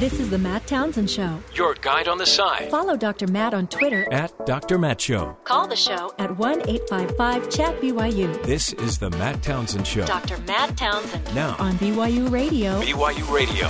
[0.00, 1.38] This is the Matt Townsend Show.
[1.54, 2.70] Your guide on the side.
[2.70, 3.26] Follow Dr.
[3.26, 4.10] Matt on Twitter.
[4.10, 4.78] At Dr.
[4.78, 5.36] Matt Show.
[5.44, 8.42] Call the show at 1 855 Chat BYU.
[8.44, 10.06] This is the Matt Townsend Show.
[10.06, 10.38] Dr.
[10.46, 11.34] Matt Townsend.
[11.34, 12.80] Now on BYU Radio.
[12.80, 13.68] BYU Radio.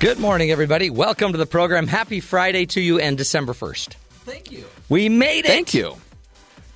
[0.00, 0.90] Good morning, everybody.
[0.90, 1.86] Welcome to the program.
[1.86, 3.94] Happy Friday to you and December 1st.
[4.24, 4.64] Thank you.
[4.88, 5.46] We made it.
[5.46, 5.94] Thank you.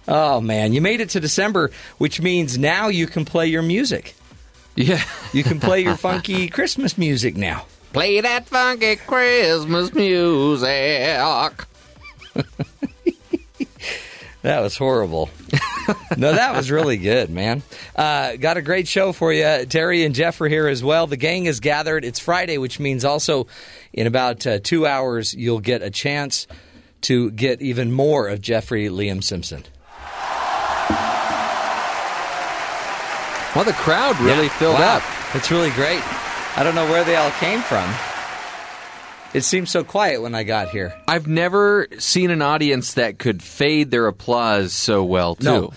[0.06, 0.72] Oh, man.
[0.72, 4.14] You made it to December, which means now you can play your music.
[4.74, 5.02] Yeah.
[5.32, 7.64] You can play your funky Christmas music now.
[7.94, 10.94] Play that funky Christmas music.
[14.42, 15.30] That was horrible.
[16.16, 17.62] no, that was really good, man.
[17.94, 19.64] Uh, got a great show for you.
[19.66, 21.06] Terry and Jeff are here as well.
[21.06, 22.04] The gang is gathered.
[22.04, 23.46] It's Friday, which means also
[23.92, 26.48] in about uh, two hours you'll get a chance
[27.02, 29.64] to get even more of Jeffrey Liam Simpson.
[33.54, 34.58] Well, the crowd really Yeah.
[34.58, 34.96] filled Wow.
[34.96, 35.02] up.
[35.34, 36.02] It's really great.
[36.56, 37.88] I don't know where they all came from.
[39.34, 40.94] It seemed so quiet when I got here.
[41.08, 45.44] I've never seen an audience that could fade their applause so well, too.
[45.44, 45.72] No,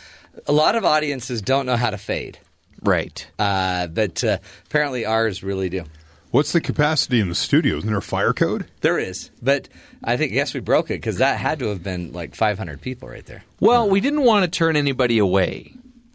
[0.45, 2.37] a lot of audiences don't know how to fade,
[2.81, 3.25] Right.
[3.39, 4.37] uh, but uh,
[4.69, 5.83] apparently ours really do.
[6.31, 7.77] What's the capacity in the studio?
[7.77, 8.65] Isn't there a fire code?
[8.81, 9.69] There is, but
[10.03, 13.07] I think yes, we broke it because that had to have been like 500 people
[13.07, 13.43] right there.
[13.61, 15.73] Well, we didn't want to turn anybody away.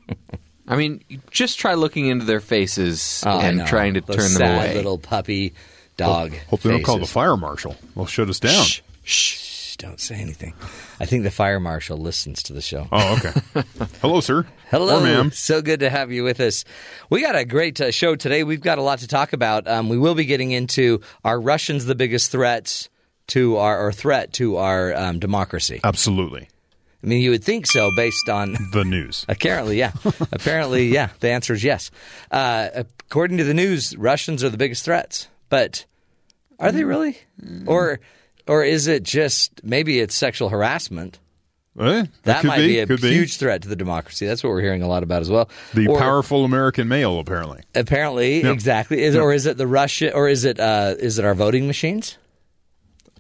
[0.70, 3.66] I mean, just try looking into their faces Oh, and know.
[3.66, 4.74] trying to Those turn them sad away.
[4.76, 5.52] Little puppy
[5.96, 6.32] dog.
[6.48, 7.12] Hope they don't call the faces.
[7.12, 7.76] fire marshal.
[7.96, 8.64] They'll shut us down.
[8.64, 9.50] Shh, shh.
[9.70, 10.52] Shh, don't say anything.
[10.98, 12.86] I think the fire marshal listens to the show.
[12.92, 13.64] Oh, okay.
[14.02, 14.44] Hello, sir.
[14.70, 15.30] Hello, Or ma'am.
[15.32, 16.64] So good to have you with us.
[17.08, 18.42] We got a great uh, show today.
[18.44, 19.66] We've got a lot to talk about.
[19.68, 22.88] Um, we will be getting into are Russians the biggest threats
[23.28, 25.80] to our or threat to our um, democracy?
[25.84, 26.48] Absolutely.
[27.02, 29.24] I mean, you would think so based on The news.
[29.28, 29.92] Apparently, yeah.
[30.32, 31.10] Apparently, yeah.
[31.20, 31.90] The answer is yes.
[32.30, 35.28] Uh, according to the news, Russians are the biggest threats.
[35.48, 35.86] But
[36.58, 37.16] are they really?
[37.66, 38.00] Or
[38.46, 41.18] or is it just maybe it's sexual harassment?
[41.78, 44.26] Eh, That could might be, a could huge threat to the democracy.
[44.26, 45.48] That's what we're hearing a lot about as well.
[45.72, 47.62] The Or- powerful American male, apparently.
[47.74, 48.50] apparently Yeah.
[48.50, 49.02] exactly.
[49.02, 49.22] Is, Yeah.
[49.22, 50.12] Or is it the Russia?
[50.12, 52.18] Or is it uh, is it our voting machines?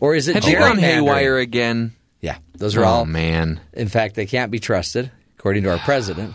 [0.00, 1.94] Or is it Have you gone haywire again?
[2.20, 3.60] Yeah, those are Oh, all man.
[3.72, 6.34] In fact, they can't be trusted, according to our president,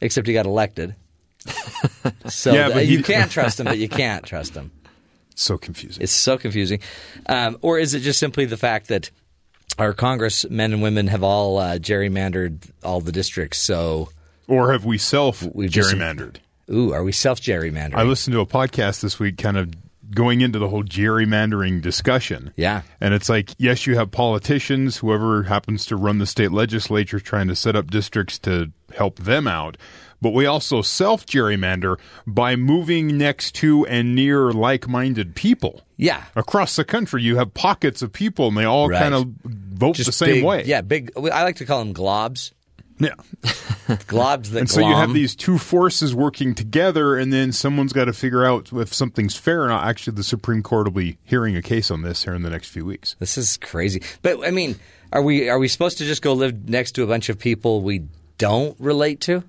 [0.00, 0.94] except he got elected.
[2.28, 4.70] So Yeah, th- but you can't trust him, but you can't trust him.
[5.34, 6.02] So confusing.
[6.02, 6.80] It's so confusing.
[7.26, 9.10] Um, or is it just simply the fact that
[9.78, 13.56] our congressmen and women have all uh, gerrymandered all the districts?
[13.58, 14.10] So,
[14.46, 16.36] or have we self gerrymandered?
[16.70, 17.94] ooh, are we self gerrymandering?
[17.94, 19.72] I listened to a podcast this week kind of
[20.14, 22.52] going into the whole gerrymandering discussion.
[22.56, 22.82] Yeah.
[23.00, 27.48] And it's like, yes, you have politicians, whoever happens to run the state legislature, trying
[27.48, 29.76] to set up districts to help them out.
[30.20, 35.82] But we also self gerrymander by moving next to and near like minded people.
[35.96, 36.24] yeah.
[36.36, 39.00] Across the country, you have pockets of people, and they all Right.
[39.02, 40.62] kind of vote the same big, way.
[40.64, 41.10] Yeah, big.
[41.16, 42.52] I like to call them globs.
[42.98, 43.14] Yeah.
[44.06, 48.04] Globs that And so you have these two forces working together, and then someone's got
[48.06, 49.86] to figure out if something's fair or not.
[49.86, 52.68] Actually, the Supreme Court will be hearing a case on this here in the next
[52.68, 53.16] few weeks.
[53.18, 54.02] This is crazy.
[54.22, 54.76] But I mean,
[55.12, 57.82] are we are we supposed to just go live next to a bunch of people
[57.82, 58.04] we
[58.38, 59.44] don't relate to?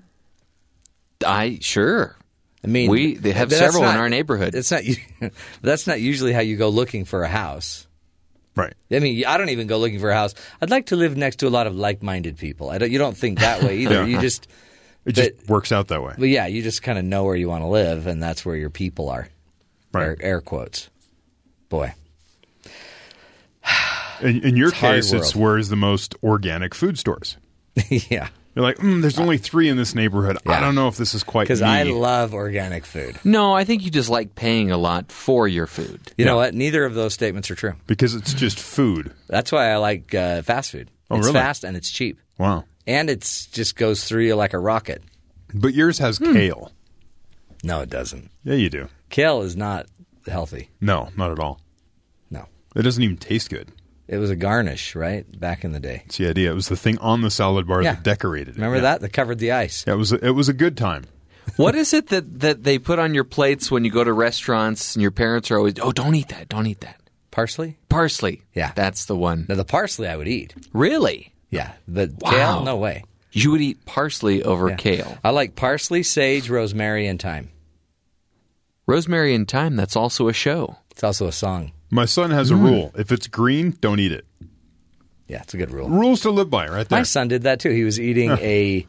[1.24, 2.16] I sure.
[2.62, 4.54] I mean, We- they have but that's several in our neighborhood.
[4.54, 4.82] It's not.
[5.62, 7.86] That's not usually how you go looking for a house.
[8.56, 8.72] Right.
[8.92, 10.34] I mean, I don't even go looking for a house.
[10.60, 12.70] I'd like to live next to a lot of like-minded people.
[12.70, 12.90] I don't.
[12.90, 13.94] You don't think that way either.
[14.06, 14.06] Yeah.
[14.06, 14.46] You just.
[15.04, 16.14] It just But- works out that way.
[16.16, 18.56] But yeah, you just kind of know where you want to live, and that's where
[18.56, 19.28] your people are.
[19.92, 20.02] Right.
[20.04, 20.88] Air, air quotes.
[21.68, 21.94] Boy.
[24.20, 27.36] In, in your It's case, it's where's the most organic food stores.
[27.88, 28.28] yeah.
[28.54, 30.38] You're like, mm, there's only three in this neighborhood.
[30.46, 31.60] I don't know if this is quite Because.
[31.60, 33.18] I love organic food.
[33.24, 36.00] No, I think you just like paying a lot for your food.
[36.16, 36.54] You know what?
[36.54, 37.74] Neither of those statements are true.
[37.88, 39.12] because it's just food.
[39.26, 40.88] That's why I like uh, fast food.
[41.10, 41.38] Oh, it's really?
[41.38, 42.64] fast and it's cheap, Wow.
[42.86, 43.20] and it
[43.52, 45.02] just goes through you like a rocket.
[45.52, 46.32] But yours has Hmm.
[46.32, 46.72] kale.
[47.64, 48.30] No, it doesn't.
[48.44, 48.88] Yeah, you do.
[49.10, 49.86] Kale is not
[50.28, 50.70] healthy.
[50.80, 51.60] No, not at all.
[52.30, 52.46] No,
[52.76, 53.70] It doesn't even taste good.
[54.08, 55.24] It was a garnish, right?
[55.40, 56.02] Back in the day.
[56.06, 56.50] It's the idea.
[56.50, 57.94] It was the thing on the salad bar Yeah.
[57.94, 58.54] that decorated it.
[58.56, 58.82] Remember Yeah.
[58.82, 59.00] that?
[59.00, 59.84] That covered the ice.
[59.86, 60.12] Yeah, it was.
[60.12, 61.04] A, it was a good time.
[61.56, 64.94] What is it that, that they put on your plates when you go to restaurants
[64.96, 66.98] and your parents are always, oh, don't eat that, don't eat that.
[67.30, 67.76] Parsley?
[67.90, 68.40] Parsley.
[68.54, 68.72] Yeah.
[68.74, 69.44] That's the one.
[69.48, 70.54] Now the parsley I would eat.
[70.72, 71.34] Really?
[71.50, 72.30] Yeah, but Wow.
[72.30, 73.04] kale, no way.
[73.32, 74.76] You would eat parsley over Yeah.
[74.76, 75.18] kale.
[75.22, 77.50] I like parsley, sage, rosemary, and thyme.
[78.86, 80.76] Rosemary and Thyme, that's also a show.
[80.90, 81.72] It's also a song.
[81.94, 82.54] My son has Hmm.
[82.56, 84.24] a rule: if it's green, don't eat it.
[85.28, 85.88] Yeah, it's a good rule.
[85.88, 86.98] Rules to live by, right there.
[86.98, 87.70] My son did that too.
[87.70, 88.86] He was eating a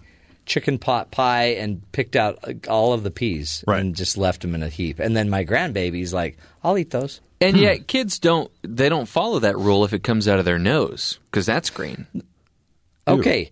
[0.47, 3.79] chicken pot pie and picked out uh, all of the peas Right.
[3.79, 4.99] and just left them in a heap.
[4.99, 9.37] And then my grandbaby's like, "I'll eat those." And yet, kids don't they don't follow
[9.39, 12.07] that rule if it comes out of their nose because that's green.
[13.07, 13.51] Okay,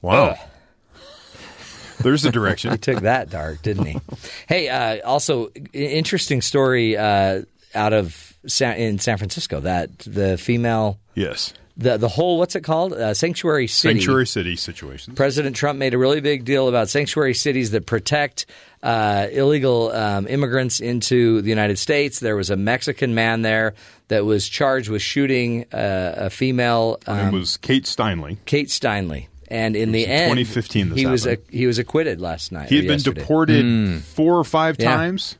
[0.00, 0.38] Wow.
[2.00, 2.70] There's a direction.
[2.72, 3.98] he took that dark, didn't he?
[4.48, 7.42] hey, uh, also i- interesting story uh,
[7.74, 11.52] out of San, in San Francisco that the female yes.
[11.76, 15.14] the the whole what's it called uh, sanctuary city Sanctuary city situation.
[15.14, 18.46] President Trump made a really big deal about sanctuary cities that protect
[18.82, 22.20] uh, illegal um, immigrants into the United States.
[22.20, 23.74] There was a Mexican man there
[24.08, 28.36] that was charged with shooting uh, a female, Her um, name was Kate Steinle.
[28.44, 31.46] Kate Steinle, and in the in end, 2015 this he was happened.
[31.50, 32.68] he was acquitted last night.
[32.68, 33.20] He had been yesterday.
[33.20, 34.94] deported four or five Yeah.
[34.94, 35.36] times,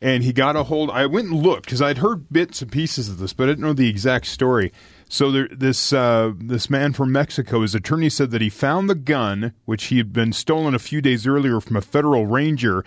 [0.00, 0.90] and he got a hold.
[0.90, 3.64] I went and looked because I'd heard bits and pieces of this, but I didn't
[3.64, 4.72] know the exact story.
[5.08, 8.94] So there, this uh, this man from Mexico, his attorney said that he found the
[8.94, 12.84] gun, which he had been stolen a few days earlier from a federal ranger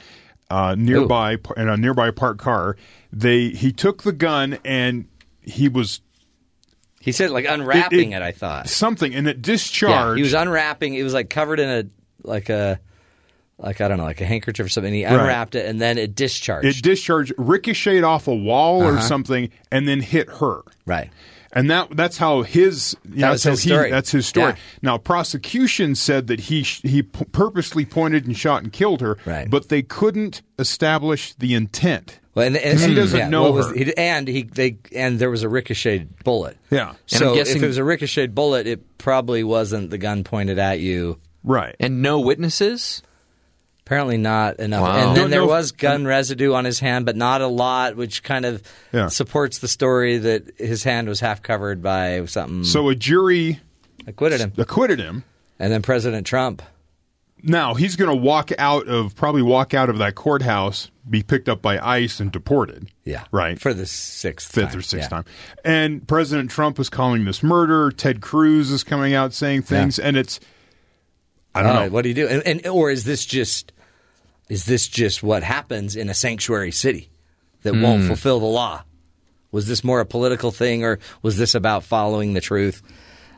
[0.50, 2.76] uh, nearby in a nearby parked car.
[3.12, 5.06] They he took the gun and
[5.42, 6.02] he was
[7.00, 8.18] He said like unwrapping It- it.
[8.18, 8.70] it- I thought.
[8.70, 10.18] something, and it Yeah, discharged.
[10.18, 10.94] he was unwrapping.
[10.94, 11.84] It was like covered in a
[12.24, 12.80] like a
[13.62, 14.94] like I don't know, like a handkerchief or something.
[14.94, 16.66] He unwrapped it and then it discharged.
[16.68, 18.98] it discharged, ricocheted off a wall Uh-huh.
[18.98, 20.62] or something, and then hit her.
[20.86, 21.10] right.
[21.54, 23.92] And that that's how his you know, was that's how his he- story.
[23.92, 24.52] that's his story.
[24.54, 24.58] Yeah.
[24.84, 29.50] Now prosecution said that he he p- purposely pointed and shot and killed her, Right.
[29.50, 32.20] but they couldn't establish the intent.
[32.36, 33.76] Well, and, and He doesn't yeah, know what was- her.
[33.76, 36.56] he- and he they and there was a ricocheted bullet.
[36.70, 36.92] Yeah.
[36.92, 40.24] And So I'm guessing- if it was a ricocheted bullet, it probably wasn't the gun
[40.24, 41.18] pointed at you.
[41.44, 41.76] Right.
[41.82, 43.04] And no witnesses.
[43.92, 44.84] Apparently not enough.
[44.84, 45.10] Wow.
[45.10, 48.46] And then there was gun residue on his hand, but not a lot, which kind
[48.46, 49.08] of Yeah.
[49.10, 52.64] supports the story that his hand was half covered by something.
[52.64, 53.60] so a jury
[54.08, 54.54] acquitted him.
[54.58, 55.26] acquitted him.
[55.60, 56.62] And then President Trump.
[57.44, 61.50] Now he's going to walk out of probably walk out of that courthouse, be picked
[61.50, 62.88] up by ICE and deported.
[63.04, 63.26] Yeah.
[63.30, 63.60] Right.
[63.60, 64.80] For the sixth fifth time.
[64.80, 65.18] or sixth Yeah.
[65.18, 65.26] time.
[65.66, 67.92] And President Trump is calling this murder.
[67.92, 70.40] Ted Cruz is coming out saying things, and it's
[71.54, 71.82] I don't All know.
[71.82, 72.30] right, what do you do?
[72.30, 73.74] And, and or is this just
[74.52, 77.10] is this just what happens in a sanctuary city
[77.64, 77.82] that Hmm.
[77.82, 78.84] won't fulfill the law?
[79.54, 82.82] Was this more a political thing, or was this about following the truth?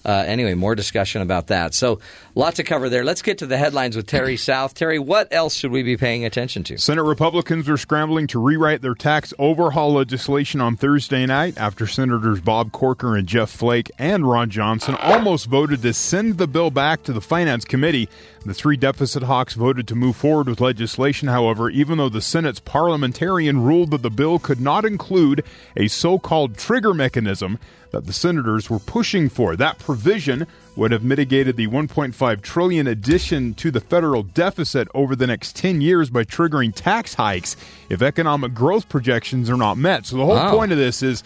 [0.06, 1.74] Uh, anyway, more discussion about that.
[1.74, 2.00] So,
[2.36, 3.04] lot to cover there.
[3.04, 4.74] Let's get to the headlines with Terry South.
[4.74, 6.78] Terry, what else should we be paying attention to?
[6.78, 12.42] Senate Republicans are scrambling to rewrite their tax overhaul legislation on Thursday night after Senators
[12.42, 17.04] Bob Corker and Jeff Flake and Ron Johnson almost voted to send the bill back
[17.04, 18.10] to the Finance Committee.
[18.46, 22.60] The three deficit hawks voted to move forward with legislation, however, even though the Senate's
[22.60, 25.46] parliamentarian ruled that the bill could not include
[25.78, 27.58] a so called trigger mechanism
[27.94, 29.56] that the senators were pushing for.
[29.56, 30.46] That provision
[30.76, 35.80] would have mitigated the 1.5 trillion addition to the federal deficit over the next 10
[35.80, 37.56] years by triggering tax hikes
[37.90, 40.08] if economic growth projections are not met.
[40.08, 40.52] So the whole Wow.
[40.58, 41.24] point of this is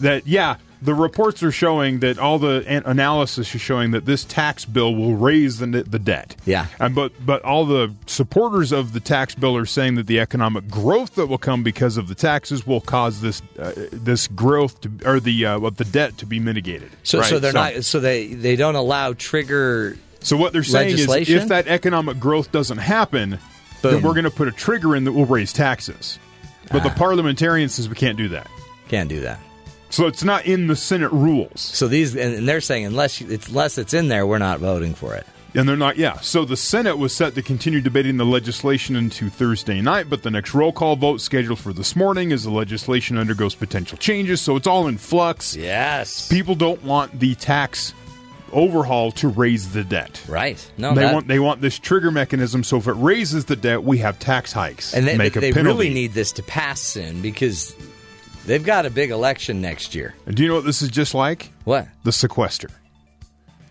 [0.00, 4.24] that yeah, the reports are showing that all the an- analysis is showing that this
[4.24, 6.34] tax bill will raise the the debt.
[6.44, 6.66] Yeah.
[6.80, 10.68] And but but all the supporters of the tax bill are saying that the economic
[10.68, 14.90] growth that will come because of the taxes will cause this uh, this growth to
[15.06, 16.90] or the uh, what the debt to be mitigated.
[17.04, 17.28] So, Right?
[17.30, 17.84] so they're not.
[17.84, 19.96] So they they don't allow trigger.
[20.20, 23.38] So what they're saying is, if that economic growth doesn't happen,
[23.82, 26.18] then we're going to put a trigger in that will raise taxes.
[26.70, 26.94] But the Ah.
[26.94, 28.46] parliamentarian says we can't do that.
[28.88, 29.40] Can't do that.
[29.92, 33.78] So it's not in the Senate rules, So these and they're saying unless it's unless
[33.78, 35.26] it's in there, we're not voting for it.
[35.54, 35.96] and they're not.
[35.98, 36.18] Yeah.
[36.20, 40.30] So the Senate was set to continue debating the legislation into Thursday night, but the
[40.30, 44.40] next roll call vote scheduled for this morning is the legislation undergoes potential changes.
[44.40, 45.54] So it's all in flux.
[45.54, 46.26] Yes.
[46.28, 47.92] People don't want the tax
[48.50, 50.22] overhaul to raise the debt.
[50.28, 50.58] Right.
[50.78, 50.94] No.
[50.94, 52.64] they that- want they want this trigger mechanism.
[52.64, 55.52] So if it raises the debt, we have tax hikes and they, make a they
[55.52, 55.78] penalty.
[55.84, 57.74] really need this to pass soon because
[58.46, 60.14] they've got a big election next year.
[60.26, 61.50] And do you know what this is just like?
[61.64, 61.88] What?
[62.04, 62.68] The sequester.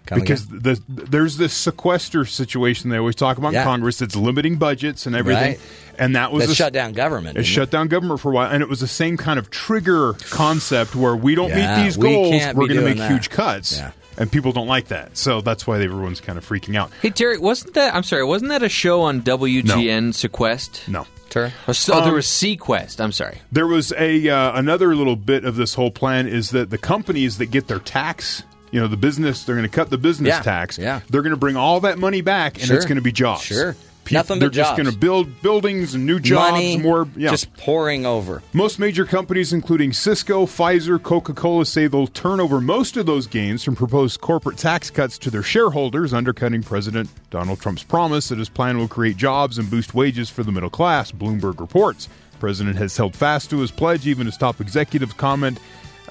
[0.08, 3.62] Come because the, there's this sequester situation they always talk about Yeah.
[3.62, 5.52] in Congress that's limiting budgets and everything.
[5.52, 5.60] Right.
[6.00, 7.38] And that was that a- shut down government.
[7.38, 10.14] It shut down government for a while, and it was the same kind of trigger
[10.32, 13.12] concept where we don't Yeah, meet these we goals, we're going to make that.
[13.12, 13.92] huge cuts, Yeah.
[14.18, 15.18] And people don't like that.
[15.18, 16.92] So that's why everyone's kind of freaking out.
[17.02, 17.94] Hey Terry, wasn't that?
[17.96, 20.88] I'm sorry, wasn't that a show on WGN Sequest?
[20.88, 21.52] No, Terry?
[21.68, 23.00] Oh, so Um, there was Sequest.
[23.00, 23.40] I'm sorry.
[23.52, 27.38] there was a uh, another little bit of this whole plan is that the companies
[27.40, 28.44] that get their tax.
[28.74, 30.78] You know, the business, they're going to cut the business Yeah, tax.
[30.78, 31.02] yeah.
[31.10, 32.78] They're going to bring all that money back, and Sure.
[32.78, 33.42] it's going to be jobs.
[33.44, 33.76] Sure.
[34.04, 37.08] Pe- Nothing they're just going to build buildings and new jobs, Money more.
[37.16, 37.30] Yeah.
[37.30, 38.42] just pouring over.
[38.54, 43.28] Most major companies, including Cisco, Pfizer, Coca Cola, say they'll turn over most of those
[43.28, 48.40] gains from proposed corporate tax cuts to their shareholders, undercutting President Donald Trump's promise that
[48.40, 52.08] his plan will create jobs and boost wages for the middle class, Bloomberg reports.
[52.32, 55.60] The president has held fast to his pledge, even as top executives comment.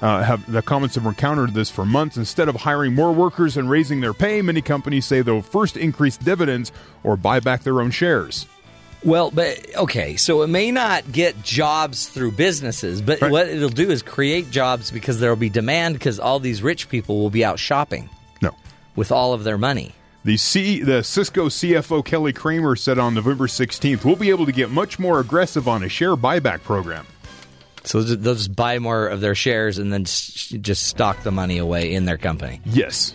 [0.01, 2.17] Uh, have the comments have encountered this for months.
[2.17, 6.17] Instead of hiring more workers and raising their pay, many companies say they'll first increase
[6.17, 6.71] dividends
[7.03, 8.47] or buy back their own shares.
[9.03, 13.31] Well, but okay, so it may not get jobs through businesses, but Right.
[13.31, 16.87] what it'll do is create jobs because there will be demand because all these rich
[16.89, 18.09] people will be out shopping
[18.41, 18.55] No,
[18.95, 19.93] with all of their money.
[20.23, 24.51] The C, the Cisco CFO Kelly Kramer said on November 16th, "We'll be able to
[24.51, 27.07] get much more aggressive on a share buyback program."
[27.83, 31.93] So they'll just buy more of their shares and then just stock the money away
[31.93, 32.61] in their company.
[32.65, 33.13] Yes,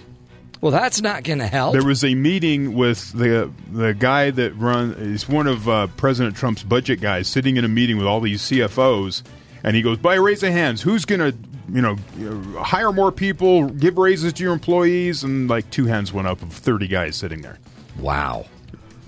[0.60, 1.74] Well, that's not going to help.
[1.74, 6.34] there was a meeting with the the guy that run is one of uh, President
[6.36, 9.22] Trump's budget guys, sitting in a meeting with all these CFOs,
[9.62, 11.36] and he goes, "By raise of hands, who's going to,
[11.72, 11.96] you know,
[12.60, 16.52] hire more people, give raises to your employees?" And like two hands went up of
[16.52, 17.58] thirty guys sitting there,
[18.00, 18.46] wow.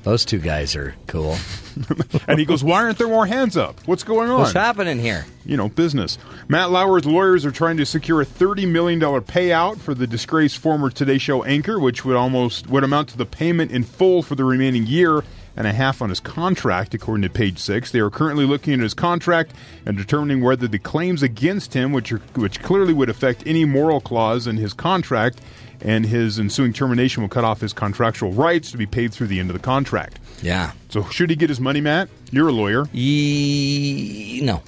[0.05, 1.37] Those two guys are cool.
[2.29, 3.81] and he goes, "Why aren't there more hands up?
[3.87, 5.27] What's going on?" What's happening here?
[5.49, 6.19] you know, business.
[6.47, 10.91] Matt Lauer's lawyers are trying to secure a $30 million payout for the disgraced former
[10.91, 14.45] Today Show anchor, which would almost would amount to the payment in full for the
[14.45, 15.25] remaining year
[15.57, 17.91] and a half on his contract, according to page six.
[17.91, 19.53] They are currently looking at his contract
[19.87, 24.01] and determining whether the claims against him, which are, which clearly would affect any moral
[24.01, 25.41] clause in his contract,
[25.81, 29.39] and his ensuing termination will cut off his contractual rights to be paid through the
[29.41, 30.19] end of the contract.
[30.43, 30.73] Yeah.
[30.89, 32.09] So, should he get his money, Matt?
[32.31, 32.87] You're a lawyer.
[32.93, 34.63] Ye- no.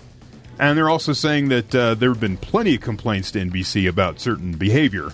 [0.59, 4.21] And they're also saying that uh, there have been plenty of complaints to NBC about
[4.21, 5.11] certain behavior,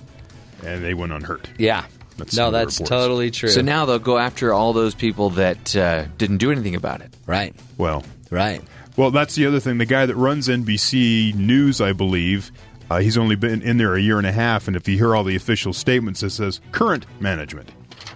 [0.65, 1.49] and they went unhurt.
[1.59, 1.85] Yeah.
[2.17, 2.88] That's no, that's reports.
[2.88, 3.50] totally true.
[3.50, 7.12] So now they'll go after all those people that uh, didn't do anything about it.
[7.26, 7.55] right.
[7.79, 8.61] Well, Right.
[8.97, 9.79] well, that's the other thing.
[9.79, 12.50] The guy that runs NBC News, I believe,
[12.90, 15.14] uh, he's only been in there a year and a half, and if you hear
[15.14, 17.71] all the official statements, it says current management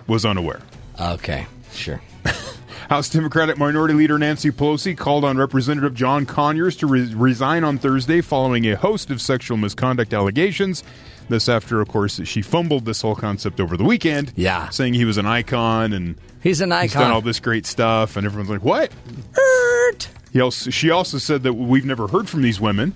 [0.06, 0.60] was unaware.
[1.00, 1.46] Okay.
[1.72, 2.00] Sure.
[2.88, 7.78] House Democratic Minority Leader Nancy Pelosi called on Representative John Conyers to re- resign on
[7.78, 10.82] Thursday following a host of sexual misconduct allegations.
[11.28, 14.32] This after, of course, she fumbled this whole concept over the weekend.
[14.34, 14.68] Yeah.
[14.70, 18.24] Saying he was an icon and He's an he's done all this great stuff, and
[18.24, 18.90] everyone's like, what?
[19.38, 20.08] Ert.
[20.32, 22.94] He also, she also said that we've never heard from these women.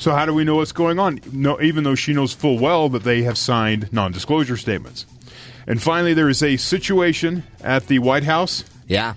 [0.00, 1.20] So how do we know what's going on?
[1.30, 5.04] No, even though she knows full well that they have signed non-disclosure statements.
[5.66, 8.64] And finally, there is a situation at the White House.
[8.88, 9.12] Yeah.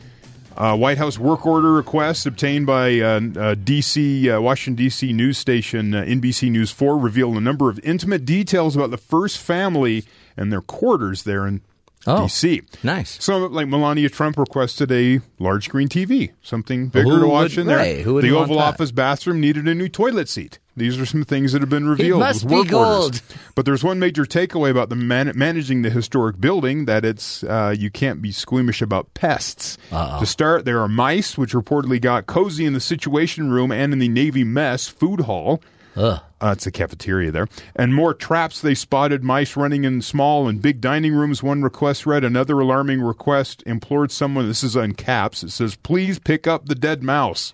[0.58, 3.20] Uh, White House work order request obtained by uh, uh,
[3.56, 5.14] DC, uh, Washington D.C.
[5.14, 9.38] news station uh, NBC News 4 reveal a number of intimate details about the first
[9.40, 10.04] family
[10.38, 11.62] and their quarters there in
[12.06, 12.62] Oh, D.C.
[12.84, 13.18] nice.
[13.24, 17.68] So, like Melania Trump requested a large screen TV, something bigger to watch would- in
[17.68, 17.78] there.
[17.78, 18.60] right, the Oval?
[18.60, 20.60] Office bathroom needed a new toilet seat.
[20.76, 23.04] These are some things that have been revealed It must with be gold.
[23.06, 23.22] orders.
[23.54, 27.76] But there's one major takeaway about the man- managing the historic building that it's uh,
[27.78, 29.78] you can't be squeamish about pests.
[29.92, 34.00] To start, there are mice, which reportedly got cozy in the Situation Room and in
[34.00, 35.62] the Navy Mess food hall.
[35.96, 37.48] Uh, it's a cafeteria there.
[37.76, 41.44] And more traps they spotted mice running in small and big dining rooms.
[41.44, 46.18] One request read, another alarming request implored someone, this is in caps, it says, please
[46.18, 47.54] pick up the dead mouse.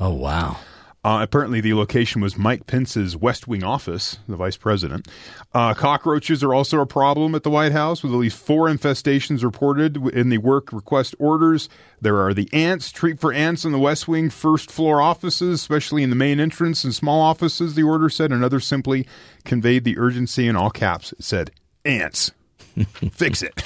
[0.00, 0.56] Oh wow.
[1.04, 5.06] Uh, apparently, the location was Mike Pence's West Wing office, the vice president.
[5.52, 9.44] Uh, cockroaches are also a problem at the White House, with at least four infestations
[9.44, 11.68] reported in the work request orders.
[12.00, 16.02] There are the ants, treat for ants in the West Wing first floor offices, especially
[16.02, 18.32] in the main entrance and small offices, the order said.
[18.32, 19.06] Another simply
[19.44, 21.12] conveyed the urgency in all caps.
[21.12, 21.50] It said,
[21.84, 22.32] ants.
[23.12, 23.62] Fix it.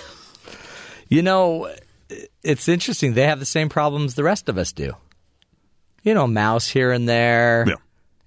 [1.09, 1.73] You know,
[2.43, 3.15] it's interesting.
[3.15, 4.95] They have the same problems the rest of us do.
[6.03, 7.75] You know, mouse here and there, Yeah.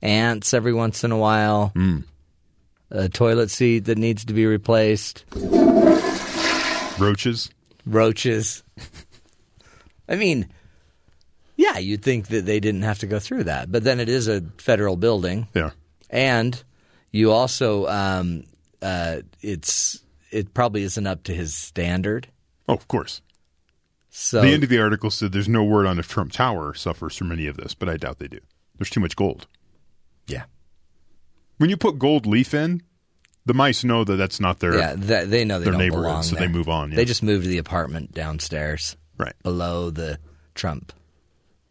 [0.01, 1.74] ants every once in a while,
[2.92, 5.24] a toilet seat that needs to be replaced,
[7.00, 7.50] Roaches.
[7.86, 8.63] roaches.
[10.08, 10.48] I mean,
[11.56, 14.28] yeah, you'd think that they didn't have to go through that, but then it is
[14.28, 15.72] a federal building, Yeah.
[16.10, 16.62] and
[17.12, 18.44] you also, um,
[18.82, 20.00] uh, it's
[20.32, 22.28] it probably isn't up to his standard.
[22.70, 23.22] Oh, of course.
[24.13, 27.15] So The end of the article said there's no word on if Trump Tower suffers
[27.15, 28.39] from any of this, but I doubt they do.
[28.77, 29.48] There's too much gold.
[30.27, 30.44] yeah,
[31.58, 32.84] When you put gold leaf in,
[33.46, 36.03] the mice know that that's not their yeah, that, they know they their don't neighborhood,
[36.03, 36.98] belong so they move on, yeah.
[36.98, 39.34] They just moved to the apartment downstairs, right.
[39.44, 40.20] below the
[40.56, 40.91] Trump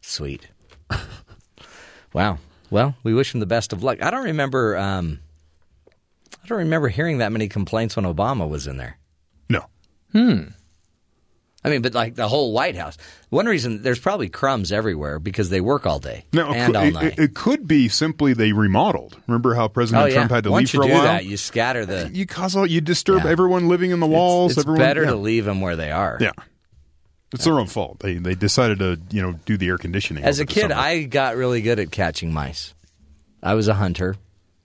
[0.01, 0.49] suite.
[2.13, 2.39] wow.
[2.71, 4.03] Well, we wish him the best of luck.
[4.03, 4.77] I don't remember.
[4.79, 5.19] Um,
[6.43, 8.99] I don't remember hearing that many complaints when Obama was in there.
[9.49, 9.67] No,
[11.63, 12.97] I mean, but like the whole White House.
[13.29, 16.95] One reason there's probably crumbs everywhere because they work all day No, and all it,
[16.95, 17.05] night.
[17.05, 19.17] it, it could be simply they remodeled.
[19.27, 20.15] Remember how President oh yeah.
[20.15, 21.03] Trump had to Once leave for you a do while?
[21.13, 22.11] that, you scatter the.
[22.15, 23.31] you cause all, you disturb Yeah.
[23.31, 24.53] everyone living in the walls.
[24.53, 25.11] it's it's everyone, better yeah.
[25.11, 26.17] to leave them where they are.
[26.19, 26.33] Yeah,
[27.35, 27.99] it's their own fault.
[28.01, 30.25] They they decided to you know do the air conditioning.
[30.25, 30.73] As a kid.
[30.73, 32.73] I got really good at catching mice.
[33.43, 34.17] I was a hunter,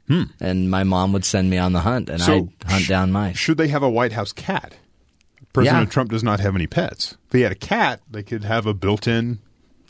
[0.08, 2.26] and my mom would send me on the hunt, and Hmm.
[2.26, 2.34] So,
[2.66, 3.38] I'd hunt sh- down mice.
[3.38, 4.76] should they have a White House cat?
[5.56, 5.92] President Yeah.
[5.92, 7.16] Trump does not have any pets.
[7.28, 9.40] If he had a cat, they could have a built-in.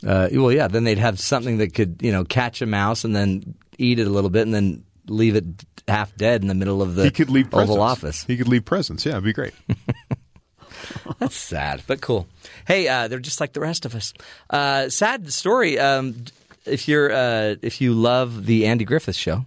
[0.06, 0.68] Uh, well, yeah.
[0.68, 4.06] Then they'd have something that could, you know, catch a mouse and then eat it
[4.06, 5.44] a little bit, and then leave it
[5.88, 7.70] half dead in the middle of the he could leave presents.
[7.70, 8.24] Oval Office.
[8.24, 9.04] He could leave presents.
[9.06, 9.54] Yeah, it'd be great.
[11.18, 12.26] That's sad, but cool.
[12.66, 14.12] Hey, uh, they're just like the rest of us.
[14.50, 15.78] Uh, sad story.
[15.78, 16.24] Um,
[16.64, 19.44] if you're uh, if you love the Andy Griffith Show,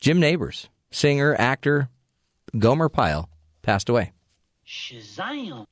[0.00, 1.88] Jim Nabors, singer, actor,
[2.58, 3.28] Gomer Pyle,
[3.62, 4.12] passed away.
[4.72, 5.66] Shazam!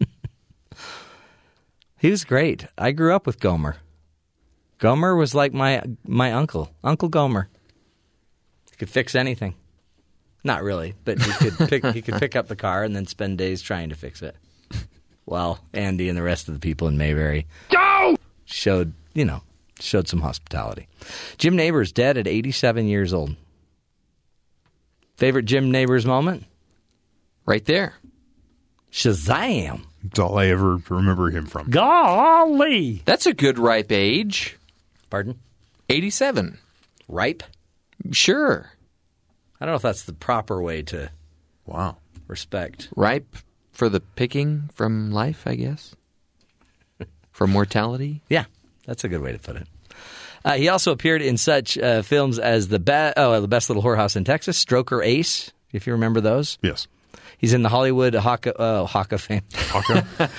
[1.98, 2.66] He was great.
[2.76, 3.76] I grew up with Gomer.
[4.78, 7.48] Gomer was like my my uncle, Uncle Gomer.
[8.72, 9.54] He could fix anything.
[10.42, 13.38] Not really, but he could pick he could pick up the car and then spend
[13.38, 14.34] days trying to fix it.
[15.26, 17.46] Well, Andy and the rest of the people in Mayberry
[18.46, 19.42] showed, you know,
[19.78, 20.88] showed some hospitality.
[21.38, 23.36] Jim Nabors dead at 87 years old.
[25.16, 26.46] Favorite Jim Nabors moment?
[27.46, 27.94] Right there.
[28.92, 29.82] Shazam!
[30.04, 31.70] That's all I ever remember him from.
[31.70, 33.02] Golly!
[33.04, 34.58] That's a good ripe age.
[35.10, 35.38] Pardon?
[35.88, 36.58] 87.
[37.08, 37.42] Ripe?
[38.10, 38.70] Sure.
[39.60, 41.10] I don't know if that's the proper way to
[41.66, 41.96] Wow.
[42.28, 42.88] respect.
[42.96, 43.36] Ripe
[43.72, 45.94] for the picking from life, I guess.
[47.32, 48.20] From mortality.
[48.28, 48.44] Yeah,
[48.84, 49.66] that's a good way to put it.
[50.44, 53.82] Uh, he also appeared in such uh, films as the be- oh, the Best Little
[53.82, 56.58] Whorehouse in Texas, Stroker Ace, if you remember those.
[56.62, 56.88] Yes.
[57.42, 60.06] He's in the Hollywood Hawk uh, Hawk of Fame, Haka.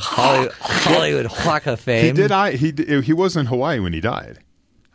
[0.00, 2.04] Holly- Hollywood Hawk of Fame.
[2.06, 2.30] he did.
[2.32, 4.38] I he he was in Hawaii when he died.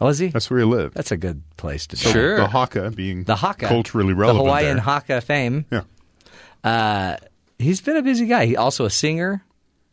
[0.01, 0.27] Oh, was he?
[0.29, 0.95] That's where he lived.
[0.95, 2.01] That's a good place to be.
[2.01, 2.37] Sure.
[2.37, 4.45] The Haka being The Haka, culturally relevant.
[4.45, 4.49] the.
[4.49, 4.83] Hawaiian there.
[4.85, 5.65] Haka Fame.
[5.69, 5.81] Yeah.
[6.63, 7.17] Uh,
[7.57, 8.45] he's been a busy guy.
[8.45, 9.43] He also a singer.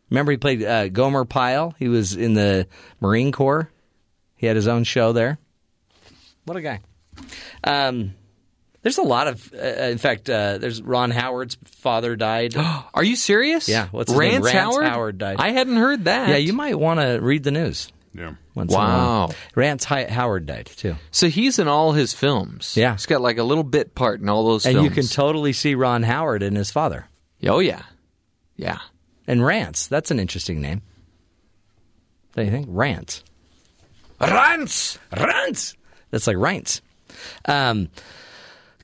[0.08, 1.75] Remember, he played uh, Gomer Pyle.
[1.80, 2.68] He was in the
[3.00, 3.68] Marine Corps.
[4.37, 5.38] He had his own show there.
[6.44, 6.80] What a guy!
[7.64, 8.14] Um,
[8.87, 9.52] there's a lot of.
[9.52, 12.54] Uh, in fact, uh, there's Ron Howard's father died.
[12.95, 13.69] Are you serious?
[13.69, 14.43] Yeah, what's his name?
[14.43, 14.87] Rance, Rance Howard?
[14.87, 15.37] Howard died.
[15.41, 16.28] I hadn't heard that.
[16.28, 17.91] yeah, you might want to read the news.
[18.15, 18.34] Yeah.
[18.54, 19.26] Once in a Wow.
[19.26, 19.34] while.
[19.56, 22.76] Rance Hi- Howard died too, So he's in all his films.
[22.76, 22.93] Yeah.
[22.93, 24.89] He's got like a little bit part in all those and films.
[24.89, 27.06] you can totally see Ron Howard and his father.
[27.45, 27.82] oh, yeah.
[28.56, 28.78] Yeah.
[29.26, 30.82] And Rance, that's an interesting name.
[32.37, 32.67] Don't you think?
[32.71, 33.25] Rance.
[34.21, 34.99] Rance!
[35.15, 35.75] Rance!
[36.13, 36.80] That's like Rance.
[37.47, 37.89] Um,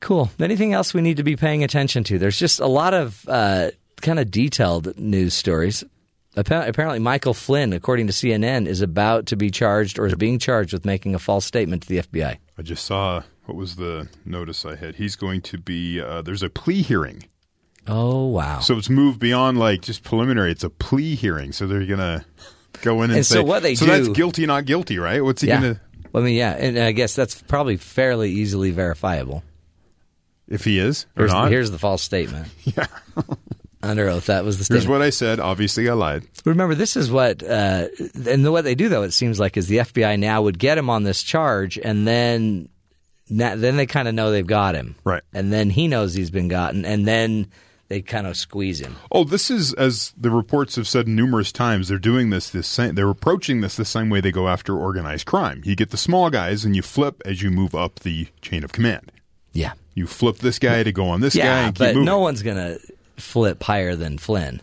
[0.02, 0.30] cool.
[0.38, 2.18] Anything else we need to be paying attention to?
[2.18, 3.70] There's just a lot of uh,
[4.02, 5.82] kind of detailed news stories.
[6.36, 10.72] Apparently, Michael Flynn, according to CNN, is about to be charged or is being charged
[10.72, 12.38] with making a false statement to the FBI.
[12.58, 14.94] I just saw what was the notice I had.
[14.94, 16.00] He's going to be.
[16.00, 17.24] Uh, there's a plea hearing,
[17.86, 18.60] Oh, wow.
[18.60, 20.52] so it's moved beyond like just preliminary.
[20.52, 22.24] It's a plea hearing, so they're gonna
[22.80, 23.34] go in and, And say.
[23.34, 25.22] so what they so that's guilty, not guilty, right?
[25.22, 25.60] What's he yeah.
[25.60, 25.80] gonna?
[26.12, 26.52] Well, I mean, yeah.
[26.52, 29.42] And I guess that's probably fairly easily verifiable.
[30.48, 31.50] If he is or Here's, not?
[31.50, 32.48] here's the false statement.
[32.64, 32.86] Yeah.
[33.84, 34.82] Under oath, that was the statement.
[34.84, 35.40] Here's what I said.
[35.40, 36.22] Obviously, I lied.
[36.44, 39.66] Remember, this is what, uh, and the, what they do though, it seems like, is
[39.66, 42.68] the FBI now would get him on this charge, and then,
[43.28, 45.22] na- then they kind of know they've got him, Right.
[45.34, 47.48] And then he knows he's been gotten, and then
[47.88, 48.94] they kind of squeeze him.
[49.10, 51.88] Oh, this is as the reports have said numerous times.
[51.88, 52.94] They're doing this this same.
[52.94, 55.60] They're approaching this the same way they go after organized crime.
[55.64, 58.72] You get the small guys, and you flip as you move up the chain of
[58.72, 59.11] command.
[59.52, 62.04] Yeah, You flip this guy to go on this guy yeah, and keep but moving.
[62.06, 62.78] no one's gonna
[63.16, 64.62] flip higher than Flynn.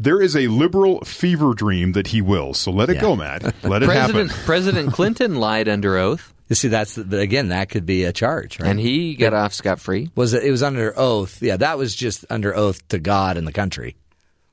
[0.00, 2.54] There is a liberal fever dream that he will.
[2.54, 3.00] So let it Yeah.
[3.02, 3.42] go, Matt.
[3.64, 4.44] Let it President, happen.
[4.46, 8.58] President Clinton lied under oath, You see, that's the, again, that could be a charge,
[8.60, 8.70] right?
[8.70, 10.10] and he got off scot free.
[10.14, 11.42] was it, it was under oath?
[11.42, 13.96] Yeah, that was just under oath to God and the country.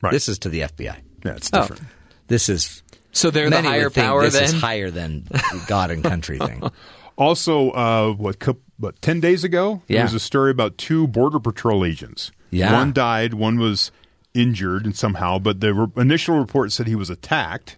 [0.02, 0.12] Right.
[0.12, 0.98] This is to the FBI.
[1.24, 1.62] Yeah, it's Oh.
[1.62, 1.84] different.
[2.28, 4.44] This is So they're the higher would think power this then?
[4.44, 5.28] is higher than
[5.68, 6.62] God and country thing.
[7.18, 8.40] Also, uh, what,
[8.78, 9.82] what, 10 days ago?
[9.88, 9.98] Yeah.
[9.98, 12.32] There was a story about two Border Patrol agents.
[12.52, 12.74] Yeah.
[12.74, 13.92] One died, one was
[14.34, 17.78] injured and somehow, but the re- initial report said he was attacked.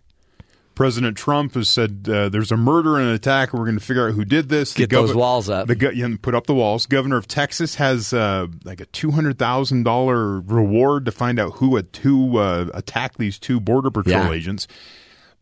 [0.76, 3.84] President Trump has said uh, there's a murder and an attack, and we're going to
[3.84, 4.74] figure out who did this.
[4.76, 5.68] The Get those walls up.
[5.68, 6.86] The go- yeah, put up the walls.
[6.86, 11.54] Governor of Texas has uh, like a two hundred thousand dollar reward to find out
[11.54, 14.32] who had who uh, attacked these two border patrol Yeah.
[14.32, 14.68] agents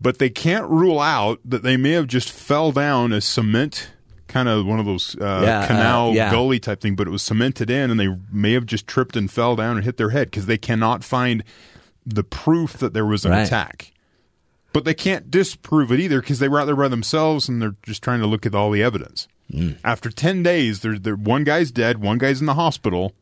[0.01, 3.89] but they can't rule out that they may have just fell down a cement
[4.35, 6.29] kind of one of those uh, Yeah, uh, canal yeah.
[6.29, 9.31] gully type thing but it was cemented in and they may have just tripped and
[9.31, 11.41] fell down and hit their head because they cannot find
[12.05, 13.47] the proof that there was an Right.
[13.47, 13.93] attack.
[14.73, 17.77] But they can't disprove it either because they were out there by themselves and they're
[17.83, 19.29] just trying to look at all the evidence.
[19.53, 19.77] Mm.
[19.85, 23.13] After 10 days, they're, they're, one guy's dead, one guy's in the hospital.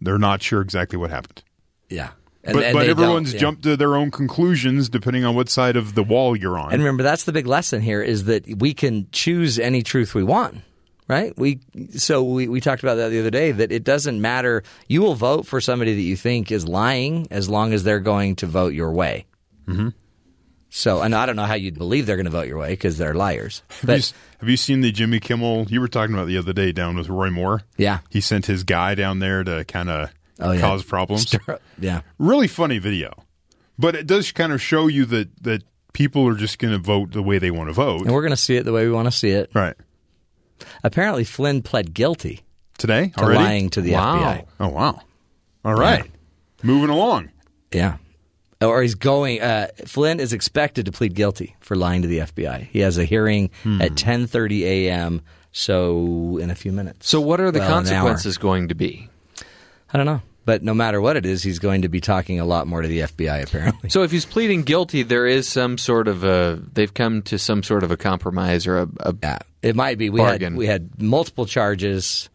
[0.00, 1.44] They're not sure exactly what happened.
[1.88, 2.10] Yeah.
[2.48, 3.40] And, but and but everyone's yeah.
[3.40, 6.72] jumped to their own conclusions depending on what side of the wall you're on.
[6.72, 10.22] And remember, that's the big lesson here is that we can choose any truth we
[10.22, 10.62] want,
[11.08, 11.36] right?
[11.36, 11.60] We
[11.96, 14.62] so we, we talked about that the other day that it doesn't matter.
[14.86, 18.36] You will vote for somebody that you think is lying as long as they're going
[18.36, 19.26] to vote your way.
[19.66, 19.90] Mm-hmm.
[20.70, 22.98] So, and I don't know how you'd believe they're going to vote your way because
[22.98, 23.62] they're liars.
[23.68, 26.52] have, you, But have you seen the Jimmy Kimmel you were talking about the other
[26.52, 27.62] day down with Roy Moore?
[27.76, 28.00] Yeah.
[28.10, 30.60] He sent his guy down there to kind of Oh, yeah.
[30.60, 31.34] cause problems.
[31.78, 33.12] yeah, really funny video.
[33.78, 37.12] But it does kind of show you that that people are just going to vote
[37.12, 38.02] the way they want to vote.
[38.02, 39.50] and we're going to see it the way we want to see it.
[39.54, 39.74] right.
[40.82, 42.40] Apparently, Flynn pled guilty
[42.78, 43.38] Today to already?
[43.38, 44.16] lying to the Wow.
[44.18, 44.44] FBI.
[44.60, 45.00] Oh wow.
[45.64, 46.10] All right.
[46.62, 47.30] Moving along.
[47.72, 47.96] Yeah.
[48.60, 49.40] Or he's going.
[49.40, 52.66] Uh, Flynn is expected to plead guilty for lying to the FBI.
[52.70, 53.80] He has a hearing Hmm.
[53.80, 55.22] at 10:30 a.m.
[55.52, 57.08] So in a few minutes.
[57.08, 59.08] So, what are the Well, consequences going to be?
[59.92, 62.44] I don't know, but no matter what it is, he's going to be talking a
[62.46, 63.42] lot more to the FBI.
[63.42, 63.90] Apparently.
[63.90, 66.58] So, if he's pleading guilty, there is some sort of a.
[66.72, 68.88] They've come to some sort of a compromise or a.
[69.00, 70.08] a yeah, it might be.
[70.08, 70.54] We Bargain.
[70.54, 72.30] had we had multiple charges,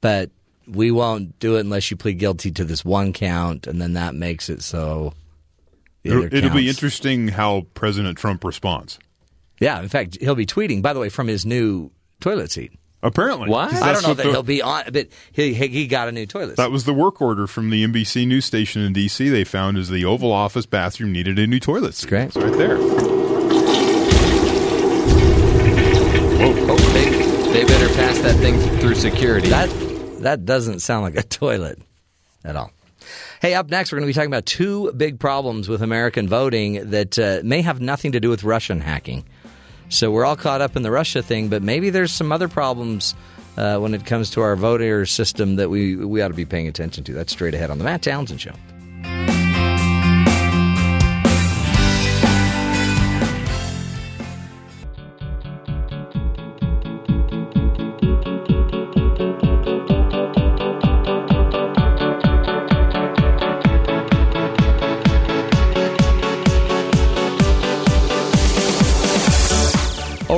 [0.00, 0.30] but
[0.68, 4.14] we won't do it unless you plead guilty to this one count, and then that
[4.14, 5.14] makes it so.
[6.04, 9.00] It'll, be interesting how President Trump responds.
[9.58, 10.80] Yeah, in fact, he'll be tweeting.
[10.80, 12.77] By the way, from his new toilet seat.
[13.02, 13.48] Apparently.
[13.48, 13.70] What?
[13.70, 16.12] 'Cause I don't know that the- he'll be on, but he he he got a
[16.12, 16.56] new toilet.
[16.56, 19.28] That was the work order from the NBC news station in D.C.
[19.28, 22.08] They found is the Oval Office bathroom needed a new toilet seat.
[22.08, 22.24] great.
[22.24, 22.78] It's right there.
[26.40, 29.48] oh, they, they better pass that thing through security.
[29.48, 29.68] That
[30.22, 31.78] that doesn't sound like a toilet
[32.44, 32.72] at all.
[33.40, 36.90] Hey, up next, we're going to be talking about two big problems with American voting
[36.90, 39.24] that uh, may have nothing to do with Russian hacking.
[39.88, 43.14] So we're all caught up in the Russia thing, but maybe there's some other problems
[43.56, 46.68] uh, when it comes to our voter system that we we ought to be paying
[46.68, 47.12] attention to.
[47.12, 48.52] That's straight ahead on the Matt Townsend Show.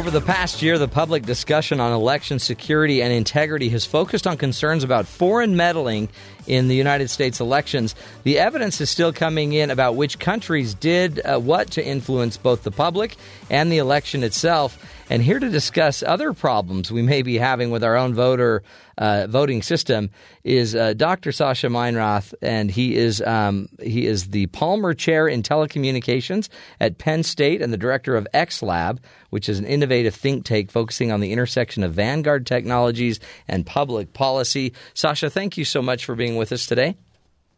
[0.01, 4.39] Over the past year, the public discussion on election security and integrity has focused on
[4.39, 6.09] concerns about foreign meddling
[6.47, 7.95] in the United States elections.
[8.23, 12.63] The evidence is still coming in about which countries did uh, what to influence both
[12.63, 13.17] the public
[13.51, 14.83] and the election itself.
[15.11, 18.63] And here to discuss other problems we may be having with our own voter
[19.01, 20.11] uh, voting system
[20.45, 21.31] is uh, Dr.
[21.31, 26.49] Sascha Meinrath, and he is um, he is the Palmer Chair in Telecommunications
[26.81, 30.71] at Penn State and the director of X Lab, which is an innovative think tank
[30.71, 34.75] focusing on the intersection of vanguard technologies and public policy.
[34.95, 36.97] Sascha, thank you so much for being with us today.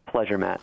[0.07, 0.61] Pleasure, Matt.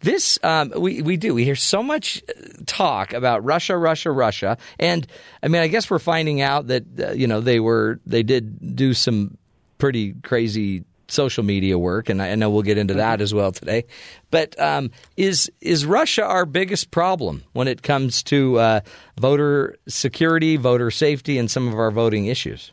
[0.00, 1.34] This um, we we do.
[1.34, 2.22] We hear so much
[2.66, 5.06] talk about Russia, Russia, Russia, and
[5.42, 8.76] I mean, I guess we're finding out that uh, you know they were they did
[8.76, 9.36] do some
[9.82, 13.84] pretty crazy social media work, and I, know we'll get into that as well today.
[14.30, 18.80] But um, is is Russia our biggest problem when it comes to uh,
[19.18, 22.70] voter security, voter safety, and some of our voting issues?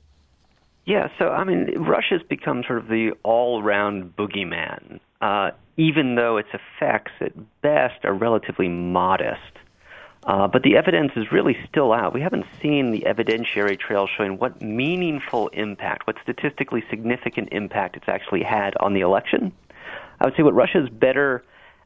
[0.86, 6.50] Yeah, so I mean, Russia's become sort of the all-round boogeyman, uh, even though its
[6.54, 7.32] effects at
[7.64, 9.42] best are relatively modest.
[10.24, 12.14] Uh, but the evidence is really still out.
[12.14, 18.10] We haven't seen the evidentiary trail showing what meaningful impact, what statistically significant impact it's
[18.10, 19.54] actually had on the election.
[20.20, 21.44] I would say what Russia's better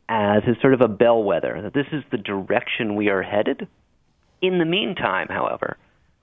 [0.10, 3.68] as is sort of a bellwether, that this is the direction we are headed.
[4.42, 5.78] In the meantime, however,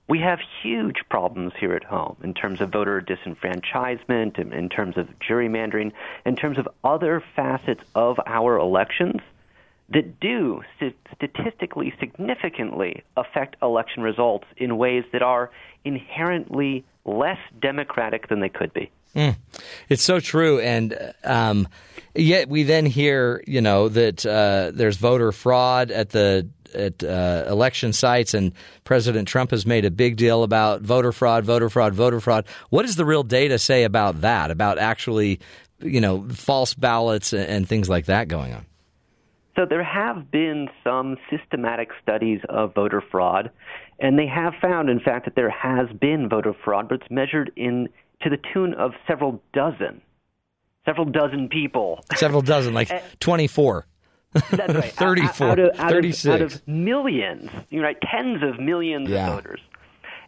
[0.07, 4.97] we have huge problems here at home in terms of voter disenfranchisement, in, in terms
[4.97, 5.93] of gerrymandering,
[6.25, 9.21] in terms of other facets of our elections
[9.93, 15.51] that do st- statistically significantly affect election results in ways that are
[15.83, 18.89] inherently less democratic than they could be.
[19.89, 21.67] It's so true, and um,
[22.15, 27.43] yet we then hear, you know, that uh, there's voter fraud at the at uh,
[27.49, 28.53] election sites, and
[28.85, 32.45] President Trump has made a big deal about voter fraud, voter fraud, voter fraud.
[32.69, 34.49] What does the real data say about that?
[34.49, 35.41] About actually,
[35.81, 38.65] you know, false ballots and, and things like that going on?
[39.55, 43.51] So there have been some systematic studies of voter fraud,
[43.99, 47.51] and they have found, in fact, that there has been voter fraud, but it's measured
[47.55, 47.89] in
[48.21, 50.01] to the tune of several dozen,
[50.85, 52.03] several dozen people.
[52.15, 53.85] Several dozen, like twenty four.
[54.51, 54.91] That's right.
[54.93, 56.25] 34, out, of, out, 36.
[56.25, 59.27] Of, out of millions, you know, right, tens of millions Yeah.
[59.27, 59.59] of voters.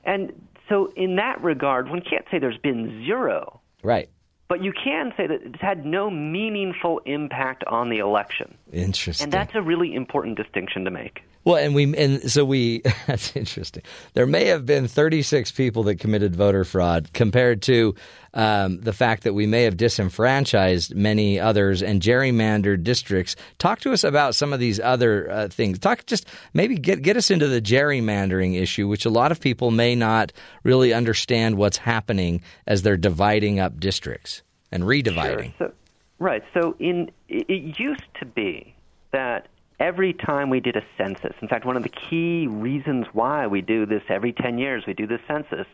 [0.03, 0.33] And
[0.67, 4.09] so, in that regard, one can't say there's been zero, Right.
[4.53, 8.55] But you can say that it's had no meaningful impact on the election.
[8.71, 9.23] Interesting.
[9.23, 11.23] And that's a really important distinction to make.
[11.45, 13.83] Well, and we and so we that's interesting.
[14.13, 17.95] There may have been 36 people that committed voter fraud compared to
[18.33, 23.35] um, the fact that we may have disenfranchised many others and gerrymandered districts.
[23.59, 25.79] Talk to us about some of these other uh, things.
[25.79, 29.69] Talk just maybe get get us into the gerrymandering issue, which a lot of people
[29.69, 30.31] may not
[30.63, 35.55] really understand what's happening as they're dividing up districts and redividing.
[35.57, 35.67] Sure.
[35.67, 35.73] So,
[36.19, 36.43] right.
[36.53, 38.73] So in it it used to be
[39.11, 39.47] that
[39.83, 43.59] every time we did a census, in fact, one of the key reasons why we
[43.59, 45.67] do this every 10 years, we do this census,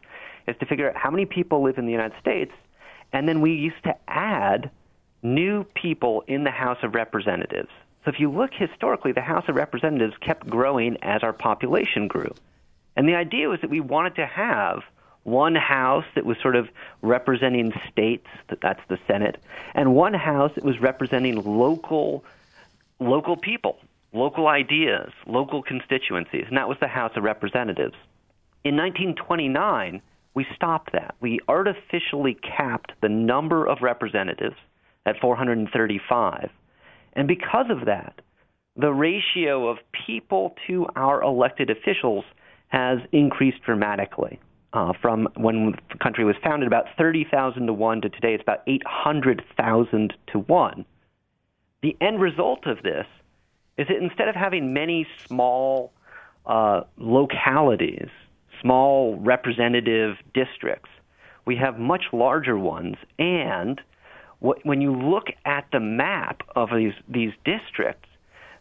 [0.47, 2.51] is to figure out how many people live in the United States,
[3.13, 4.71] and then we used to add
[5.21, 7.69] new people in the House of Representatives.
[8.03, 12.33] So if you look historically, the House of Representatives kept growing as our population grew.
[12.95, 14.81] And the idea was that we wanted to have
[15.21, 16.67] one house that was sort of
[17.03, 19.37] representing states, that that's the Senate,
[19.75, 22.23] and one house that was representing local
[22.99, 23.77] local people,
[24.13, 27.95] local ideas, local constituencies, and that was the House of Representatives.
[28.63, 30.01] In 1929,
[30.33, 31.15] we stopped that.
[31.21, 34.55] We artificially capped the number of representatives
[35.05, 36.49] at 435.
[37.13, 38.21] And because of that,
[38.75, 42.23] the ratio of people to our elected officials
[42.67, 44.39] has increased dramatically.
[44.71, 48.61] Uh, from when the country was founded, about 30,000 to 1 to today, it's about
[48.67, 50.85] 800,000 to 1.
[51.81, 53.05] The end result of this
[53.79, 55.93] is that instead of having many small
[56.45, 58.09] uh, localities,
[58.61, 60.89] small representative districts,
[61.45, 62.97] we have much larger ones.
[63.17, 63.79] And
[64.39, 68.09] what, when you look at the map of these, these districts,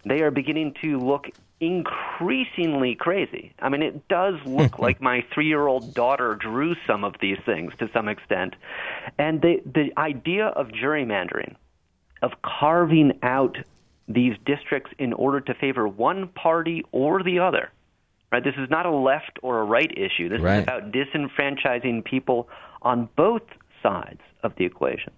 [0.07, 1.26] they are beginning to look
[1.59, 3.52] increasingly crazy.
[3.59, 7.38] I mean, it does look like my three year old daughter drew some of these
[7.44, 8.54] things to some extent.
[9.18, 11.57] And the, the idea of gerrymandering,
[12.22, 13.59] of carving out
[14.08, 17.70] these districts in order to favor one party or the other.
[18.32, 18.42] Right?
[18.44, 20.28] This is not a left or a right issue.
[20.28, 20.58] This Right.
[20.58, 22.48] is about disenfranchising people
[22.82, 23.42] on both
[23.82, 25.12] sides of the equation.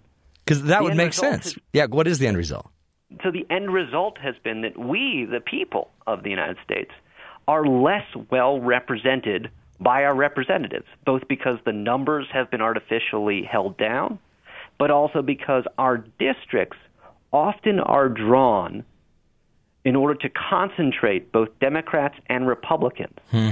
[0.45, 1.47] Because that The would make sense.
[1.47, 1.85] is- Yeah.
[1.89, 2.67] What is the end result?
[3.23, 6.91] So the end result has been that we, the people of the United States,
[7.47, 9.49] are less well represented
[9.79, 14.19] by our representatives, both because the numbers have been artificially held down,
[14.77, 16.77] but also because our districts
[17.31, 18.83] often are drawn
[19.83, 23.17] in order to concentrate both Democrats and Republicans.
[23.31, 23.49] Hmm.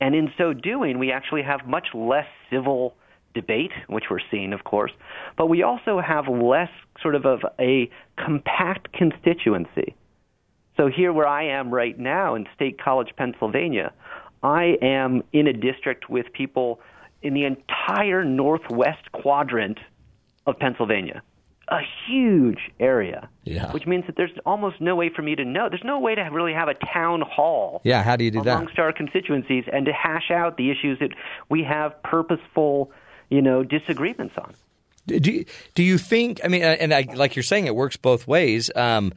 [0.00, 2.94] And in so doing, we actually have much less civil
[3.34, 4.92] debate, which we're seeing, of course,
[5.36, 9.94] but we also have less sort of, of a compact constituency.
[10.76, 13.92] So here where I am right now in State College, Pennsylvania,
[14.42, 16.80] I am in a district with people
[17.22, 19.78] in the entire northwest quadrant
[20.46, 21.22] of Pennsylvania.
[21.68, 23.28] A huge area.
[23.44, 23.72] Yeah.
[23.72, 25.68] Which means that there's almost no way for me to know.
[25.68, 28.02] There's no way to really have a town hall Yeah.
[28.04, 28.56] How do you do that?
[28.56, 31.10] amongst our constituencies and to hash out the issues that
[31.48, 32.92] we have purposeful,
[33.30, 34.54] you know, disagreements on.
[35.08, 36.40] Do you, do you think?
[36.44, 38.70] I mean, uh, and I, like you're saying, it works both ways.
[38.74, 39.12] Um,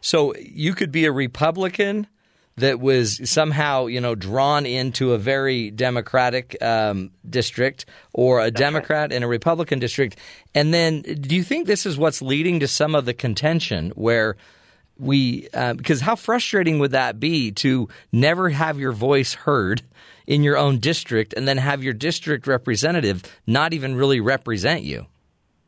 [0.00, 2.06] So you could be a Republican
[2.56, 9.12] that was somehow, you know, drawn into a very Democratic um, district, or a Democrat
[9.12, 10.18] in a Republican district,
[10.54, 14.36] and then do you think this is what's leading to some of the contention where?
[14.96, 19.82] We uh, because how frustrating would that be to never have your voice heard
[20.24, 25.06] in your own district and then have your district representative not even really represent you?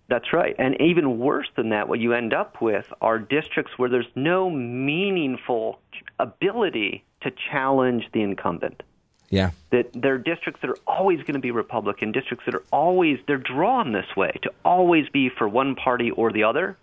[0.09, 0.55] That's right.
[0.59, 4.49] And even worse than that, what you end up with are districts where there's no
[4.49, 5.81] meaningful
[6.19, 8.83] ability to challenge the incumbent.
[9.31, 9.51] Yeah.
[9.71, 13.19] That there are districts that are always going to be Republican, districts that are always,
[13.27, 16.77] they're drawn this way to always be for one party or the other.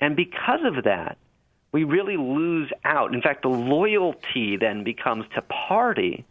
[0.00, 1.18] And because of that,
[1.72, 3.14] we really lose out.
[3.14, 6.24] In fact, the loyalty then becomes to party,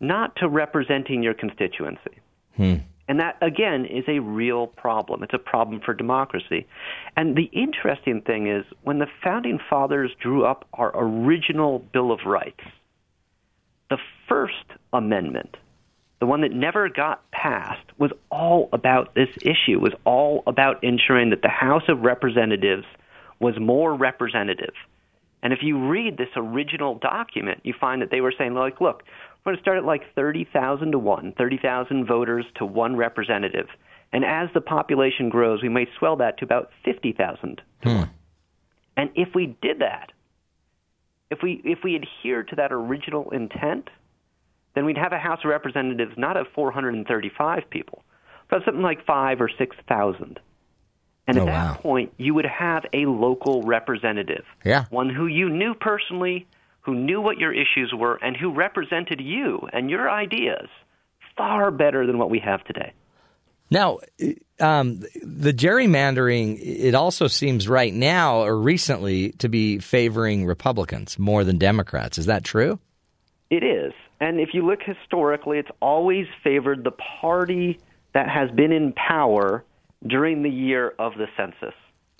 [0.00, 2.20] not to representing your constituency.
[2.56, 2.76] Hmm.
[3.08, 5.22] And that, again, is a real problem.
[5.22, 6.66] It's a problem for democracy.
[7.16, 12.20] And the interesting thing is, when the founding fathers drew up our original Bill of
[12.26, 12.60] Rights,
[13.88, 13.96] the
[14.28, 14.54] first
[14.92, 15.56] amendment,
[16.20, 21.30] the one that never got passed, was all about this issue, was all about ensuring
[21.30, 22.84] that the House of Representatives
[23.40, 24.74] was more representative.
[25.42, 29.04] And if you read this original document, you find that they were saying, like, look,
[29.48, 33.66] going to start at like 30,000 to 1, 30,000 voters to one representative.
[34.12, 37.96] And as the population grows, we may swell that to about 50,000 to hmm.
[37.98, 38.10] 1.
[38.98, 40.12] And if we did that,
[41.30, 43.90] if we if we adhere to that original intent,
[44.74, 48.02] then we'd have a House of Representatives not of 435 people,
[48.50, 50.40] but something like five or six thousand.
[51.26, 51.80] And at Oh, that wow.
[51.80, 54.86] point, you would have a local representative, Yeah.
[54.88, 56.46] one who you knew personally,
[56.80, 60.68] who knew what your issues were, and who represented you and your ideas
[61.36, 62.92] far better than what we have today.
[63.70, 63.98] Now,
[64.60, 71.44] um, the gerrymandering, it also seems right now or recently to be favoring Republicans more
[71.44, 72.16] than Democrats.
[72.18, 72.78] Is that true?
[73.50, 73.92] It is.
[74.20, 77.78] And if you look historically, it's always favored the party
[78.14, 79.64] that has been in power
[80.06, 81.74] during the year of the census.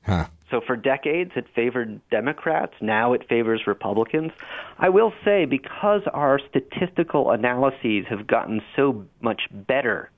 [0.08, 0.26] Huh.
[0.50, 2.72] So for decades, it favored Democrats.
[2.80, 4.32] Now it favors Republicans.
[4.78, 10.10] I will say, because our statistical analyses have gotten so much better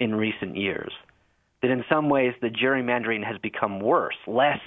[0.00, 0.92] in recent years,
[1.60, 4.60] that in some ways the gerrymandering has become worse, less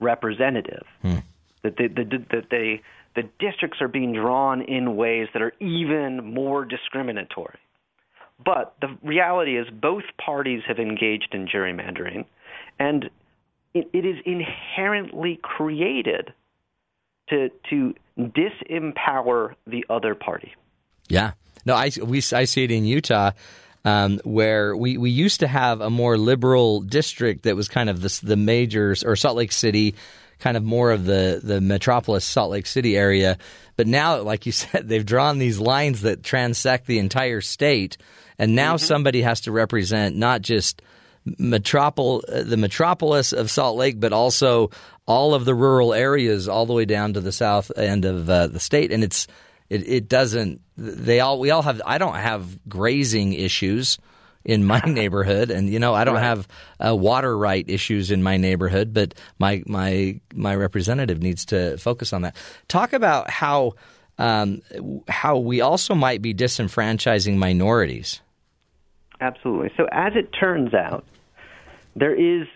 [0.00, 0.86] representative.
[1.02, 1.18] Hmm.
[1.62, 2.78] That the, the, that the,
[3.14, 7.58] the districts are being drawn in ways that are even more discriminatory.
[8.42, 12.26] But the reality is, both parties have engaged in gerrymandering,
[12.78, 13.10] and
[13.76, 16.32] it, it is inherently created
[17.28, 20.54] to to disempower the other party.
[21.08, 21.32] Yeah.
[21.66, 23.32] No, I, we, I see it in Utah.
[23.84, 28.00] Um, where we, we used to have a more liberal district that was kind of
[28.02, 29.94] the, the majors or Salt Lake City,
[30.40, 33.38] kind of more of the, the metropolis Salt Lake City area.
[33.76, 37.96] But now, like you said, they've drawn these lines that transect the entire state.
[38.40, 40.82] And now somebody has to represent not just
[41.26, 44.70] metropol the metropolis of Salt Lake, but also
[45.06, 48.46] all of the rural areas, all the way down to the south end of uh,
[48.46, 48.92] the state.
[48.92, 49.26] And it's
[49.68, 50.60] it, it doesn't.
[50.76, 51.82] They all we all have.
[51.84, 53.98] I don't have grazing issues
[54.44, 56.46] in my neighborhood, and you know I don't have
[56.84, 58.94] uh, water right issues in my neighborhood.
[58.94, 62.36] But my my my representative needs to focus on that.
[62.68, 63.74] Talk about how.
[64.18, 64.62] Um,
[65.08, 68.22] how we also might be disenfranchising minorities.
[69.20, 69.70] Absolutely.
[69.76, 71.04] So as it turns out,
[71.96, 72.46] there is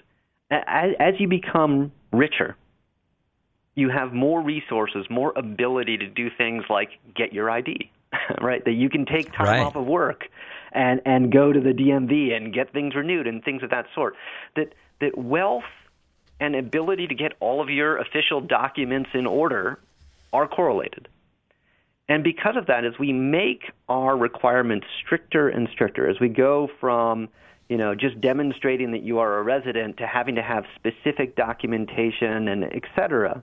[0.51, 2.57] as, as you become richer,
[3.75, 7.91] you have more resources, more ability to do things like get your ID,
[8.41, 8.65] right?
[8.65, 9.61] That you can take time Right.
[9.61, 10.25] off of work
[10.73, 14.15] and and go to the DMV and get things renewed and things of that sort.
[14.57, 15.65] That that wealth
[16.41, 19.79] and ability to get all of your official documents in order
[20.33, 21.09] are correlated.
[22.09, 26.69] And because of that, as we make our requirements stricter and stricter, as we go
[26.81, 27.29] from
[27.71, 32.49] you know just demonstrating that you are a resident to having to have specific documentation
[32.49, 33.43] and et cetera,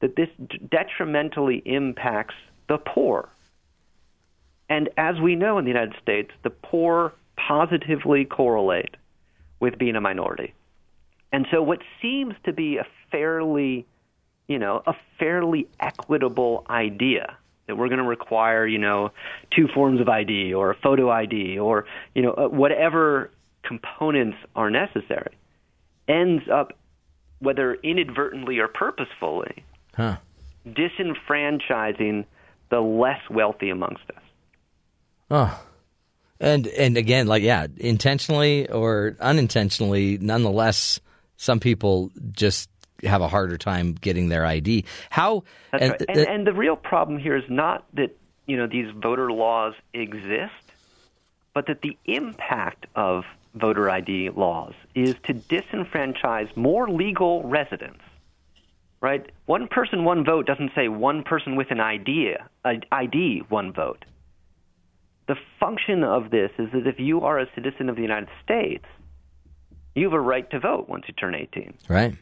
[0.00, 0.28] that this
[0.70, 2.34] detrimentally impacts
[2.68, 3.30] the poor.
[4.68, 8.96] And as we know in the United States, the poor positively correlate
[9.58, 10.52] with being a minority.
[11.32, 13.86] And so what seems to be a fairly,
[14.48, 19.12] you know, a fairly equitable idea that we're going to require, you know,
[19.54, 23.30] two forms of ID or a photo ID or, you know, uh, whatever
[23.66, 25.36] components are necessary
[26.08, 26.72] ends up
[27.40, 29.64] whether inadvertently or purposefully
[29.96, 30.16] Huh.
[30.66, 32.24] disenfranchising
[32.70, 34.22] the less wealthy amongst us.
[35.30, 35.62] Oh.
[36.38, 41.00] And and again, like yeah, intentionally or unintentionally, nonetheless,
[41.38, 42.68] some people just
[43.04, 44.84] have a harder time getting their ID.
[45.10, 46.02] How and, right.
[46.08, 49.74] And, th- and the real problem here is not that you know these voter laws
[49.94, 50.52] exist,
[51.54, 53.24] but that the impact of
[53.56, 58.02] voter ID laws is to disenfranchise more legal residents.
[59.00, 59.30] Right?
[59.46, 64.04] One person, one vote doesn't say one person with an idea, ID, one vote.
[65.28, 68.84] The function of this is that if you are a citizen of the United States,
[69.94, 71.74] you have a right to vote once you turn 18.
[71.88, 72.14] right?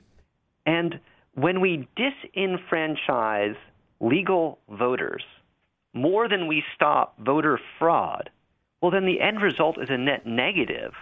[0.67, 1.01] And
[1.35, 3.57] when we disenfranchise
[4.01, 5.25] legal voters
[5.93, 8.31] more than we stop voter fraud,
[8.81, 10.93] well, then the end result is a net negative,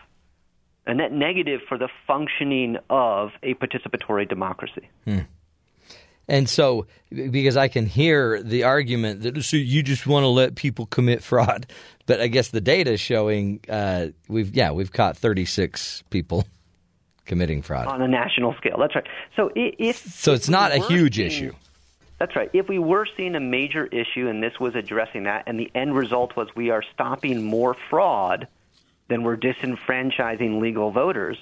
[0.86, 4.88] a net negative for the functioning of a participatory democracy.
[6.28, 10.54] And so, because I can hear the argument that so you just want to let
[10.54, 11.66] people commit fraud,
[12.06, 16.44] but I guess the data is showing uh, we've yeah we've caught thirty six people
[17.26, 17.86] committing fraud.
[17.88, 18.76] on a national scale.
[18.78, 19.06] That's right.
[19.36, 21.52] So if So it's not a huge seeing- issue.
[22.18, 22.50] That's right.
[22.52, 25.96] If we were seeing a major issue and this was addressing that, and the end
[25.96, 28.46] result was we are stopping more fraud
[29.12, 31.36] than we're disenfranchising legal voters,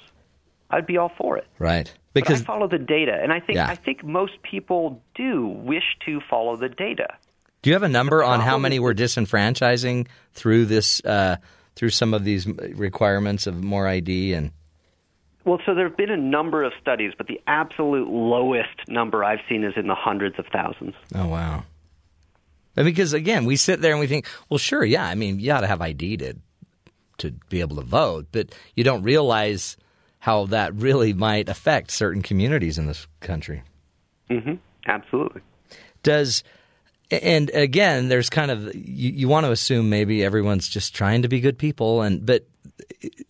[0.69, 1.47] I'd be all for it.
[1.57, 1.91] Right.
[2.13, 3.67] But Because I follow the data, and I think Yeah.
[3.67, 7.07] I think most people do wish to follow the data.
[7.61, 11.37] Do you have a number on how many we're disenfranchising through this uh,
[11.75, 14.51] through some of these requirements of more ID and
[15.45, 19.41] Well, so there have been a number of studies, but the absolute lowest number I've
[19.47, 20.95] seen is in the hundreds of thousands.
[21.15, 21.63] oh wow
[22.77, 25.05] mean, because again, we sit there and we think, well, sure, yeah.
[25.05, 26.35] I mean, you ought to have ID to
[27.21, 29.77] to be able to vote, but you don't realize
[30.19, 33.63] how that really might affect certain communities in this country.
[34.29, 34.53] Mm-hmm.
[34.85, 35.41] Absolutely.
[36.03, 36.43] Does
[37.11, 41.27] and again, there's kind of you, you want to assume maybe everyone's just trying to
[41.27, 42.45] be good people, and but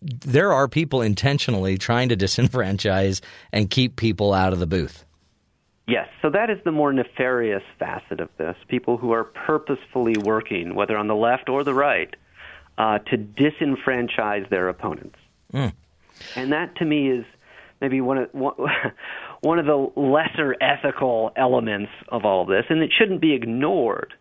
[0.02, 3.22] there are people intentionally trying to disenfranchise
[3.52, 5.06] and keep people out of the booth.
[5.88, 8.56] Yes, so that is the more nefarious facet of this.
[8.68, 12.16] People who are purposefully working, whether on the left or the right,
[12.82, 15.18] uh, to disenfranchise their opponents.
[15.54, 15.72] Mm.
[16.36, 17.26] And that to me is
[17.80, 18.56] maybe one of one,
[19.42, 24.16] one of the lesser ethical elements of all of this, and it shouldn't be ignored.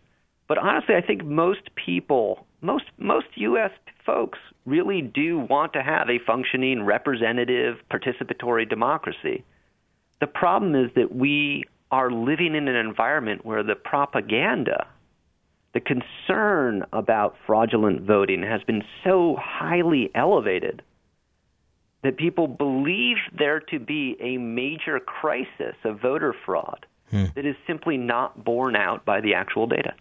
[0.47, 3.71] But honestly, I think most people, most most U.S.
[4.05, 4.37] folks,
[4.67, 9.43] really do want to have a functioning, representative, participatory democracy.
[10.19, 14.85] The problem is that we are living in an environment where the propaganda,
[15.73, 20.81] the concern about fraudulent voting has been so highly elevated
[22.03, 27.97] that people believe there to be a major crisis of voter fraud that is simply
[27.97, 29.93] not borne out by the actual data.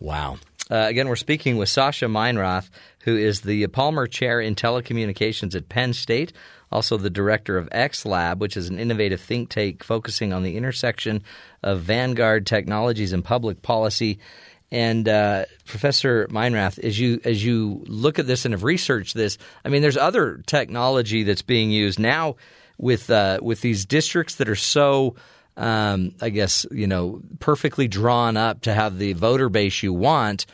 [0.00, 0.38] Wow.
[0.70, 2.68] Uh, again, we're speaking with Sascha Meinrath,
[3.00, 6.32] who is the Palmer Chair in Telecommunications at Penn State,
[6.70, 10.56] also the director of X Lab, which is an innovative think tank focusing on the
[10.56, 11.22] intersection
[11.62, 14.18] of vanguard technologies and public policy.
[14.70, 19.38] And uh, Professor Meinrath, as you as you look at this and have researched this,
[19.64, 22.36] I mean, there's other technology that's being used now
[22.76, 25.16] with uh, with these districts that are so
[25.58, 30.46] um, I guess, you know, perfectly drawn up to have the voter base you want,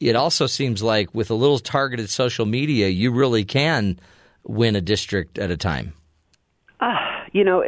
[0.00, 3.98] it also seems like with a little targeted social media, you really can
[4.42, 5.94] win a district at a time.
[6.80, 7.64] Ah, you know,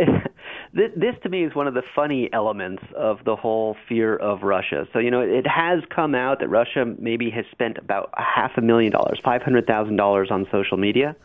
[0.76, 4.42] this, this to me is one of the funny elements of the whole fear of
[4.42, 4.86] Russia.
[4.92, 8.52] So, you know, it has come out that Russia maybe has spent about a half
[8.58, 11.16] a million dollars, $500,000 on social media.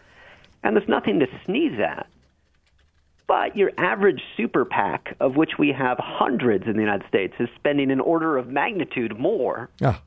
[0.64, 2.08] And there's nothing to sneeze at.
[3.28, 7.49] But your average super PAC, of which we have hundreds in the United States, is
[7.56, 9.70] spending an order of magnitude more.
[9.80, 9.97] Yeah.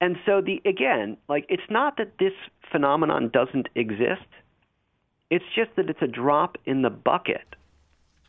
[0.00, 2.32] And so the again, like it's not that this
[2.70, 4.26] phenomenon doesn't exist.
[5.30, 7.54] It's just that it's a drop in the bucket.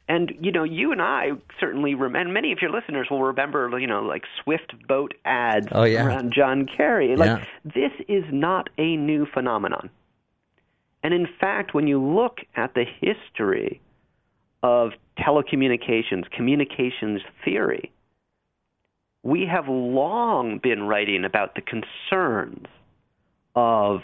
[0.07, 1.29] And you know, you and I
[1.59, 5.67] certainly remember, and many of your listeners will remember, you know, like Swift boat ads
[5.71, 6.05] Oh, yeah.
[6.05, 7.15] around John Kerry.
[7.15, 7.45] Like Yeah.
[7.63, 9.89] this is not a new phenomenon.
[11.03, 13.81] And in fact, when you look at the history
[14.61, 17.91] of telecommunications, communications theory,
[19.23, 22.67] we have long been writing about the concerns
[23.55, 24.01] of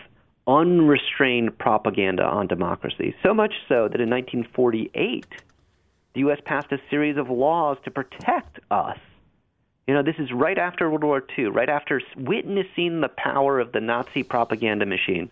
[0.47, 3.15] unrestrained propaganda on democracy.
[3.21, 5.25] So much so that in 1948,
[6.13, 6.39] the U.S.
[6.45, 8.97] passed a series of laws to protect us.
[9.87, 13.71] You know, this is right after World War II, right after witnessing the power of
[13.71, 15.31] the Nazi propaganda machine.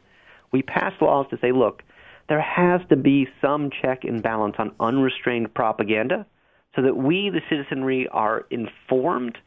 [0.51, 1.83] We passed laws to say, look,
[2.29, 6.25] there has to be some check and balance on unrestrained propaganda
[6.75, 9.37] so that we, the citizenry, are informed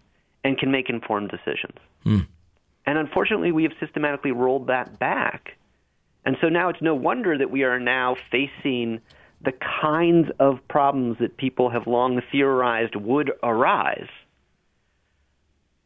[0.44, 1.78] and can make informed decisions.
[2.04, 2.20] Hmm.
[2.86, 5.56] And unfortunately, we have systematically rolled that back.
[6.24, 9.00] And so now it's no wonder that we are now facing
[9.42, 14.08] the kinds of problems that people have long theorized would arise.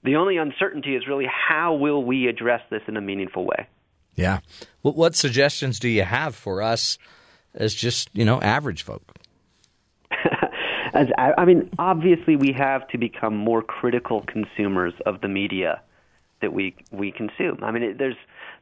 [0.03, 3.69] The only uncertainty is really how will we address this in a meaningful way?
[4.15, 4.41] Yeah.
[4.83, 6.99] What, what suggestions do you have for us
[7.55, 9.03] as just, you know, average folk?
[10.95, 15.81] As I, I mean, obviously, we have to become more critical consumers of the media
[16.41, 17.59] that we we consume.
[17.63, 18.15] I mean, it, there's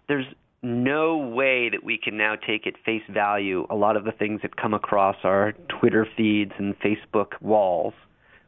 [0.08, 0.24] there's
[0.62, 4.40] no way that we can now take at face value a lot of the things
[4.42, 7.94] that come across our Twitter feeds and Facebook walls.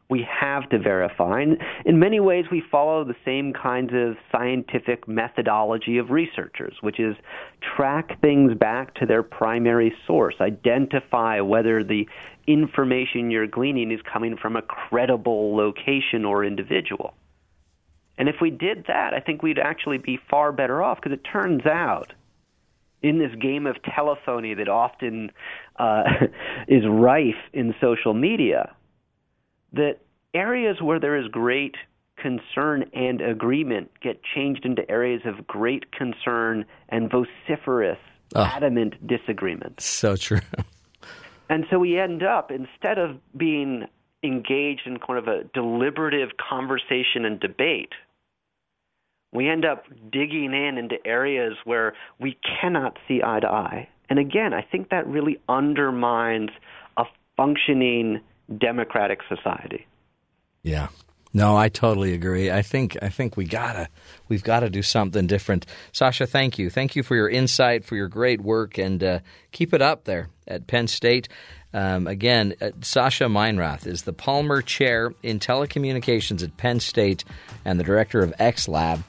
[0.07, 1.41] We have to verify.
[1.41, 6.99] And in many ways, we follow the same kinds of scientific methodology of researchers, which
[6.99, 7.15] is
[7.75, 12.07] track things back to their primary source, identify whether the
[12.45, 17.15] information you're gleaning is coming from a credible location or individual.
[18.17, 21.21] And if we did that, I think we'd actually be far better off because it
[21.31, 22.13] turns out
[23.01, 25.31] in this game of telephony that often
[25.77, 26.03] uh,
[26.67, 28.73] is rife in social media,
[29.73, 29.99] that
[30.33, 31.75] areas where there is great
[32.17, 37.97] concern and agreement get changed into areas of great concern and vociferous,
[38.35, 38.43] Oh.
[38.43, 39.79] adamant disagreement.
[39.81, 40.39] So true.
[41.47, 43.85] And so we end up, instead of being
[44.23, 47.91] engaged in kind of a deliberative conversation and debate,
[49.35, 53.89] we end up digging in into areas where we cannot see eye to eye.
[54.09, 56.51] And again, I think that really undermines
[56.97, 57.03] a
[57.35, 58.21] functioning
[58.57, 59.87] democratic society.
[60.63, 60.87] Yeah.
[61.33, 62.49] No, I totally agree.
[62.49, 63.89] I think I think we gotta
[64.29, 65.65] we've got to do something different.
[65.91, 69.19] Sascha, thank you, thank you for your insight, for your great work, and uh,
[69.51, 71.27] keep it up there at Penn State.
[71.73, 77.25] Um, again, uh, Sascha Meinrath is the Palmer Chair in Telecommunications at Penn State
[77.65, 79.03] and the director of X Lab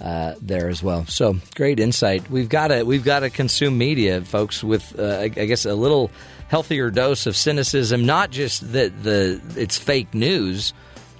[0.00, 1.06] uh, there as well.
[1.06, 2.30] So great insight.
[2.30, 6.10] We've got to we've got to consume media, folks, with uh, I, guess a little
[6.48, 8.04] healthier dose of cynicism.
[8.04, 10.72] Not just that the it's fake news,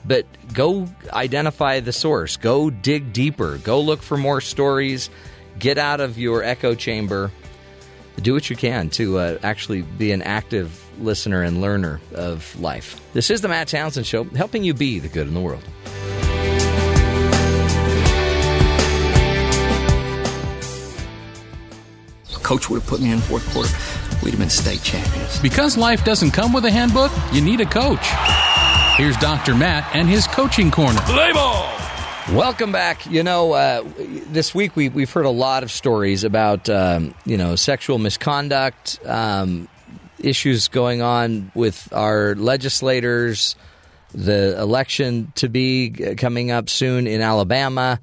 [0.05, 2.37] but go identify the source.
[2.37, 3.59] Go dig deeper.
[3.59, 5.11] Go look for more stories.
[5.59, 7.31] Get out of your echo chamber.
[8.20, 13.01] Do what you can to uh, actually be an active listener and learner of life.
[13.12, 15.62] This is the Matt Townsend Show, helping you be the good in the world.
[22.47, 23.68] Coach would have put me in fourth quarter.
[24.24, 25.40] We'd have been state champions.
[25.40, 28.07] Because life doesn't come with a handbook, you need a coach.
[28.97, 29.57] Here's Dr.
[29.57, 31.01] Matt and his coaching corner.
[31.01, 31.76] Play ball!
[32.30, 33.05] Welcome back.
[33.11, 33.82] You know, uh,
[34.28, 39.01] this week we, we've heard a lot of stories about, um, you know, sexual misconduct,
[39.05, 39.68] um,
[40.20, 43.57] issues going on with our legislators,
[44.14, 47.99] the election to be coming up soon in Alabama.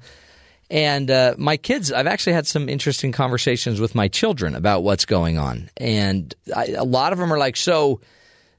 [0.74, 5.04] And uh, my kids, I've actually had some interesting conversations with my children about what's
[5.04, 5.70] going on.
[5.76, 8.00] And I, a lot of them are like, so.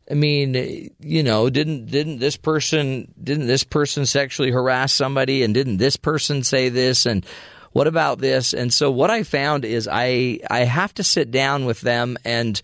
[0.09, 5.51] I mean, you know, didn't didn't this person didn't this person sexually harass somebody, and
[5.51, 7.25] didn't this person say this, and
[7.71, 8.53] what about this?
[8.53, 12.61] And so, what I found is I I have to sit down with them and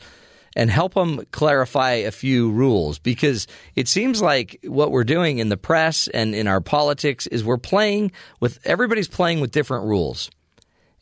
[0.56, 5.50] and help them clarify a few rules because it seems like what we're doing in
[5.50, 10.30] the press and in our politics is we're playing with everybody's playing with different rules.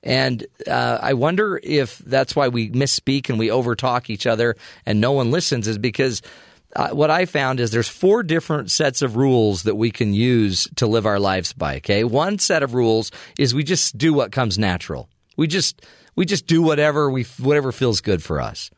[0.02, 5.02] And uh, I wonder if that's why we misspeak and we overtalk each other and
[5.02, 6.22] no one listens, is because
[6.76, 10.68] uh, what I found is there's four different sets of rules that we can use
[10.76, 11.78] to live our lives by.
[11.78, 15.10] Okay, one set of rules is we just do what comes natural.
[15.36, 15.86] We just
[16.16, 18.70] we just do whatever we whatever feels good for us.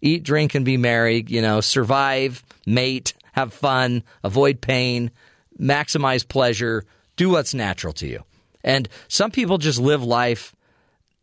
[0.00, 1.24] Eat, drink, and be merry.
[1.26, 5.10] You know, survive, mate, have fun, avoid pain,
[5.58, 6.84] maximize pleasure.
[7.16, 8.24] Do what's natural to you.
[8.64, 10.54] And some people just live life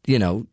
[0.07, 0.45] you know,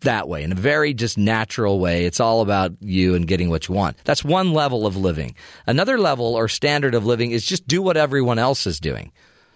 [0.00, 2.04] that way in a very just natural way.
[2.04, 3.96] It's all about you and getting what you want.
[4.04, 5.34] That's one level of living.
[5.66, 9.12] Another level or standard of living is just do what everyone else is doing.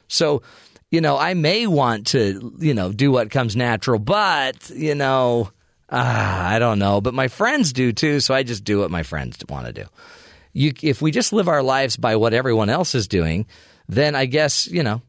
[0.08, 0.42] So,
[0.90, 5.50] you know, I may want to, you know, do what comes natural, but, you know,
[5.90, 7.00] ah, I don't know.
[7.00, 9.84] But my friends do too, so I just do what my friends want to do.
[10.52, 13.46] You, if we just live our lives by what everyone else is doing,
[13.88, 15.02] then I guess, you know,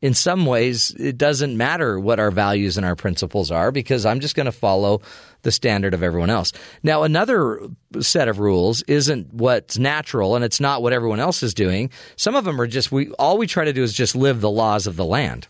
[0.00, 4.18] in some ways, it doesn't matter what our values and our principles are because I'm
[4.18, 5.00] just going to follow
[5.42, 6.52] the standard of everyone else.
[6.82, 7.60] Now, another
[8.00, 11.90] set of rules isn't what's natural and it's not what everyone else is doing.
[12.16, 14.50] Some of them are just we all we try to do is just live the
[14.50, 15.46] laws of the land.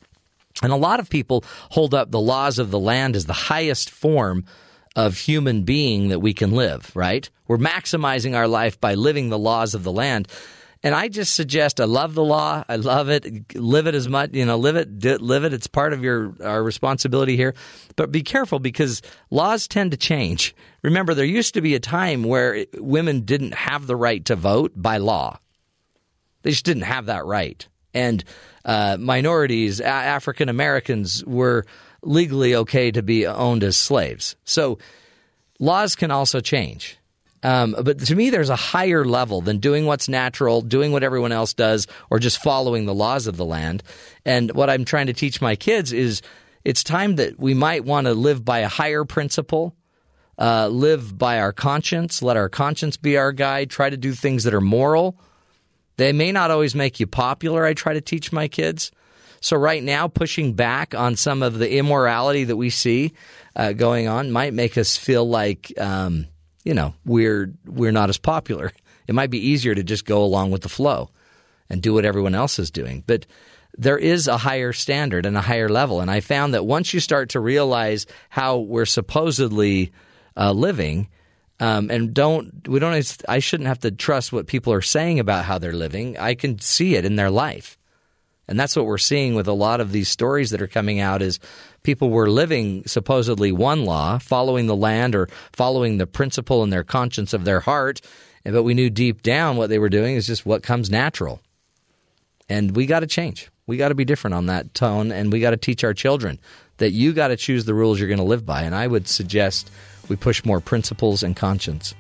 [0.62, 3.90] And a lot of people hold up the laws of the land as the highest
[3.90, 4.44] form
[4.94, 7.28] of human being that we can live, right?
[7.48, 10.28] We're maximizing our life by living the laws of the land.
[10.84, 12.64] And I just suggest I love the law.
[12.68, 13.54] I love it.
[13.56, 15.52] Live it as much, you know, live it, live it.
[15.52, 17.54] It's part of your our responsibility here.
[17.94, 20.56] But be careful because laws tend to change.
[20.82, 24.72] Remember, there used to be a time where women didn't have the right to vote
[24.74, 25.38] by law.
[26.42, 27.66] They just didn't have that right.
[27.94, 28.24] And
[28.64, 31.64] uh, minorities, African Americans, were
[32.02, 34.36] legally okay to be owned as slaves.
[34.44, 34.78] So
[35.58, 36.98] laws can also change.
[37.44, 41.32] Um, but to me, there's a higher level than doing what's natural, doing what everyone
[41.32, 43.82] else does, or just following the laws of the land.
[44.24, 46.22] And what I'm trying to teach my kids is
[46.64, 49.74] it's time that we might want to live by a higher principle,
[50.38, 54.44] uh, live by our conscience, let our conscience be our guide, try to do things
[54.44, 55.18] that are moral.
[55.96, 58.92] They may not always make you popular, I try to teach my kids.
[59.42, 63.12] So, right now, pushing back on some of the immorality that we see
[63.54, 65.72] uh, going on might make us feel like.
[65.78, 66.28] Um,
[66.64, 68.72] you know, we're we're not as popular.
[69.08, 71.10] It might be easier to just go along with the flow
[71.68, 73.02] and do what everyone else is doing.
[73.04, 73.26] But
[73.76, 76.00] there is a higher standard and a higher level.
[76.00, 79.92] And I found that once you start to realize how we're supposedly
[80.36, 81.08] uh, living,
[81.58, 85.44] um, and don't we don't I shouldn't have to trust what people are saying about
[85.44, 86.16] how they're living.
[86.16, 87.76] I can see it in their life.
[88.48, 91.22] And that's what we're seeing with a lot of these stories that are coming out
[91.22, 91.38] is
[91.82, 96.84] people were living supposedly one law, following the land or following the principle in their
[96.84, 98.00] conscience of their heart,
[98.44, 101.40] but we knew deep down what they were doing is just what comes natural.
[102.48, 103.50] And we got to change.
[103.66, 106.40] We got to be different on that tone, and we got to teach our children
[106.78, 108.62] that you got to choose the rules you're going to live by.
[108.62, 109.70] And I would suggest
[110.08, 111.94] we push more principles and conscience.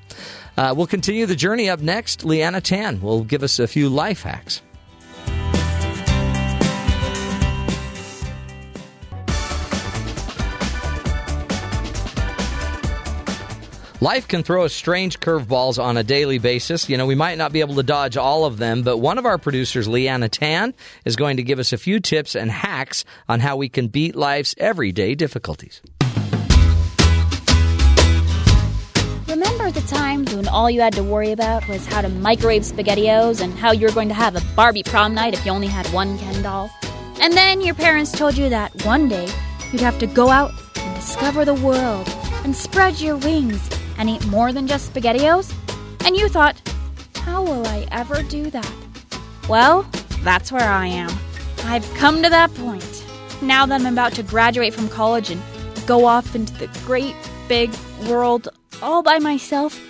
[0.56, 2.24] Uh, we'll continue the journey up next.
[2.24, 4.60] Liana Tan will give us a few life hacks.
[14.02, 16.88] Life can throw us strange curveballs on a daily basis.
[16.88, 19.26] You know, we might not be able to dodge all of them, but one of
[19.26, 20.74] our producers, Liana Tan,
[21.04, 24.16] is going to give us a few tips and hacks on how we can beat
[24.16, 25.80] life's everyday difficulties.
[29.28, 33.40] Remember the times when all you had to worry about was how to microwave SpaghettiOs
[33.40, 35.86] and how you were going to have a Barbie prom night if you only had
[35.92, 36.72] one Ken doll?
[37.20, 39.28] And then your parents told you that one day
[39.70, 42.08] you'd have to go out and discover the world
[42.42, 43.68] and spread your wings
[44.02, 45.54] and eat more than just SpaghettiOs?
[46.04, 46.60] And you thought,
[47.14, 48.72] how will I ever do that?
[49.48, 49.86] Well,
[50.24, 51.10] that's where I am.
[51.66, 53.04] I've come to that point.
[53.42, 55.40] Now that I'm about to graduate from college and
[55.86, 57.14] go off into the great
[57.46, 57.72] big
[58.08, 58.48] world
[58.82, 59.80] all by myself,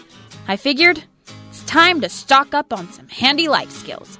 [0.46, 1.02] I figured
[1.48, 4.18] it's time to stock up on some handy life skills.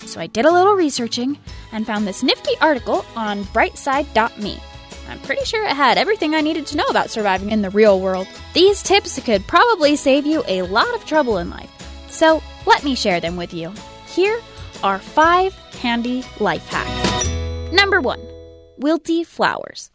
[0.00, 1.38] So I did a little researching
[1.72, 4.60] and found this nifty article on brightside.me.
[5.10, 8.00] I'm pretty sure it had everything I needed to know about surviving in the real
[8.00, 8.28] world.
[8.54, 11.70] These tips could probably save you a lot of trouble in life.
[12.08, 13.72] So let me share them with you.
[14.06, 14.40] Here
[14.84, 17.28] are five handy life hacks.
[17.72, 18.20] Number one,
[18.80, 19.90] wilty flowers.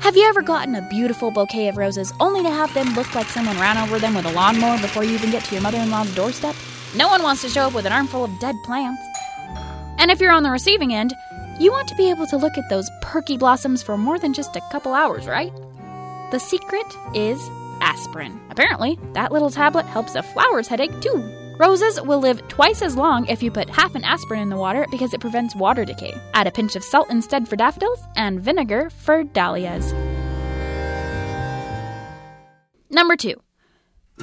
[0.00, 3.26] Have you ever gotten a beautiful bouquet of roses only to have them look like
[3.26, 5.90] someone ran over them with a lawnmower before you even get to your mother in
[5.90, 6.54] law's doorstep?
[6.96, 9.02] No one wants to show up with an armful of dead plants.
[9.98, 11.14] And if you're on the receiving end,
[11.60, 14.56] you want to be able to look at those perky blossoms for more than just
[14.56, 15.52] a couple hours, right?
[16.30, 17.38] The secret is
[17.82, 18.40] aspirin.
[18.50, 21.36] Apparently, that little tablet helps a flower's headache too.
[21.58, 24.86] Roses will live twice as long if you put half an aspirin in the water
[24.90, 26.14] because it prevents water decay.
[26.32, 29.92] Add a pinch of salt instead for daffodils and vinegar for dahlias.
[32.88, 33.34] Number two,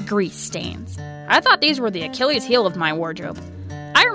[0.07, 0.97] grease stains.
[0.99, 3.39] I thought these were the Achilles heel of my wardrobe.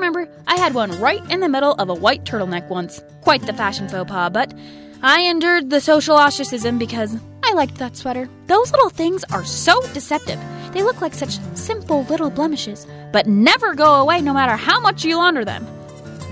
[0.03, 3.01] Remember I had one right in the middle of a white turtleneck once.
[3.21, 4.53] Quite the fashion faux pas, but
[5.01, 8.29] I endured the social ostracism because I liked that sweater.
[8.49, 10.41] Those little things are so deceptive.
[10.73, 15.05] They look like such simple little blemishes, but never go away no matter how much
[15.05, 15.65] you launder them.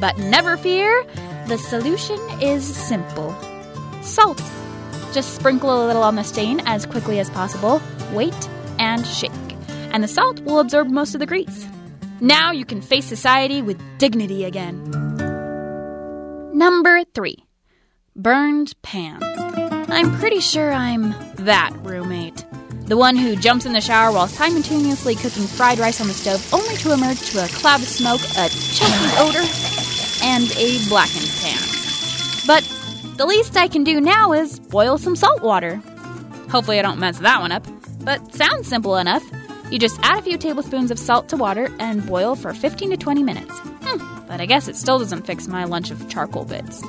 [0.01, 1.05] But never fear,
[1.47, 3.33] the solution is simple
[4.03, 4.43] salt.
[5.13, 7.81] Just sprinkle a little on the stain as quickly as possible,
[8.13, 8.49] wait,
[8.81, 9.31] and shake.
[9.93, 11.69] And the salt will absorb most of the grease.
[12.21, 14.77] Now you can face society with dignity again.
[16.53, 17.47] Number three
[18.15, 19.25] burned pans.
[19.89, 22.45] I'm pretty sure I'm that roommate.
[22.85, 26.47] The one who jumps in the shower while simultaneously cooking fried rice on the stove,
[26.53, 29.47] only to emerge to a cloud of smoke, a choking odor,
[30.23, 31.59] and a blackened pan.
[32.47, 32.65] But
[33.17, 35.77] the least I can do now is boil some salt water.
[36.51, 37.67] Hopefully, I don't mess that one up,
[38.01, 39.23] but sounds simple enough.
[39.71, 42.97] You just add a few tablespoons of salt to water and boil for 15 to
[42.97, 43.57] 20 minutes.
[43.57, 46.83] Hmm, but I guess it still doesn't fix my lunch of charcoal bits.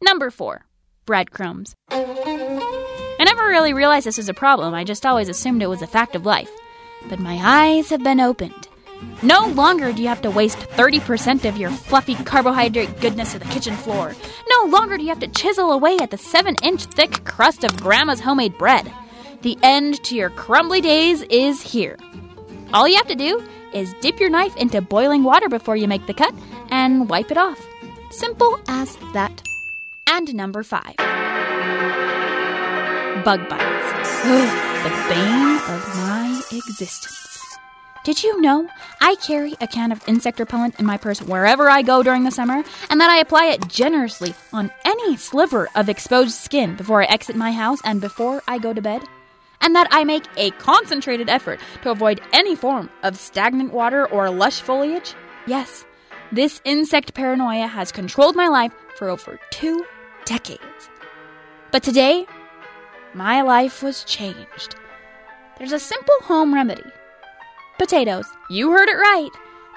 [0.00, 0.64] Number 4.
[1.04, 1.74] Breadcrumbs.
[1.90, 5.86] I never really realized this was a problem, I just always assumed it was a
[5.86, 6.50] fact of life.
[7.08, 8.68] But my eyes have been opened.
[9.22, 13.44] No longer do you have to waste 30% of your fluffy carbohydrate goodness to the
[13.46, 14.14] kitchen floor.
[14.48, 17.76] No longer do you have to chisel away at the 7 inch thick crust of
[17.76, 18.90] Grandma's homemade bread.
[19.42, 21.98] The end to your crumbly days is here.
[22.72, 26.06] All you have to do is dip your knife into boiling water before you make
[26.06, 26.34] the cut
[26.70, 27.60] and wipe it off.
[28.10, 29.42] Simple as that.
[30.06, 30.94] And number five
[33.24, 33.92] bug bites.
[34.24, 37.58] Oh, the bane of my existence.
[38.04, 38.68] Did you know
[39.00, 42.32] I carry a can of insect repellent in my purse wherever I go during the
[42.32, 47.06] summer, and that I apply it generously on any sliver of exposed skin before I
[47.06, 49.02] exit my house and before I go to bed?
[49.62, 54.30] And that I make a concentrated effort to avoid any form of stagnant water or
[54.30, 55.14] lush foliage?
[55.46, 55.84] Yes,
[56.30, 59.84] this insect paranoia has controlled my life for over two
[60.24, 60.90] decades.
[61.70, 62.26] But today,
[63.14, 64.76] my life was changed.
[65.58, 66.84] There's a simple home remedy
[67.78, 68.26] potatoes.
[68.48, 69.30] You heard it right.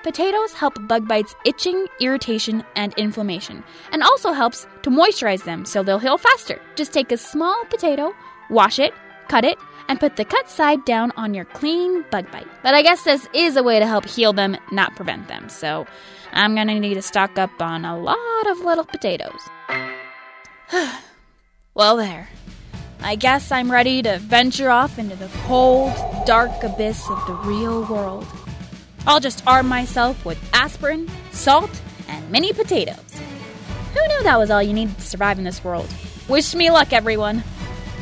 [0.03, 5.81] Potatoes help bug bites itching, irritation, and inflammation, and also helps to moisturize them so
[5.81, 6.61] they'll heal faster.
[6.75, 8.13] Just take a small potato,
[8.51, 8.93] wash it,
[9.27, 9.57] cut it,
[9.87, 12.47] and put the cut side down on your clean bug bite.
[12.63, 15.49] But I guess this is a way to help heal them, not prevent them.
[15.49, 15.85] So
[16.33, 19.39] I'm gonna need to stock up on a lot of little potatoes.
[21.73, 22.29] well, there.
[23.01, 25.93] I guess I'm ready to venture off into the cold,
[26.25, 28.25] dark abyss of the real world.
[29.05, 31.69] I'll just arm myself with aspirin, salt,
[32.07, 32.97] and mini potatoes.
[33.93, 35.87] Who knew that was all you needed to survive in this world?
[36.27, 37.43] Wish me luck, everyone.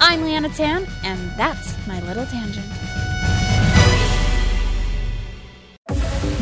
[0.02, 2.66] I'm Liana Tan, and that's my little tangent.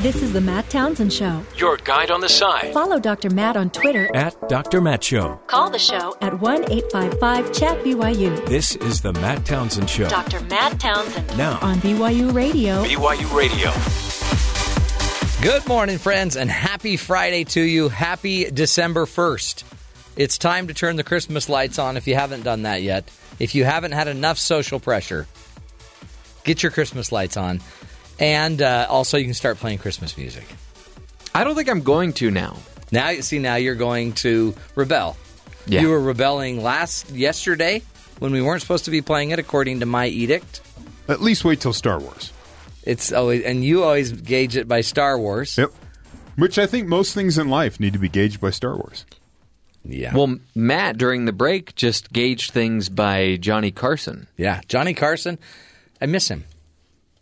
[0.01, 1.43] This is the Matt Townsend Show.
[1.57, 2.73] Your guide on the side.
[2.73, 3.29] Follow Dr.
[3.29, 4.09] Matt on Twitter.
[4.15, 4.81] At Dr.
[4.81, 5.39] Matt Show.
[5.45, 8.43] Call the show at 1 855 Chat BYU.
[8.47, 10.09] This is the Matt Townsend Show.
[10.09, 10.39] Dr.
[10.45, 11.37] Matt Townsend.
[11.37, 11.59] Now.
[11.61, 12.83] On BYU Radio.
[12.83, 13.71] BYU Radio.
[15.43, 17.89] Good morning, friends, and happy Friday to you.
[17.89, 19.63] Happy December 1st.
[20.15, 23.09] It's time to turn the Christmas lights on if you haven't done that yet.
[23.41, 25.25] If you haven't had enough social pressure,
[26.43, 27.59] get your Christmas lights on.
[28.19, 30.45] And uh, also, you can start playing Christmas music.
[31.33, 32.57] I don't think I'm going to now.
[32.91, 35.17] Now, you see, now you're going to rebel.
[35.65, 35.81] Yeah.
[35.81, 37.81] You were rebelling last yesterday
[38.19, 40.61] when we weren't supposed to be playing it, according to my edict.
[41.07, 42.31] At least wait till Star Wars.
[42.83, 45.57] It's always, and you always gauge it by Star Wars.
[45.57, 45.71] Yep.
[46.35, 49.03] Which I think most things in life need to be gauged by Star Wars.
[49.83, 50.15] Yeah.
[50.15, 54.27] Well, Matt during the break just gauged things by Johnny Carson.
[54.37, 55.39] Yeah, Johnny Carson.
[55.99, 56.45] I miss him.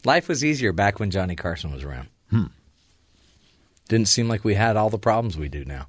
[0.05, 2.10] Life was easier back when Johnny Carson was around.
[2.30, 2.45] Hmm.
[3.88, 5.88] Didn't seem like we had all the problems we do now.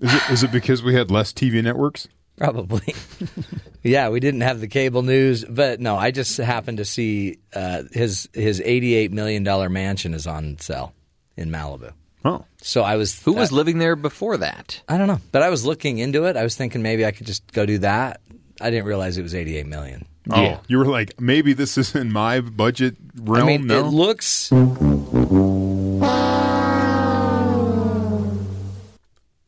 [0.00, 2.08] Is it, is it because we had less TV networks?
[2.36, 2.94] Probably.
[3.82, 7.84] yeah, we didn't have the cable news, but no, I just happened to see uh,
[7.92, 10.92] his his eighty eight million dollar mansion is on sale
[11.36, 11.92] in Malibu.
[12.24, 14.80] Oh, So I was Who was uh, living there before that?
[14.88, 16.36] I don't know, but I was looking into it.
[16.36, 18.20] I was thinking maybe I could just go do that.
[18.60, 20.06] I didn't realize it was eighty eight million.
[20.30, 23.42] oh, you were like maybe this is in my budget realm.
[23.42, 24.52] I mean, no, it looks.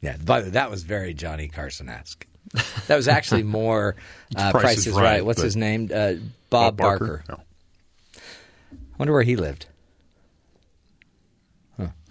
[0.01, 2.27] Yeah, but that was very Johnny Carson esque.
[2.89, 3.97] That was actually more
[4.37, 5.25] uh, Price Price is is Right, Right.
[5.25, 5.91] What's but- his name?
[5.95, 6.14] Uh,
[6.51, 7.25] Bob, Barker.
[7.29, 7.41] No.
[8.16, 9.66] I wonder where he lived.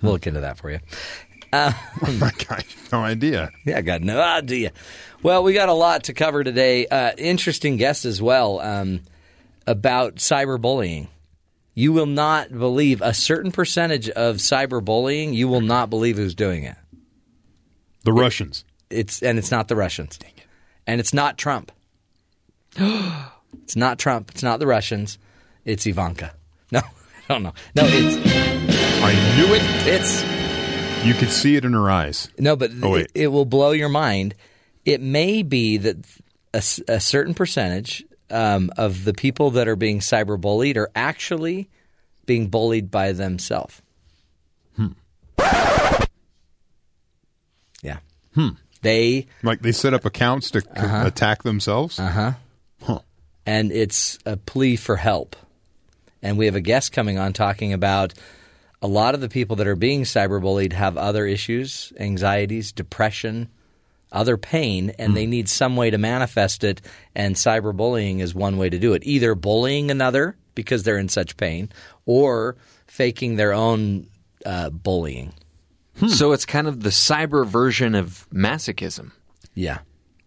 [0.04, 0.80] We'll look into that for you.
[1.54, 3.52] I got no idea.
[3.66, 4.72] Yeah, I got no idea.
[5.22, 6.88] Well, we got a lot to cover today.
[6.88, 9.02] Uh, interesting guest as well um,
[9.66, 11.08] about cyberbullying.
[11.74, 15.34] You will not believe a certain percentage of cyberbullying.
[15.34, 16.76] You will not believe who's doing it.
[18.04, 18.66] The Russians.
[18.90, 20.20] It's and it's not the Russians,
[20.86, 21.72] and it's not Trump.
[22.76, 24.32] it's not Trump.
[24.32, 25.18] It's not the Russians.
[25.66, 26.34] It's Ivanka.
[26.72, 26.82] No,
[27.30, 27.54] I don't know.
[27.76, 28.63] No, it's
[29.06, 29.62] I knew it.
[29.86, 30.24] it's
[31.06, 32.30] You could see it in her eyes.
[32.38, 34.34] No, but Oh, it, it will blow your mind.
[34.86, 35.98] It may be that
[36.54, 41.68] a certain percentage um, of the people that are being cyberbullied are actually
[42.26, 43.82] being bullied by themselves.
[44.76, 44.88] Hmm.
[47.82, 47.98] Yeah.
[48.36, 48.50] Hmm.
[48.82, 52.00] They Like they set up accounts to c- attack themselves.
[52.00, 52.32] Uh huh.
[52.84, 53.00] huh.
[53.46, 55.36] And it's a plea for help.
[56.22, 58.14] And we have a guest coming on talking about
[58.84, 63.50] a lot of the people that are being cyberbullied have other issues, anxieties, depression,
[64.12, 66.82] other pain, and they need some way to manifest it.
[67.16, 69.04] And cyberbullying is one way to do it.
[69.06, 71.70] Either bullying another because they're in such pain,
[72.06, 74.08] or faking their own
[74.46, 75.34] uh, bullying.
[76.10, 79.12] So it's kind of the cyber version of masochism.
[79.56, 79.80] Yeah.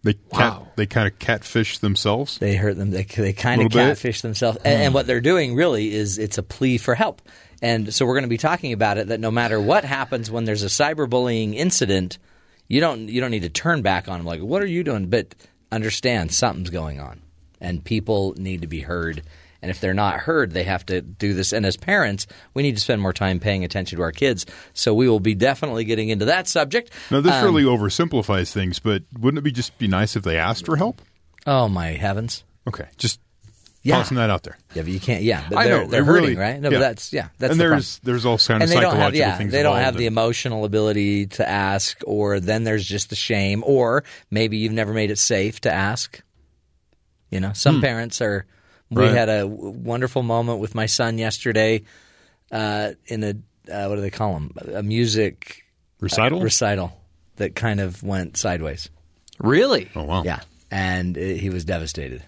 [0.03, 2.37] They cat, they kind of catfish themselves.
[2.39, 2.91] They hurt them.
[2.91, 3.83] They, they kind of Little bit.
[3.83, 3.89] Hmm.
[3.89, 4.57] catfish themselves.
[4.63, 7.21] And, and what they're doing really is it's a plea for help.
[7.61, 10.45] And so we're going to be talking about it that no matter what happens when
[10.45, 12.19] there's a cyberbullying incident,
[12.67, 15.07] you don't you don't need to turn back on them like what are you doing?
[15.09, 15.33] But
[15.71, 17.21] understand something's going on,
[17.59, 19.23] and people need to be heard.
[19.59, 21.51] And if they're not heard, they have to do this.
[21.51, 24.45] And as parents, we need to spend more time paying attention to our kids.
[24.73, 26.91] So we will be definitely getting into that subject.
[27.09, 30.37] Now this Um, really oversimplifies things, but wouldn't it be just be nice if they
[30.37, 31.01] asked for help?
[31.47, 32.43] Oh my heavens!
[32.67, 33.19] Okay, just
[33.87, 33.97] Yeah.
[33.97, 34.57] tossing that out there.
[34.73, 35.23] Yeah, but you can't.
[35.23, 36.59] Yeah, but I they're, know they're hurting, really- right?
[36.59, 36.77] No, yeah.
[36.77, 38.11] but that's yeah, that's and the there's problem.
[38.13, 39.51] there's all kind of and they don't psychological have yeah, things.
[39.51, 43.15] they don't involved have the in- emotional ability to ask, or then there's just the
[43.15, 46.21] shame, or maybe you've never made it safe to ask.
[47.31, 48.45] You know, some parents are.
[48.89, 49.13] We Right.
[49.13, 51.83] had a wonderful moment with my son yesterday
[52.53, 53.31] uh, in a
[53.69, 54.53] uh, what do they call them?
[54.73, 55.65] A music
[55.99, 56.39] recital.
[56.39, 56.97] recital
[57.35, 58.89] that kind of went sideways.
[59.39, 59.89] Really?
[59.93, 60.23] oh wow.
[60.23, 60.39] Yeah,
[60.71, 62.23] and uh, he was devastated.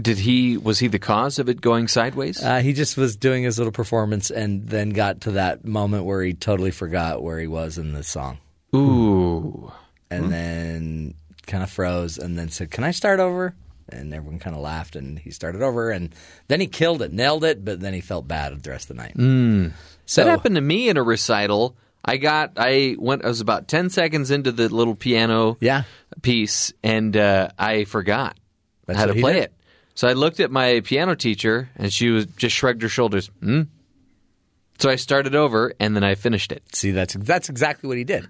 [0.00, 0.56] Did he?
[0.58, 2.42] Was he the cause of it going sideways?
[2.42, 6.22] Uh, he just was doing his little performance and then got to that moment where
[6.22, 8.36] he totally forgot where he was in the song.
[8.74, 9.72] Ooh.
[10.10, 11.14] And then
[11.46, 13.54] kind of froze and then said, Can I start over?
[13.88, 16.14] And everyone kind of laughed and he started over and
[16.48, 19.02] then he killed it, nailed it, but then he felt bad the rest of the
[19.02, 19.16] night.
[19.16, 19.72] Mm.
[20.06, 21.76] So that happened to me in a recital.
[22.04, 22.52] I got.
[22.56, 23.24] I went.
[23.24, 25.84] I was about ten seconds into the little piano Yeah.
[26.20, 28.36] piece, and uh, I forgot
[28.86, 29.42] That's how to play did.
[29.44, 29.52] it.
[29.94, 33.30] So I looked at my piano teacher, and she was just shrugged her shoulders.
[33.40, 33.62] Hmm.
[34.78, 36.62] So I started over, and then I finished it.
[36.74, 38.28] See, that's that's exactly what he did.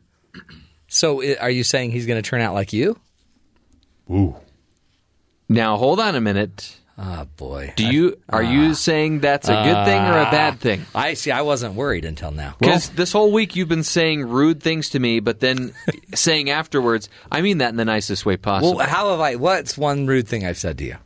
[0.89, 2.99] So i- are you saying he's going to turn out like you?
[4.11, 4.37] Ooh.
[5.49, 6.77] Now hold on a minute.
[6.99, 7.73] Oh boy.
[7.77, 8.51] Do you are ah.
[8.51, 10.31] you saying that's a good thing or a ah.
[10.31, 10.85] bad thing?
[10.95, 11.31] I see.
[11.31, 12.55] I wasn't worried until now.
[12.59, 15.73] Because this whole week you've been saying rude things to me, but then
[16.15, 18.77] saying afterwards, I mean that in the nicest way possible.
[18.77, 19.37] Well, how have I?
[19.37, 20.97] What's one rude thing I've said to you?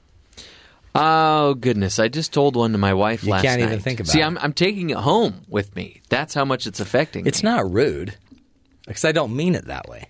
[0.96, 1.98] Oh goodness!
[1.98, 3.66] I just told one to my wife You last can't night.
[3.68, 4.24] even think about See, it.
[4.24, 6.00] I'm I'm taking it home with me.
[6.08, 7.26] That's how much it's affecting.
[7.26, 7.50] It's me.
[7.50, 8.16] not rude,
[8.86, 10.08] because I don't mean it that way.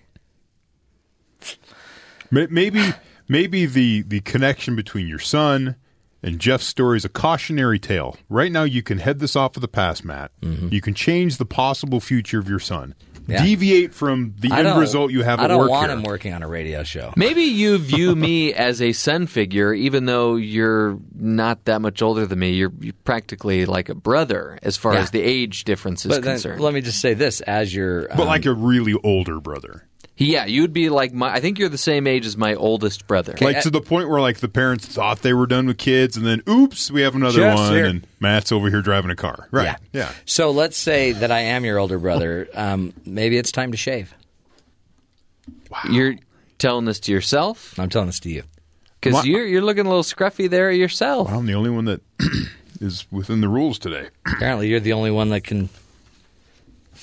[2.29, 2.81] Maybe
[3.27, 5.75] maybe the the connection between your son
[6.23, 8.17] and Jeff's story is a cautionary tale.
[8.27, 10.31] Right now, you can head this off of the past, Matt.
[10.41, 10.69] Mm-hmm.
[10.71, 12.95] You can change the possible future of your son.
[13.27, 13.43] Yeah.
[13.43, 15.97] Deviate from the I end result you have I at don't work want here.
[15.97, 17.13] him working on a radio show.
[17.17, 22.25] Maybe you view me as a son figure, even though you're not that much older
[22.25, 22.51] than me.
[22.51, 25.01] You're, you're practically like a brother as far Yeah.
[25.01, 26.61] as the age difference is But then, concerned.
[26.61, 29.83] let me just say this: as your but like um, a really older brother.
[30.17, 31.31] Yeah, you'd be like my.
[31.31, 33.35] I think you're the same age as my oldest brother.
[33.39, 36.25] Like to the point where like the parents thought they were done with kids, and
[36.25, 37.85] then oops, we have another Jeff's one, here.
[37.85, 39.47] and Matt's over here driving a car.
[39.51, 39.65] Right?
[39.65, 39.77] Yeah.
[39.93, 40.11] Yeah.
[40.25, 42.47] So let's say that I am your older brother.
[42.55, 44.13] Um, maybe it's time to shave.
[45.89, 46.15] You're
[46.57, 48.43] telling this to yourself I'm telling this to you.
[48.99, 51.29] because you're you're looking a little scruffy there yourself.
[51.29, 52.01] I'm the only one that
[52.81, 54.09] is within the rules today.
[54.25, 55.69] Apparently, you're the only one that can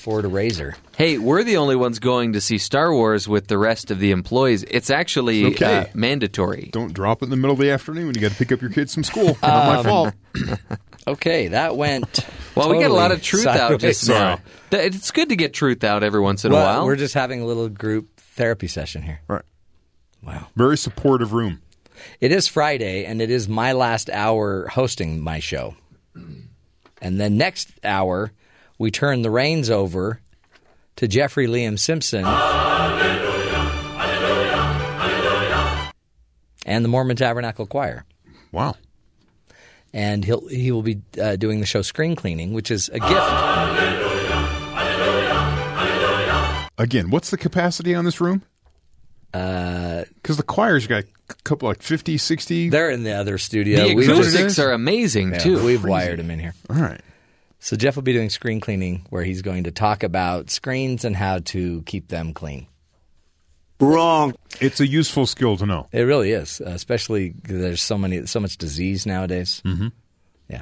[0.05, 0.75] afford a razor.
[0.97, 4.11] Hey, we're the only ones going to see Star Wars with the rest of the
[4.11, 4.63] employees.
[4.69, 5.77] It's actually okay.
[5.79, 6.69] uh, mandatory.
[6.71, 8.61] Don't drop it in the middle of the afternoon when you got to pick up
[8.61, 9.35] your kids from school.
[9.41, 10.13] Not my fault.
[11.07, 12.25] Okay, that went.
[12.55, 13.81] Well, we get a lot of totally truth out sideways.
[13.99, 14.39] just now.
[14.71, 16.83] Th- It's good to get truth out every once in a while.
[16.83, 19.21] We're just having a little group therapy session here.
[19.27, 19.43] Right.
[20.23, 20.47] Wow.
[20.55, 21.61] Very supportive room.
[22.19, 25.75] It is Friday, and it is my last hour hosting my show.
[26.15, 28.31] And then next hour,
[28.77, 30.19] we turn the reins over
[30.97, 32.25] to Jeffrey Liam Simpson
[36.65, 38.05] and the Mormon Tabernacle Choir.
[38.51, 38.75] Wow.
[39.93, 44.25] And he'll he will be uh, doing the show Screen Cleaning, which is a gift.
[46.77, 48.43] Again, what's the capacity on this room?
[49.31, 52.69] Because the choir's got a couple like 50, 60.
[52.69, 53.87] They're in the other studio.
[53.87, 55.65] the We've acoustics are amazing yeah, too.
[55.65, 56.53] We've wired them in here.
[56.69, 57.01] All right.
[57.65, 61.15] So Jeff will be doing screen cleaning, where he's going to talk about screens and
[61.15, 62.67] how to keep them clean.
[63.79, 64.35] Wrong.
[64.61, 65.87] It's a useful skill to know.
[65.91, 69.63] It really is, especially especially 'cause there's so many, so much disease nowadays.
[69.65, 69.87] Mm-hmm.
[70.47, 70.61] Yeah.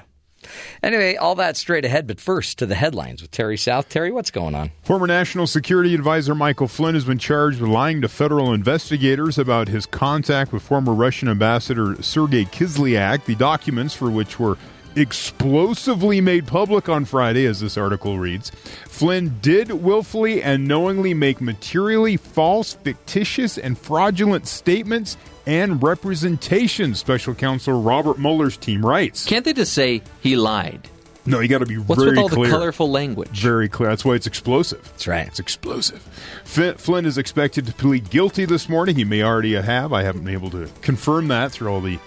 [0.82, 3.90] Anyway, all that straight ahead, but first to the headlines with Terry South.
[3.90, 4.72] Terry, what's going on?
[4.84, 9.68] Former National Security Advisor Michael Flynn has been charged with lying to federal investigators about
[9.68, 14.58] his contact with former Russian Ambassador Sergei Kislyak, the documents for which were
[14.96, 18.50] explosively made public on Friday, as this article reads.
[18.88, 27.34] Flynn did willfully and knowingly make materially false, fictitious, and fraudulent statements and representations, special
[27.36, 29.26] counsel Robert Mueller's team writes.
[29.26, 30.88] Can't they just say he lied?
[31.26, 32.48] No, you got to be What's very with all clear.
[32.48, 33.30] the colorful language?
[33.30, 33.88] Very clear.
[33.90, 34.84] That's why it's explosive.
[34.84, 35.28] That's right.
[35.28, 36.02] It's explosive.
[36.44, 38.98] Fi- Flynn is expected to plead guilty this morning.
[38.98, 39.94] He may already have.
[39.94, 41.98] I haven't been able to confirm that through all the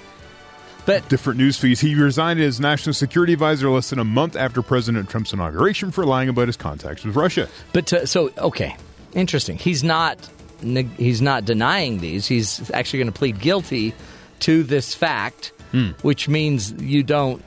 [0.87, 1.81] But different news feeds.
[1.81, 6.07] He resigned as national security advisor less than a month after President Trump's inauguration for
[6.07, 7.49] lying about his contacts with Russia.
[7.73, 8.77] but to, so okay,
[9.13, 9.59] interesting.
[9.59, 10.17] He's not
[10.97, 12.27] he's not denying these.
[12.27, 13.93] He's actually going to plead guilty
[14.41, 15.91] to this fact, hmm.
[16.03, 17.43] which means you don't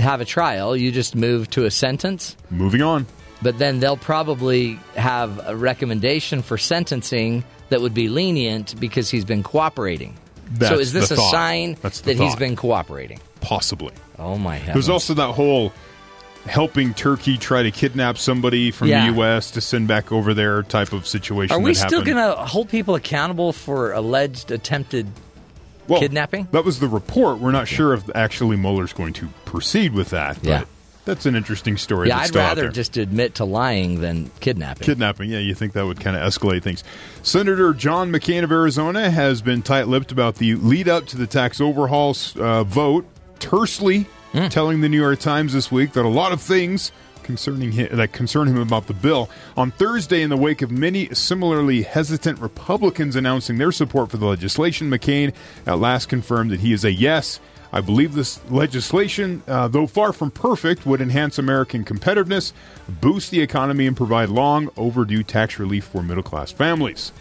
[0.00, 0.76] have a trial.
[0.76, 2.36] You just move to a sentence.
[2.50, 3.06] Moving on.
[3.42, 9.24] but then they'll probably have a recommendation for sentencing that would be lenient because he's
[9.24, 10.16] been cooperating.
[10.60, 11.30] So is this a thought.
[11.30, 12.38] sign That's that he's thought.
[12.38, 13.20] been cooperating?
[13.40, 13.92] Possibly.
[14.18, 14.74] Oh my heavens!
[14.74, 15.72] There's also that whole
[16.46, 19.06] helping Turkey try to kidnap somebody from Yeah.
[19.10, 19.50] the U.S.
[19.52, 21.54] to send back over there type of situation.
[21.56, 25.08] Are we still going to hold people accountable for alleged attempted?
[25.88, 26.48] Well, kidnapping?
[26.52, 27.38] That was the report.
[27.38, 30.36] We're not sure if actually Mueller's going to proceed with that.
[30.42, 30.64] But Yeah.
[31.06, 32.08] That's an interesting story.
[32.08, 34.84] Yeah, I'd rather just admit to lying than kidnapping.
[34.84, 36.84] Kidnapping, yeah, you think that would kind of escalate things.
[37.22, 41.26] Senator John McCain of Arizona has been tight lipped about the lead up to the
[41.26, 43.06] tax overhaul uh, vote,
[43.38, 44.48] tersely Hmm.
[44.48, 46.90] telling the New York Times this week that a lot of things
[47.22, 49.30] concerning him, that concern him about the bill.
[49.56, 54.26] On Thursday, in the wake of many similarly hesitant Republicans announcing their support for the
[54.26, 55.32] legislation, McCain
[55.64, 57.38] at last confirmed that he is a yes.
[57.76, 62.54] I believe this legislation, uh, though far from perfect, would enhance American competitiveness,
[62.88, 67.12] boost the economy, and provide long overdue tax relief for middle class families.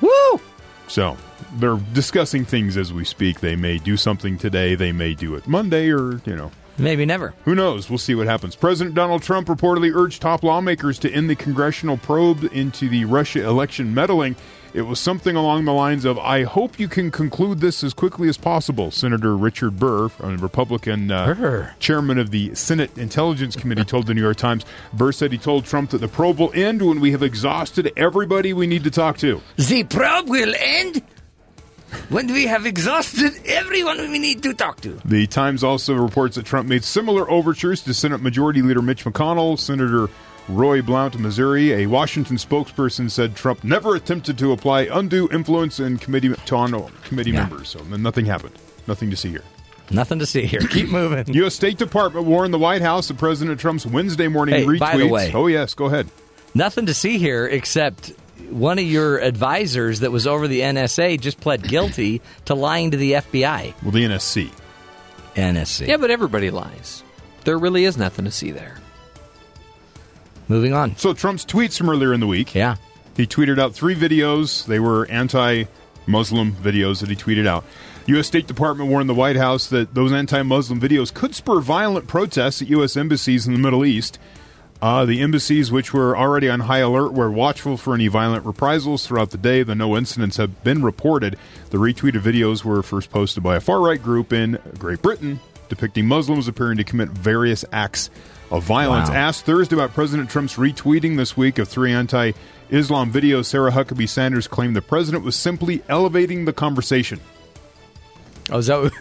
[0.00, 0.40] Woo!
[0.88, 1.16] So
[1.58, 3.38] they're discussing things as we speak.
[3.38, 7.34] They may do something today, they may do it Monday, or, you know, Maybe never.
[7.44, 7.88] who knows?
[7.88, 8.56] We'll see what happens.
[8.56, 13.46] President Donald Trump reportedly urged top lawmakers to end the congressional probe into the Russia
[13.46, 14.34] election meddling
[14.74, 18.28] It was something along the lines of, I hope you can conclude this as quickly
[18.28, 18.90] as possible.
[18.90, 21.74] Senator Richard Burr, a Republican uh, Burr.
[21.78, 24.64] chairman of the Senate Intelligence Committee, told the New York Times.
[24.92, 28.52] Burr said he told Trump that the probe will end when we have exhausted everybody
[28.52, 29.40] we need to talk to.
[29.56, 31.02] The probe will end
[32.10, 35.00] when we have exhausted everyone we need to talk to.
[35.04, 39.58] The Times also reports that Trump made similar overtures to Senate Majority Leader Mitch McConnell,
[39.58, 40.08] Senator
[40.48, 41.72] Roy Blunt Missouri.
[41.72, 46.90] A Washington spokesperson said Trump never attempted to apply undue influence in committee to on
[47.04, 47.40] committee Yeah.
[47.40, 47.68] members.
[47.68, 48.54] So then nothing happened.
[48.86, 49.42] Nothing to see here.
[49.90, 50.60] Nothing to see here.
[50.70, 51.32] Keep moving.
[51.34, 51.54] U.S.
[51.54, 54.78] State Department warned the White House of President Trump's Wednesday morning Hey, retweets.
[54.80, 56.08] by the way- oh yes, go ahead.
[56.54, 58.12] Nothing to see here except
[58.50, 62.96] one of your advisors that was over the NSA just pled guilty to lying to
[62.96, 63.74] the FBI.
[63.82, 64.50] Well, the NSC.
[65.34, 65.86] NSC.
[65.86, 67.02] Yeah, but everybody lies.
[67.44, 68.76] There really is nothing to see there.
[70.48, 70.96] Moving on.
[70.96, 72.54] So Trump's tweets from earlier in the week.
[72.54, 72.76] Yeah.
[73.16, 74.64] He tweeted out three videos.
[74.64, 77.64] They were anti-Muslim videos that he tweeted out.
[78.06, 78.26] U.S.
[78.26, 82.68] State Department warned the White House that those anti-Muslim videos could spur violent protests at
[82.68, 82.96] U.S.
[82.96, 84.18] embassies in the Middle East.
[84.80, 89.06] Uh, the embassies, which were already on high alert, were watchful for any violent reprisals
[89.06, 89.62] throughout the day.
[89.64, 91.36] Though no incidents have been reported,
[91.70, 96.46] the retweeted videos were first posted by a far-right group in Great Britain, depicting Muslims
[96.46, 98.08] appearing to commit various acts
[98.50, 99.08] of violence.
[99.10, 99.14] Wow.
[99.16, 104.48] Asked Thursday about President Trump's retweeting this week of three anti-Islam videos, Sarah Huckabee Sanders
[104.48, 107.20] claimed the president was simply elevating the conversation.
[108.50, 108.92] Oh, is that what,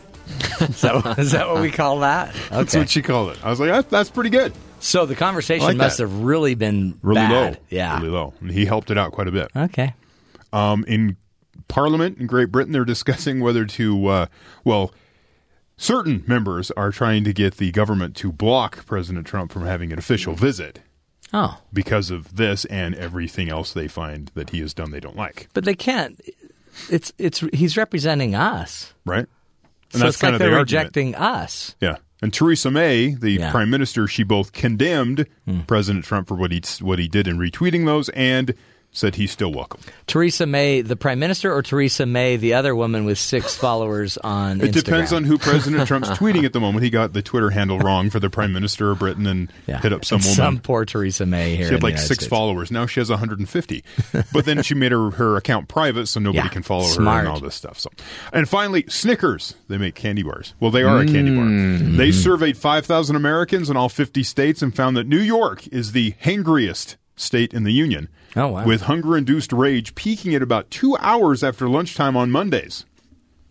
[0.69, 2.35] is that, what- is that what we call that?
[2.49, 3.43] That's what she called it.
[3.45, 4.53] I was like, that's, that's pretty good.
[4.79, 6.03] So the conversation like must that.
[6.03, 7.53] have really been Really bad.
[7.53, 7.59] low.
[7.69, 7.97] Yeah.
[7.97, 8.33] Really low.
[8.41, 9.49] And he helped it out quite a bit.
[9.55, 9.93] Okay.
[10.53, 11.17] Um, in
[11.67, 14.25] Parliament in Great Britain, they're discussing whether to, uh,
[14.65, 14.93] well,
[15.77, 19.99] certain members are trying to get the government to block President Trump from having an
[19.99, 20.79] official visit
[21.33, 25.17] Oh, because of this and everything else they find that he has done they don't
[25.17, 25.49] like.
[25.53, 26.19] but they can't.
[26.89, 28.93] It's it's he's representing us.
[29.05, 29.27] Right?
[29.91, 31.75] And so that's it's kind like of they're the rejecting us.
[31.81, 31.97] Yeah.
[32.21, 33.51] And Theresa May, the Yeah.
[33.51, 35.61] Prime minister, she both condemned hmm.
[35.61, 38.53] President Trump for what he what he did in retweeting those and
[38.97, 39.79] said he's still welcome.
[40.07, 44.59] Theresa May, the prime minister, or Theresa May, the other woman with six followers on
[44.59, 44.73] It Instagram?
[44.83, 46.83] depends on who President Trump's tweeting at the moment.
[46.83, 49.79] He got the Twitter handle wrong for the prime minister of Britain and Yeah.
[49.81, 50.33] hit up some woman.
[50.33, 51.67] Some poor Theresa May here.
[51.67, 52.25] she had like six States.
[52.27, 52.71] followers.
[52.71, 53.83] Now she has 150.
[54.33, 57.27] but then she made her, her account private so nobody Yeah, can follow her and
[57.27, 57.77] all this stuff.
[57.79, 57.89] So,
[58.33, 59.53] and finally, Snickers.
[59.67, 60.55] They make candy bars.
[60.59, 61.45] Well, they are a candy bar.
[61.45, 61.97] Mm.
[61.97, 66.15] They surveyed 5,000 Americans in all 50 states and found that New York is the
[66.19, 68.07] hangriest state in the union.
[68.35, 68.65] Oh, wow.
[68.65, 72.85] With hunger-induced rage peaking at about two hours after lunchtime on Mondays.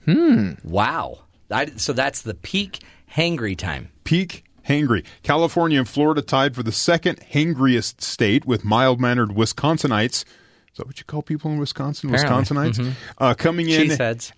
[0.05, 0.53] Hmm.
[0.65, 1.21] Wow.
[1.51, 2.81] I, so that's the peak
[3.13, 3.91] hangry time.
[4.05, 5.05] peak hangry.
[5.23, 10.25] California and Florida tied for the second hangriest state with mild mannered Wisconsinites.
[10.25, 12.15] Is that what you call people in Wisconsin?
[12.15, 12.57] Apparently.
[12.57, 12.93] Wisconsinites?
[13.17, 13.91] Uh, coming in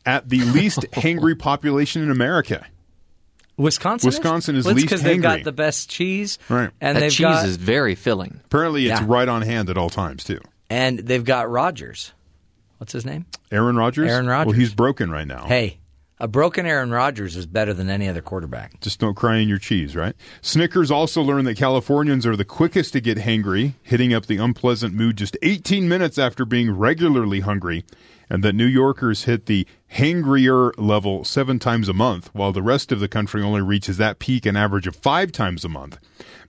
[0.06, 2.64] at the least hangry population in America.
[3.58, 4.06] Wisconsin.
[4.08, 6.70] Wisconsin is well, least because they've got the best cheese, Right.
[6.80, 8.40] And that they've cheese got is very filling.
[8.46, 9.06] Apparently, it's Yeah.
[9.08, 10.40] right on hand at all times, too.
[10.70, 12.12] and they've got Rodgers.
[12.78, 13.26] What's his name?
[13.50, 14.08] Aaron Rodgers?
[14.10, 14.52] Aaron Rodgers.
[14.52, 15.44] Well, he's broken right now.
[15.46, 15.78] Hey,
[16.20, 18.80] a broken Aaron Rodgers is better than any other quarterback.
[18.80, 20.14] Just don't cry in your cheese, right?
[20.42, 24.94] Snickers also learned that Californians are the quickest to get hangry, hitting up the unpleasant
[24.94, 27.84] mood just 18 minutes after being regularly hungry,
[28.30, 32.92] and that New Yorkers hit the hangrier level seven times a month, while the rest
[32.92, 35.98] of the country only reaches that peak an average of five times a month.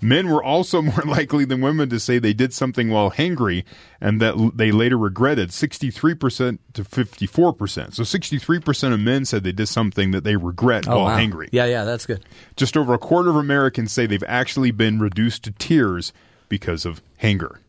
[0.02, 3.64] Men were also more likely than women to say they did something while hangry,
[4.02, 7.94] and that they later regretted 63% to 54%.
[7.94, 11.18] So 63% of men said they did something that they regret oh, while wow.
[11.18, 11.50] hangry.
[11.52, 12.26] Yeah, yeah, that's good.
[12.56, 16.14] Just over a quarter of Americans say they've actually been reduced to tears
[16.50, 17.60] because of hanger.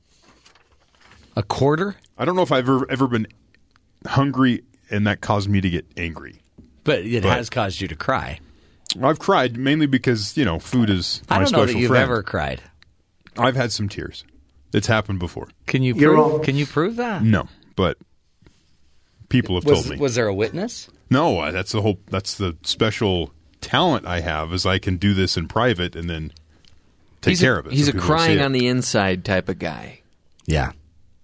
[1.36, 3.26] A quarter, I don't know if I've ever, ever been
[4.06, 6.36] hungry and that caused me to get angry.
[6.84, 8.40] but it But- has caused you to cry.
[9.00, 11.88] I've cried mainly because, you know, food is my I don't special know that you've
[11.90, 12.02] friend.
[12.02, 12.60] ever cried.
[13.38, 14.24] I've had some tears.
[14.72, 15.48] It's happened before.
[15.66, 16.42] Can you prove?
[16.42, 17.22] Can you prove that?
[17.22, 17.98] No, but
[19.28, 19.96] people have Was, told me.
[19.98, 20.88] was there a witness?
[21.10, 25.36] no, that's the whole that's the special talent I have is I can do this
[25.36, 26.32] in private and then
[27.20, 27.72] take he's care a, of it.
[27.72, 30.00] He's so a people will see crying on the inside type of guy.
[30.46, 30.72] Yeah,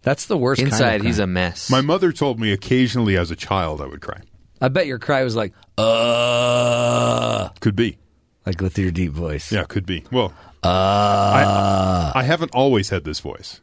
[0.07, 0.62] that's the worst.
[0.62, 1.68] Inside, kind of he's a mess.
[1.68, 4.20] My mother told me occasionally as a child I would cry.
[4.61, 7.98] I bet your cry was like, uh, Could be.
[8.46, 9.50] like with your deep voice.
[9.52, 10.04] Yeah, could be.
[10.12, 10.32] Well,
[10.62, 13.61] Uh, I, I haven't always had this voice.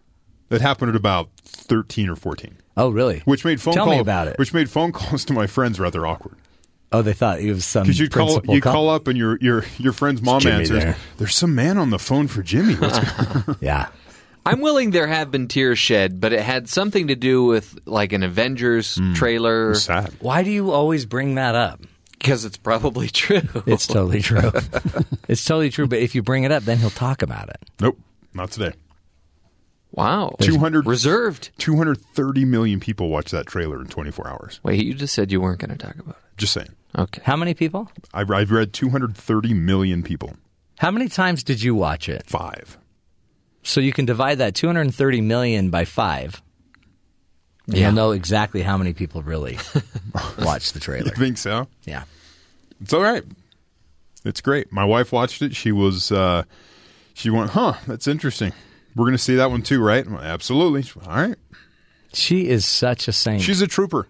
[0.49, 2.57] That happened at about thirteen or 14.
[2.77, 3.19] Oh, really?
[3.25, 4.37] which made phone Tell call, me about it.
[4.37, 6.37] Which made phone calls to my friends rather awkward
[6.91, 9.37] oh, they thought it was some because you call you call- call up and your
[9.41, 10.83] your your friend's mom Jimmy answers.
[10.83, 10.95] there.
[11.17, 12.75] There's some man on the phone for Jimmy.
[12.75, 12.99] What's
[13.61, 13.87] Yeah.
[14.45, 18.13] I'm willing there have been tears shed, but it had something to do with like
[18.13, 19.13] an Avengers hmm.
[19.13, 19.73] trailer.
[19.75, 20.13] Sad.
[20.19, 21.81] Why do you always bring that up?
[22.11, 23.41] Because it's probably true.
[23.65, 24.51] It's totally true.
[25.27, 25.87] it's totally true.
[25.87, 27.57] But if you bring it up, then he'll talk about it.
[27.79, 27.97] Nope,
[28.33, 28.73] not today.
[29.91, 30.35] wow.
[30.41, 31.51] 200 reserved.
[31.59, 34.59] 230 million people watched that trailer in 24 hours.
[34.63, 36.37] Wait, you just said you weren't going to talk about it.
[36.37, 36.69] Just saying.
[36.97, 37.21] Okay.
[37.23, 37.89] How many people?
[38.13, 40.33] I've, I've read 230 million people.
[40.79, 42.27] How many times did you watch it?
[42.27, 42.77] Five.
[43.63, 46.41] So you can divide that 230 million by five.
[47.67, 47.83] And Yeah.
[47.87, 49.57] You'll know exactly how many people really
[50.39, 51.11] watched the You trailer.
[51.11, 51.67] think so?
[51.85, 52.03] Yeah.
[52.81, 53.23] It's all right.
[54.25, 54.71] It's great.
[54.71, 55.55] My wife watched it.
[55.55, 56.43] She was, uh,
[57.13, 58.51] she went, huh, that's interesting.
[58.95, 60.05] We're going to see that one too, right?
[60.05, 60.81] I'm Absolutely.
[60.95, 61.37] Went, all right.
[62.13, 63.41] She is such a saint.
[63.41, 64.07] She's a trooper.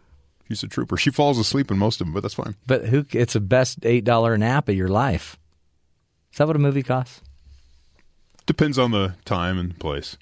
[0.48, 0.98] She's a trooper.
[0.98, 2.56] She falls asleep in most of them, but that's fine.
[2.68, 3.06] but who?
[3.12, 5.38] It's a best eight dollar nap of your life.
[6.32, 7.22] Is that what a movie costs?
[8.46, 10.18] Depends on the time and place.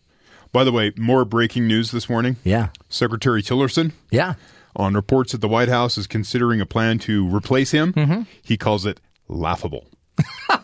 [0.51, 2.35] By the way, more breaking news this morning.
[2.43, 2.69] Yeah.
[2.89, 4.33] Secretary Tillerson Yeah.
[4.75, 7.93] on reports that the White House is considering a plan to replace him.
[7.93, 8.21] Mm-hmm.
[8.41, 9.87] He calls it laughable.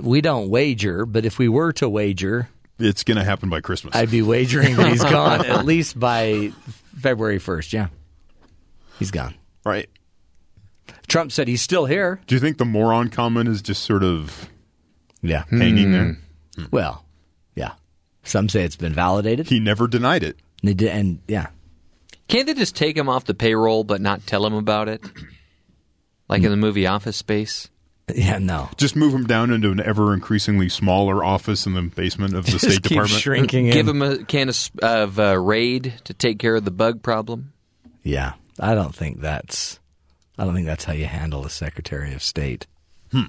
[0.00, 2.48] We don't wager, but if we were to wager,
[2.78, 3.94] It's going to happen by Christmas.
[3.94, 6.52] I'd be wagering that he's gone at least by
[6.98, 7.72] February first.
[7.72, 7.88] Yeah.
[8.98, 9.34] He's gone.
[9.64, 9.88] right.
[11.10, 12.20] Trump said he's still here.
[12.26, 14.48] Do you think the moron comment is just sort of
[15.22, 15.44] Yeah.
[15.50, 16.18] hanging there?
[16.70, 17.04] Well,
[17.54, 17.72] yeah.
[18.22, 19.48] Some say it's been validated.
[19.48, 20.36] He never denied it.
[20.62, 21.48] And, they did- and yeah,
[22.28, 25.02] Can't they just take him off the payroll but not tell him about it?
[26.28, 27.68] Like in the movie Office Space?
[28.14, 28.68] yeah, no.
[28.76, 32.52] Just move him down into an ever increasingly smaller office in the basement of the
[32.52, 33.20] Just State keep Department.
[33.20, 34.00] shrinking Give him.
[34.00, 37.52] him a can of, of uh, Raid to take care of the bug problem?
[38.04, 39.79] Yeah, I don't think that's.
[40.40, 42.66] I don't think that's how you handle a Secretary of State.
[43.12, 43.24] Hmm.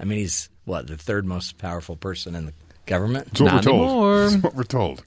[0.00, 2.52] I mean, he's what the third most powerful person in the
[2.84, 3.26] government.
[3.26, 3.86] That's what Not we're told.
[3.86, 4.28] anymore.
[4.28, 5.04] That's what we're told.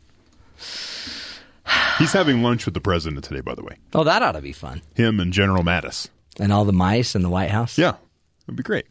[2.00, 3.76] He's having lunch with the president today, by the way.
[3.94, 4.82] Oh, that ought to be fun.
[4.94, 6.08] Him and General Mattis.
[6.40, 7.78] And all the mice in the White House.
[7.78, 7.96] Yeah,
[8.48, 8.86] it'd be great.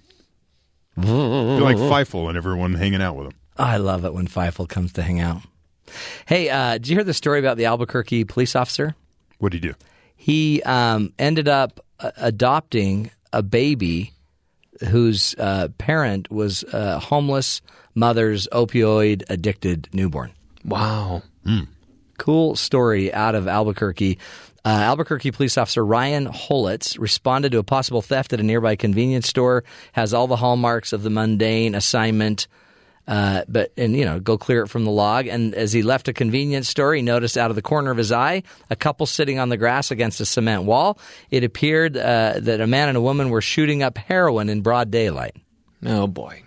[1.00, 3.32] Be like Fievel and everyone hanging out with him.
[3.58, 5.40] Oh, I love it when Fievel comes to hang out.
[6.26, 8.94] Hey, uh, did you hear the story about the Albuquerque police officer?
[9.38, 9.74] What'd he do?
[10.14, 14.12] He um, ended up adopting a baby
[14.88, 17.62] whose uh, parent was a homeless
[17.94, 20.32] mother's opioid addicted newborn.
[20.64, 21.22] Wow.
[22.18, 24.18] Cool story out of Albuquerque.
[24.64, 29.28] Uh, Albuquerque police officer Ryan Holets responded to a possible theft at a nearby convenience
[29.28, 29.62] store.
[29.92, 32.46] Has all the hallmarks of the mundane assignment,
[33.06, 35.26] uh, but and you know go clear it from the log.
[35.26, 38.12] And as he left a convenience store, he noticed out of the corner of his
[38.12, 40.98] eye a couple sitting on the grass against a cement wall.
[41.30, 44.90] It appeared uh, that a man and a woman were shooting up heroin in broad
[44.90, 45.36] daylight.
[45.84, 46.42] Oh, boy.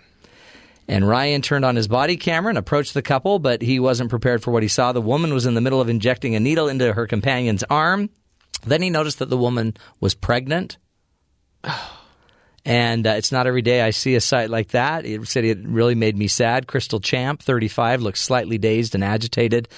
[0.88, 4.42] And Ryan turned on his body camera and approached the couple, but he wasn't prepared
[4.42, 4.92] for what he saw.
[4.92, 8.08] The woman was in the middle of injecting a needle into her companion's arm.
[8.66, 10.78] Then he noticed that the woman was pregnant.
[12.64, 15.06] And uh, it's not every day I see a sight like that.
[15.06, 16.66] It said it really made me sad.
[16.66, 19.68] Crystal Champ, 35, looks slightly dazed and agitated.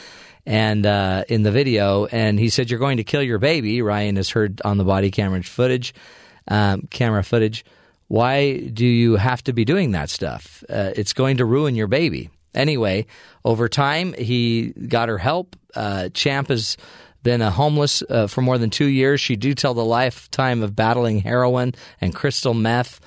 [0.46, 4.16] And uh, in the video, and he said, "You're going to kill your baby." Ryan
[4.16, 5.94] has heard on the body camera footage,
[6.48, 7.64] um, camera footage.
[8.08, 10.64] Why do you have to be doing that stuff?
[10.68, 12.30] Uh, it's going to ruin your baby.
[12.54, 13.06] Anyway,
[13.44, 15.54] over time, he got her help.
[15.74, 16.76] Uh, Champ has
[17.22, 19.20] been a homeless uh, for more than two years.
[19.20, 23.00] She detailed the lifetime of battling heroin and crystal meth.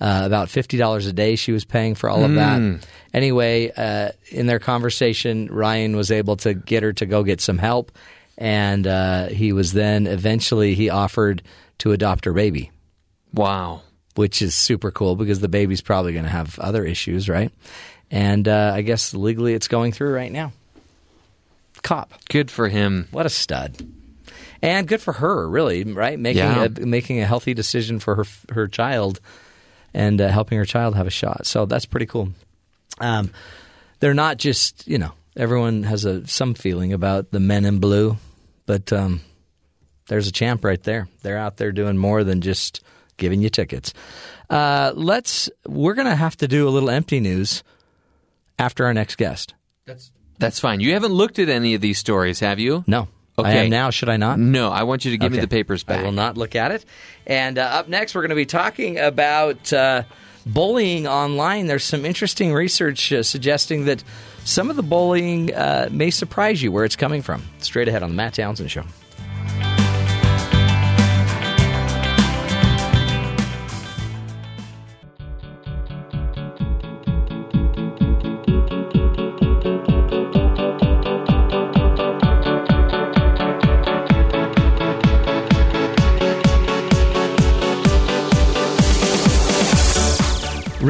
[0.00, 2.80] Uh, about fifty dollars a day she was paying for all of that.
[3.12, 7.58] Anyway, uh, in their conversation, Ryan was able to get her to go get some
[7.58, 7.90] help,
[8.36, 11.42] and uh, he was then eventually he offered
[11.78, 12.70] to adopt her baby
[13.34, 13.82] Wow.
[14.14, 17.50] which is super cool because the baby's probably going to have other issues, right?
[18.10, 20.52] And uh, I guess legally it's going through right now.
[21.88, 23.08] Cop, Good for him.
[23.10, 23.76] what a stud,
[24.60, 26.18] and good for her, really, right?
[26.18, 26.64] Making Yeah.
[26.64, 29.20] a, making a healthy decision for her her child,
[29.94, 31.46] and uh, helping her child have a shot.
[31.46, 32.28] So that's pretty cool.
[33.00, 33.30] Um,
[34.00, 38.18] they're not just you know everyone has a some feeling about the men in blue,
[38.66, 39.22] but um,
[40.08, 41.08] there's a champ right there.
[41.22, 42.82] They're out there doing more than just
[43.16, 43.94] giving you tickets.
[44.50, 45.48] Uh, let's.
[45.66, 47.62] We're gonna have to do a little empty news
[48.58, 49.54] after our next guest.
[49.86, 50.10] That's
[50.60, 50.80] fine.
[50.80, 52.84] You haven't looked at any of these stories, have you?
[52.86, 53.64] No, I Okay.
[53.64, 53.90] am now.
[53.90, 54.38] Should I not?
[54.38, 56.00] No, I want you to give me the papers back.
[56.00, 56.84] I will not look at it.
[57.26, 60.02] And uh, up next, we're going to be talking about uh,
[60.46, 61.66] bullying online.
[61.66, 64.02] There's some interesting research uh, suggesting that
[64.44, 67.42] some of the bullying uh, may surprise you where it's coming from.
[67.58, 68.84] Straight ahead on the Matt Townsend Show.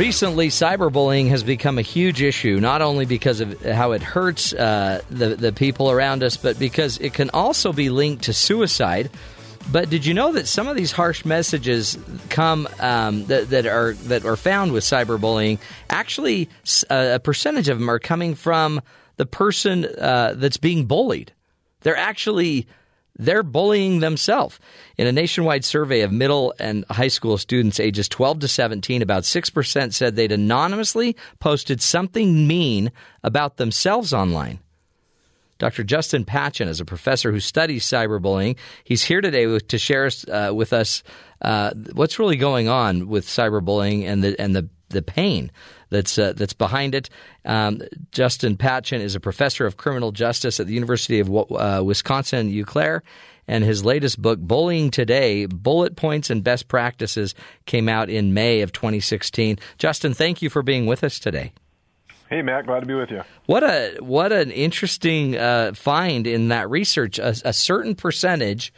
[0.09, 5.02] Recently, cyberbullying has become a huge issue, not only because of how it hurts uh,
[5.10, 9.10] the, the people around us, but because it can also be linked to suicide.
[9.70, 11.98] But did you know that some of these harsh messages
[12.30, 15.59] come um, that, that are that are found with cyberbullying?
[15.90, 16.48] Actually,
[16.89, 18.80] a, percentage of them are coming from
[19.16, 21.35] the person uh, that's being bullied.
[21.82, 22.66] They're actually
[23.18, 24.58] they're bullying themselves.
[24.96, 29.24] In a nationwide survey of middle and high school students ages 12 to 17, about
[29.24, 32.92] 6% said they'd anonymously posted something mean
[33.24, 34.60] about themselves online.
[35.58, 35.82] Dr.
[35.82, 38.56] Justin Patchin is a professor who studies cyberbullying.
[38.84, 41.02] He's here today with, to share uh, with us
[41.42, 45.51] uh, what's really going on with cyberbullying and the and the the pain
[45.90, 47.10] that's uh, that's behind it.
[47.44, 47.81] Um,
[48.12, 52.65] Justin Patchin is a professor of criminal justice at the University of uh, Wisconsin Eau
[52.65, 53.02] Claire,
[53.47, 57.35] and his latest book, Bullying Today: Bullet Points and Best Practices,
[57.66, 59.59] came out in May of 2016.
[59.78, 61.52] Justin, thank you for being with us today.
[62.28, 63.23] Hey Matt, glad to be with you.
[63.47, 67.19] What a what an interesting uh, find in that research.
[67.19, 68.73] A, a certain percentage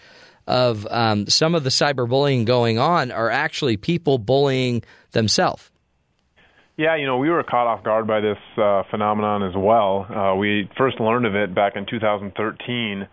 [0.46, 4.82] of um, some of the cyberbullying going on are actually people bullying
[5.12, 5.69] themselves.
[6.80, 10.06] Yeah, you know, we were caught off guard by this uh, phenomenon as well.
[10.08, 13.06] Uh, we first learned of it back in 2013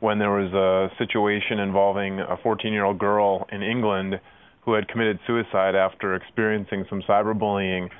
[0.00, 4.18] when there was a situation involving a 14 year old girl in England
[4.64, 7.90] who had committed suicide after experiencing some cyberbullying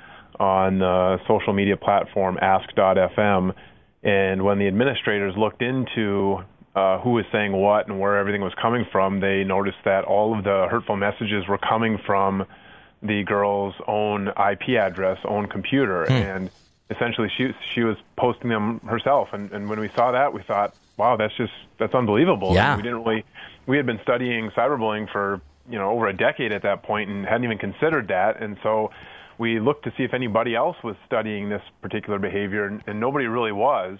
[0.41, 3.53] on the social media platform ask.fm.
[4.03, 6.39] And when the administrators looked into
[6.75, 10.37] uh, who was saying what and where everything was coming from, they noticed that all
[10.37, 12.43] of the hurtful messages were coming from
[13.03, 16.13] the girl's own IP address, own computer, hmm.
[16.13, 16.49] and
[16.89, 19.29] essentially she she was posting them herself.
[19.33, 22.53] And, and when we saw that, we thought, wow, that's just that's unbelievable.
[22.53, 22.73] Yeah.
[22.73, 23.25] And we didn't really
[23.65, 27.25] we had been studying cyberbullying for you know over a decade at that point and
[27.25, 28.91] hadn't even considered that, and so
[29.37, 33.25] we looked to see if anybody else was studying this particular behavior, and, and nobody
[33.25, 33.97] really was.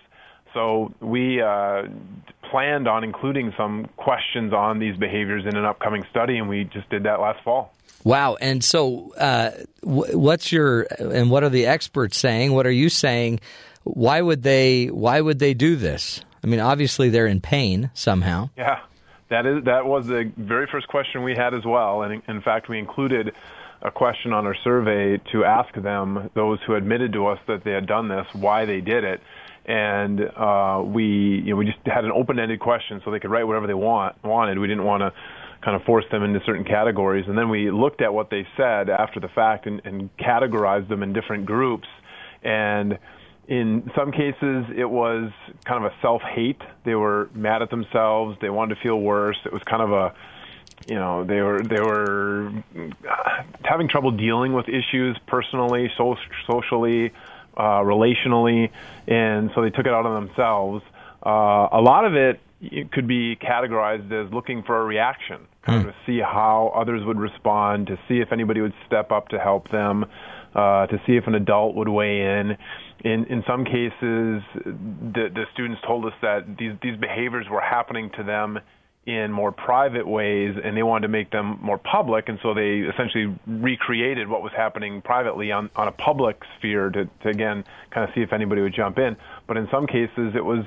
[0.54, 1.84] So we uh,
[2.52, 6.88] planned on including some questions on these behaviors in an upcoming study, and we just
[6.90, 7.74] did that last fall.
[8.04, 8.36] Wow!
[8.40, 9.52] And so, uh,
[9.82, 12.54] what's your and what are the experts saying?
[12.54, 13.40] What are you saying?
[13.84, 14.88] Why would they?
[14.88, 16.22] Why would they do this?
[16.44, 18.50] I mean, obviously they're in pain somehow.
[18.58, 18.80] Yeah,
[19.30, 22.68] that is that was the very first question we had as well, and in, fact,
[22.68, 23.32] we included
[23.82, 27.72] a question on our survey to ask them, those who admitted to us that they
[27.72, 29.22] had done this, why they did it.
[29.66, 33.46] And uh, we, you know, we just had an open-ended question, so they could write
[33.46, 34.60] whatever they want wanted.
[34.60, 35.14] We didn't want to
[35.64, 37.26] kind of force them into certain categories.
[37.28, 41.04] And then we looked at what they said after the fact and, and categorized them
[41.04, 41.88] in different groups.
[42.44, 43.00] And
[43.48, 45.32] in some cases, it was
[45.66, 46.62] kind of a self-hate.
[46.86, 48.38] They were mad at themselves.
[48.42, 49.38] They wanted to feel worse.
[49.46, 50.14] It was kind of a
[50.88, 52.52] you know they were they were
[53.64, 56.16] having trouble dealing with issues personally, so,
[56.48, 57.12] socially,
[57.56, 58.70] uh, relationally,
[59.08, 60.84] and so they took it out on themselves.
[61.26, 65.86] Uh, a lot of it, it could be categorized as looking for a reaction, kind
[65.86, 65.90] mm.
[65.90, 69.40] of to see how others would respond, to see if anybody would step up to
[69.40, 70.06] help them,
[70.56, 72.58] uh, to see if an adult would weigh in.
[73.04, 78.10] In in some cases, the, the students told us that these these behaviors were happening
[78.18, 78.60] to them
[79.06, 82.80] in more private ways and they wanted to make them more public and so they
[82.80, 88.08] essentially recreated what was happening privately on, on a public sphere to, to again kind
[88.08, 90.64] of see if anybody would jump in but in some cases it was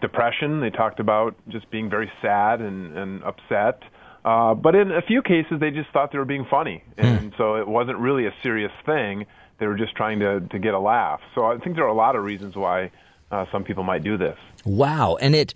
[0.00, 3.82] depression they talked about just being very sad and, and upset
[4.24, 7.04] uh, but in a few cases they just thought they were being funny hmm.
[7.04, 7.38] and mm.
[7.38, 9.26] so it wasn't really a serious thing
[9.58, 11.94] they were just trying to, to get a laugh so i think there are a
[11.94, 12.90] lot of reasons why
[13.30, 15.54] uh, some people might do this wow and it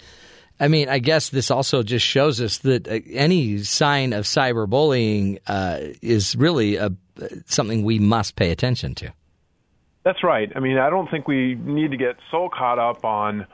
[0.61, 5.39] I mean, I guess this also just shows us that uh, any sign of cyberbullying
[5.47, 6.93] uh, is really a,
[7.47, 9.13] something we must pay attention to.
[10.05, 10.53] That's right.
[10.55, 13.47] I mean, I don't think we need to get so caught up on,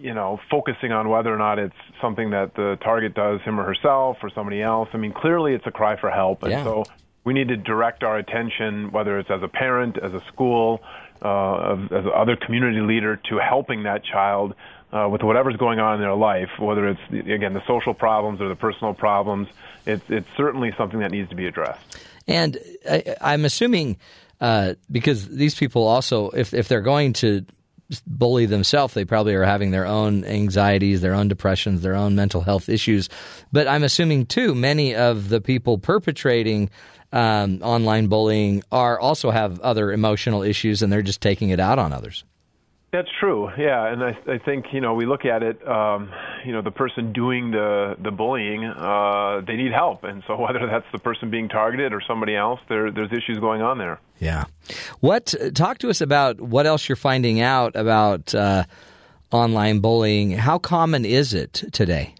[0.00, 3.64] you know, focusing on whether or not it's something that the target does him or
[3.64, 4.88] herself or somebody else.
[4.92, 6.64] I mean, clearly it's a cry for help, and yeah.
[6.64, 6.84] so
[7.24, 10.82] we need to direct our attention, whether it's as a parent, as a school,
[11.22, 14.54] uh, as other community leader, to helping that child
[14.92, 18.48] uh, with whatever's going on in their life, whether it's again the social problems or
[18.48, 19.48] the personal problems.
[19.86, 21.80] It's it's certainly something that needs to be addressed.
[22.26, 22.58] And
[22.88, 23.98] I, I'm assuming
[24.40, 27.44] uh, because these people also, if if they're going to
[28.06, 32.40] bully themselves, they probably are having their own anxieties, their own depressions, their own mental
[32.40, 33.08] health issues.
[33.52, 36.70] But I'm assuming too, many of the people perpetrating
[37.12, 41.78] um, online bullying are also have other emotional issues, and they're just taking it out
[41.78, 42.24] on others.
[42.92, 43.50] That's true.
[43.56, 45.66] Yeah, and I, I think you know we look at it.
[45.66, 46.10] Um,
[46.44, 50.66] you know the person doing the the bullying uh, they need help, and so whether
[50.66, 54.00] that's the person being targeted or somebody else, there there's issues going on there.
[54.18, 54.44] Yeah.
[54.98, 55.34] What?
[55.54, 58.64] Talk to us about what else you're finding out about uh,
[59.30, 60.32] online bullying.
[60.32, 62.14] How common is it today?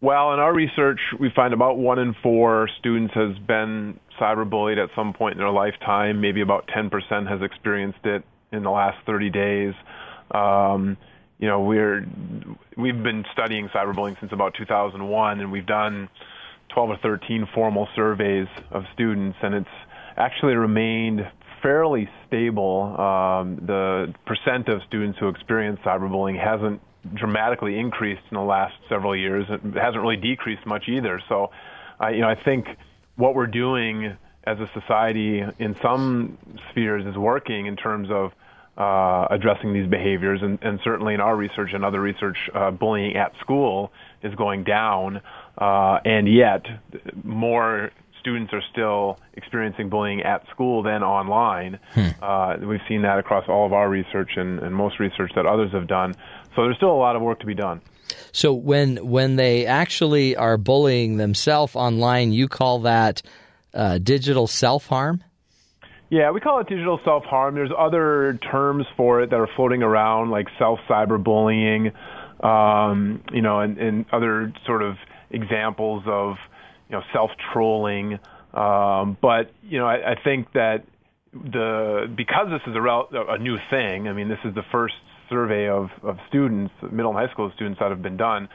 [0.00, 4.90] Well, in our research, we find about one in four students has been cyberbullied at
[4.94, 6.20] some point in their lifetime.
[6.20, 9.74] Maybe about 10% has experienced it in the last 30 days.
[10.30, 10.96] Um,
[11.38, 12.04] you know, we're
[12.76, 16.08] we've been studying cyberbullying since about 2001, and we've done
[16.74, 19.68] 12 or 13 formal surveys of students, and it's
[20.16, 21.20] actually remained
[21.62, 22.94] fairly stable.
[22.98, 26.80] Um, the percent of students who experience cyberbullying hasn't
[27.14, 29.46] dramatically increased in the last several years.
[29.48, 31.22] It hasn't really decreased much either.
[31.28, 31.50] So,
[32.10, 32.66] you know, I think
[33.16, 34.16] what we're doing
[34.48, 36.38] as a society in some
[36.70, 38.32] spheres is working in terms of
[38.78, 43.16] uh, addressing these behaviors, and, and, certainly in our research and other research, uh, bullying
[43.16, 43.92] at school
[44.22, 45.20] is going down,
[45.58, 46.64] uh, and yet
[47.24, 51.80] more students are still experiencing bullying at school than online.
[51.92, 52.08] Hmm.
[52.22, 55.72] Uh, we've seen that across all of our research and, and most research that others
[55.72, 56.14] have done.
[56.54, 57.80] So there's still a lot of work to be done.
[58.32, 63.22] So when when they actually are bullying themselves online, you call that
[63.74, 65.22] uh, digital self harm?
[66.10, 67.54] Yeah, we call it digital self harm.
[67.54, 71.92] There's other terms for it that are floating around, like self cyberbullying,
[72.42, 74.96] um, you know, and, and other sort of
[75.30, 76.36] examples of
[76.88, 78.18] you know self trolling.
[78.54, 80.84] Um, but you know, I, I think that
[81.32, 84.08] the because this is a, rel- a new thing.
[84.08, 84.94] I mean, this is the first
[85.28, 88.48] survey of, of students, middle and high school students that have been done.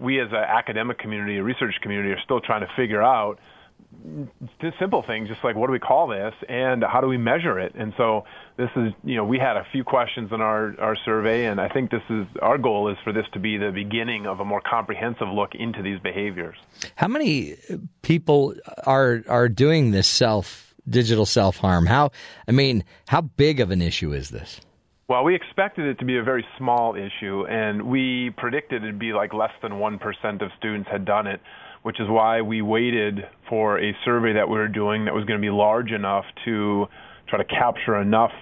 [0.00, 3.38] We, as an academic community, a research community, are still trying to figure out
[4.60, 7.58] just simple things, just like what do we call this and how do we measure
[7.58, 7.74] it?
[7.74, 8.24] And so
[8.56, 11.68] this is, you know, we had a few questions in our, our survey, and I
[11.68, 14.60] think this is our goal is for this to be the beginning of a more
[14.60, 16.56] comprehensive look into these behaviors.
[16.96, 17.56] How many
[18.02, 18.54] people
[18.84, 21.86] are are doing this self digital self harm?
[21.86, 22.10] How
[22.48, 24.60] I mean, how big of an issue is this?
[25.06, 29.12] Well, we expected it to be a very small issue, and we predicted it'd be
[29.12, 31.42] like less than 1% of students had done it,
[31.84, 35.38] which is why we waited for a survey that we were doing that was going
[35.38, 36.86] to be large enough to
[37.28, 38.32] try to capture enough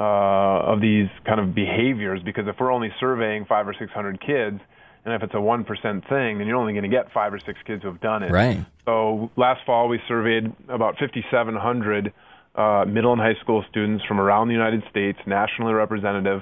[0.00, 2.22] uh, of these kind of behaviors.
[2.24, 4.58] Because if we're only surveying five or 600 kids,
[5.04, 7.58] and if it's a 1% thing, then you're only going to get five or six
[7.66, 8.32] kids who have done it.
[8.32, 8.64] Right.
[8.86, 12.14] So last fall, we surveyed about 5,700
[12.54, 16.40] uh, middle and high school students from around the United States, nationally representative,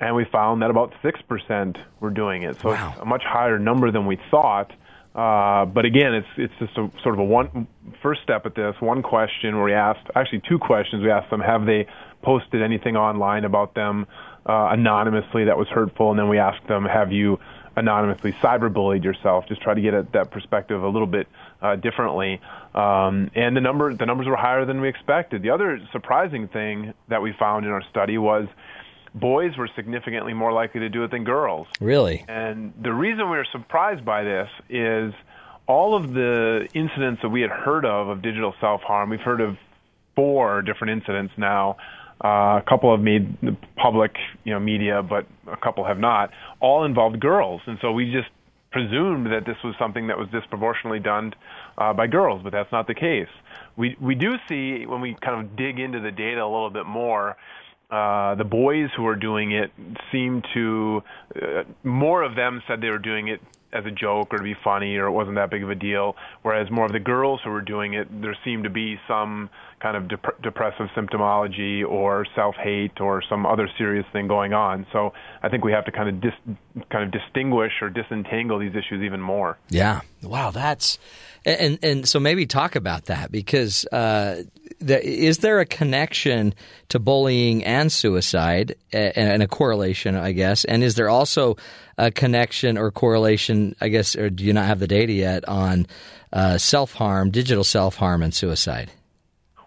[0.00, 2.60] and we found that about 6% were doing it.
[2.60, 2.90] So wow.
[2.92, 4.70] it's a much higher number than we thought.
[5.20, 7.68] Uh, but again, it's it's just a sort of a one
[8.02, 8.74] first step at this.
[8.80, 11.02] One question where we asked, actually two questions.
[11.02, 11.86] We asked them, have they
[12.22, 14.06] posted anything online about them
[14.46, 17.38] uh, anonymously that was hurtful, and then we asked them, have you
[17.76, 19.44] anonymously cyberbullied yourself?
[19.46, 21.26] Just try to get at that perspective a little bit
[21.60, 22.40] uh, differently.
[22.74, 25.42] Um, and the number the numbers were higher than we expected.
[25.42, 28.48] The other surprising thing that we found in our study was
[29.14, 31.66] boys were significantly more likely to do it than girls.
[31.80, 32.24] Really?
[32.28, 35.12] And the reason we were surprised by this is
[35.66, 39.10] all of the incidents that we had heard of of digital self harm.
[39.10, 39.56] We've heard of
[40.16, 41.76] four different incidents now.
[42.22, 44.14] Uh, a couple have made public,
[44.44, 46.30] you know, media, but a couple have not.
[46.60, 48.28] All involved girls, and so we just
[48.70, 51.34] presumed that this was something that was disproportionately done
[51.78, 53.28] uh, by girls, but that's not the case.
[53.76, 56.86] We we do see when we kind of dig into the data a little bit
[56.86, 57.36] more.
[57.90, 59.72] Uh, the boys who are doing it
[60.12, 61.02] seem to,
[61.34, 63.40] uh, more of them said they were doing it
[63.72, 66.16] as a joke or to be funny or it wasn't that big of a deal.
[66.42, 69.50] Whereas more of the girls who were doing it, there seemed to be some
[69.80, 74.86] kind of dep- depressive symptomology or self-hate or some other serious thing going on.
[74.92, 75.12] So
[75.42, 76.56] I think we have to kind of dis-
[76.90, 79.58] kind of distinguish or disentangle these issues even more.
[79.68, 80.00] Yeah.
[80.22, 80.50] Wow.
[80.50, 80.98] That's
[81.44, 84.42] and and so maybe talk about that because uh,
[84.80, 86.54] is there a connection
[86.88, 90.64] to bullying and suicide and a correlation, I guess?
[90.64, 91.56] And is there also
[91.98, 95.86] a connection or correlation, I guess, or do you not have the data yet on
[96.32, 98.90] uh, self harm, digital self harm, and suicide?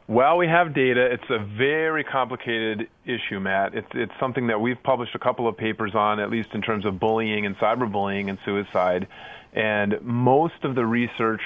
[0.08, 1.06] Well, we have data.
[1.12, 3.74] It's a very complicated issue, Matt.
[3.74, 6.86] It's it's something that we've published a couple of papers on, at least in terms
[6.86, 9.08] of bullying and cyberbullying and suicide.
[9.54, 11.42] And most of the research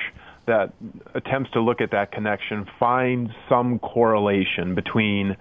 [0.48, 0.74] that
[1.14, 5.38] attempts to look at that connection finds some correlation between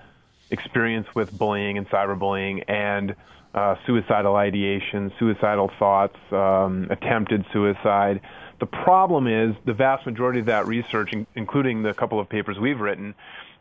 [0.51, 3.15] experience with bullying and cyberbullying and
[3.55, 8.21] uh, suicidal ideation, suicidal thoughts, um, attempted suicide.
[8.61, 12.81] The problem is the vast majority of that research, including the couple of papers we've
[12.81, 13.15] written,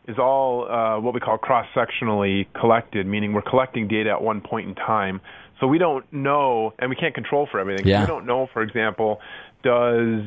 [0.06, 4.68] is all uh, what we call cross-sectionally collected, meaning we're collecting data at one point
[4.68, 5.20] in time.
[5.60, 7.86] So we don't know, and we can't control for everything.
[7.86, 8.02] Yeah.
[8.02, 9.20] We don't know, for example,
[9.62, 10.22] does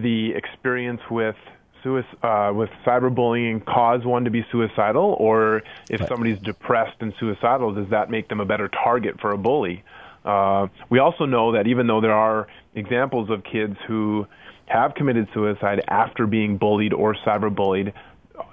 [0.00, 1.36] the experience with
[1.82, 7.74] suicide, uh, with cyberbullying cause one to be suicidal, or if somebody's depressed and suicidal,
[7.74, 9.82] does that make them a better target for a bully?
[10.24, 14.26] Uh, we also know that even though there are examples of kids who
[14.66, 17.92] have committed suicide after being bullied or cyberbullied,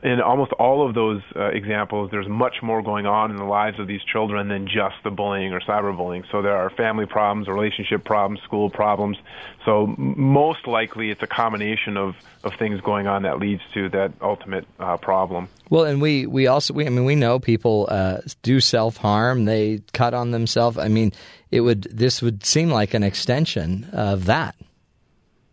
[0.03, 3.79] in almost all of those uh, examples, there's much more going on in the lives
[3.79, 6.23] of these children than just the bullying or cyberbullying.
[6.31, 9.17] So there are family problems, relationship problems, school problems.
[9.65, 14.13] So most likely, it's a combination of of things going on that leads to that
[14.21, 15.49] ultimate uh, problem.
[15.69, 19.45] Well, and we we also we I mean we know people uh, do self harm.
[19.45, 20.77] They cut on themselves.
[20.77, 21.11] I mean,
[21.51, 24.55] it would this would seem like an extension of that.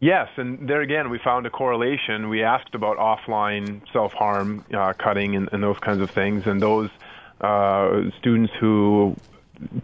[0.05, 2.29] Yes, and there again, we found a correlation.
[2.29, 6.61] We asked about offline self harm, uh, cutting, and, and, those kinds of things, and
[6.61, 6.91] those
[7.41, 9.17] uh, students who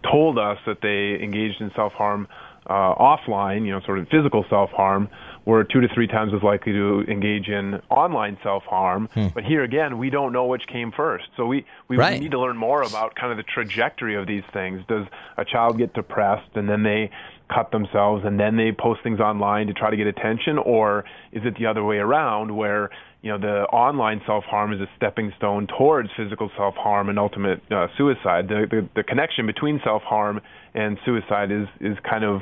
[0.03, 2.27] told us that they engaged in self harm
[2.67, 5.09] uh, offline, you know, sort of physical self harm,
[5.45, 9.09] were two to three times as likely to engage in online self harm.
[9.15, 9.29] Hmm.
[9.33, 11.25] But here again, we don't know which came first.
[11.35, 12.13] So we, we, right.
[12.13, 14.83] we need to learn more about kind of the trajectory of these things.
[14.87, 15.07] Does
[15.37, 17.09] a child get depressed and then they
[17.53, 21.41] cut themselves and then they post things online to try to get attention or is
[21.45, 22.89] it the other way around where
[23.21, 27.19] you know the online self harm is a stepping stone towards physical self harm and
[27.19, 30.39] ultimate uh, suicide the, the the connection between self harm
[30.73, 32.41] and suicide is is kind of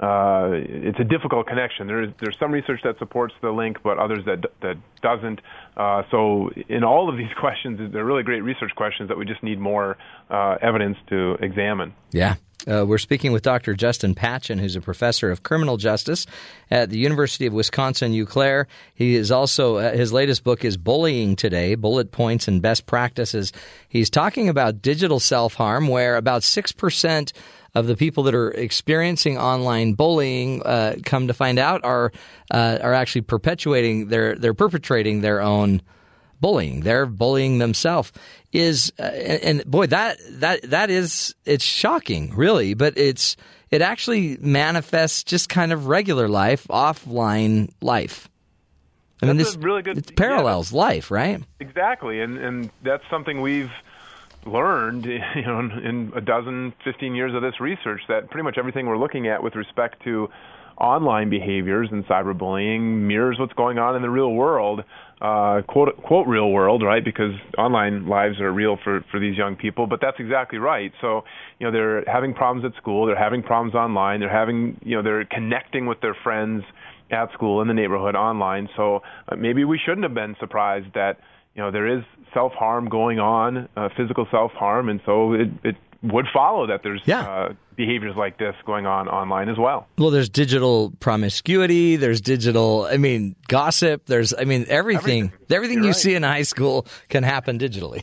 [0.00, 1.86] uh, it's a difficult connection.
[1.86, 5.40] There is there's some research that supports the link, but others that that doesn't.
[5.76, 9.42] Uh, so in all of these questions, they're really great research questions that we just
[9.42, 9.98] need more
[10.30, 11.92] uh, evidence to examine.
[12.12, 12.36] Yeah.
[12.66, 13.74] Uh, we're speaking with Dr.
[13.74, 16.26] Justin Patchin, who's a professor of criminal justice
[16.70, 18.66] at the University of Wisconsin Eau Claire.
[18.94, 23.52] He is also uh, his latest book is Bullying Today: Bullet Points and Best Practices.
[23.88, 27.32] He's talking about digital self harm, where about six percent
[27.74, 32.12] of the people that are experiencing online bullying, uh, come to find out, are
[32.50, 35.82] uh, are actually perpetuating their they're perpetrating their own
[36.40, 36.80] bullying.
[36.80, 38.12] They're bullying themselves.
[38.52, 42.74] Is uh, and, and boy that that that is it's shocking, really.
[42.74, 43.36] But it's
[43.70, 48.28] it actually manifests just kind of regular life, offline life.
[49.22, 49.98] I mean, that's this really good.
[49.98, 51.42] It parallels yeah, life, right?
[51.60, 53.70] Exactly, and and that's something we've
[54.46, 55.04] learned
[55.34, 58.98] you know in a dozen 15 years of this research that pretty much everything we're
[58.98, 60.30] looking at with respect to
[60.78, 64.82] online behaviors and cyberbullying mirrors what's going on in the real world
[65.20, 67.04] uh, quote quote real world right?
[67.04, 70.92] Because online lives are real for for these young people but that's exactly right.
[71.00, 71.22] So
[71.58, 75.02] you know they're having problems at school they're having problems online they're having you know
[75.02, 76.62] they're connecting with their friends
[77.10, 78.68] at school in the neighborhood online.
[78.76, 81.18] So uh, maybe we shouldn't have been surprised that
[81.54, 85.48] you know there is self harm going on, uh, physical self harm, and so it,
[85.64, 87.28] it would follow that there's yeah.
[87.28, 89.86] uh, behaviors like this going on online as well.
[89.98, 91.96] Well, there's digital promiscuity.
[91.96, 94.06] There's digital, I mean, gossip.
[94.06, 95.24] There's, I mean, everything.
[95.24, 95.96] Everything, everything you right.
[95.96, 98.02] see in high school can happen digitally.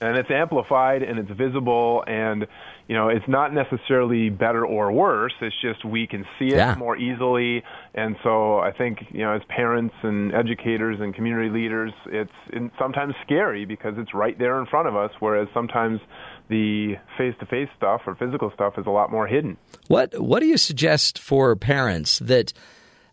[0.00, 2.46] And it's amplified and it's visible and
[2.88, 5.32] you know, it's not necessarily better or worse.
[5.40, 6.76] It's just we can see it yeah.
[6.76, 7.64] more easily.
[7.94, 12.30] And so I think, you know, as parents and educators and community leaders, it's
[12.78, 16.00] sometimes scary because it's right there in front of us, whereas sometimes
[16.48, 19.56] the face-to-face stuff or physical stuff is a lot more hidden.
[19.88, 22.52] What What do you suggest for parents that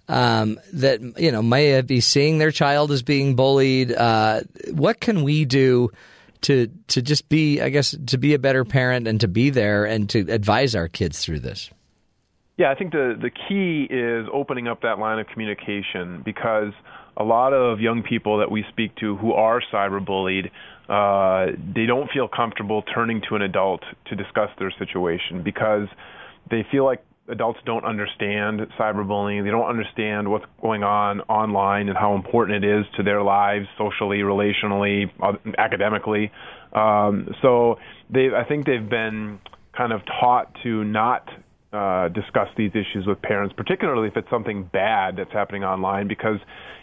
[0.08, 3.92] um, that you know may be seeing their child as being bullied?
[3.92, 4.42] Uh,
[4.72, 5.90] what can we do?
[6.44, 9.86] to to just be, I guess, to be a better parent and to be there
[9.86, 11.70] and to advise our kids through this?
[12.58, 16.74] Yeah, I think the the key is opening up that line of communication because
[17.18, 20.52] a lot of young people that we speak to who are cyberbullied,
[20.90, 25.88] uh, they don't feel comfortable turning to an adult to discuss their situation because
[26.50, 29.44] they feel like adults don't understand cyberbullying.
[29.44, 33.68] They don't understand what's going on online and how important it is to their lives,
[33.78, 35.10] socially, relationally,
[35.58, 36.32] academically.
[36.74, 37.78] Um, so
[38.10, 39.40] they, I think they've been
[39.76, 41.30] kind of taught to not
[41.74, 46.08] uh, discuss these issues with parents, particularly if it's something bad that's happening online.
[46.08, 46.38] Because,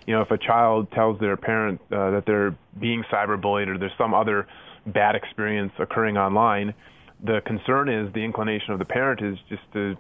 [0.07, 3.93] you know, if a child tells their parent uh, that they're being cyberbullied or there's
[3.97, 4.49] some other
[4.87, 6.75] bad experience occurring online,
[7.23, 9.95] the concern is the inclination of the parent is just to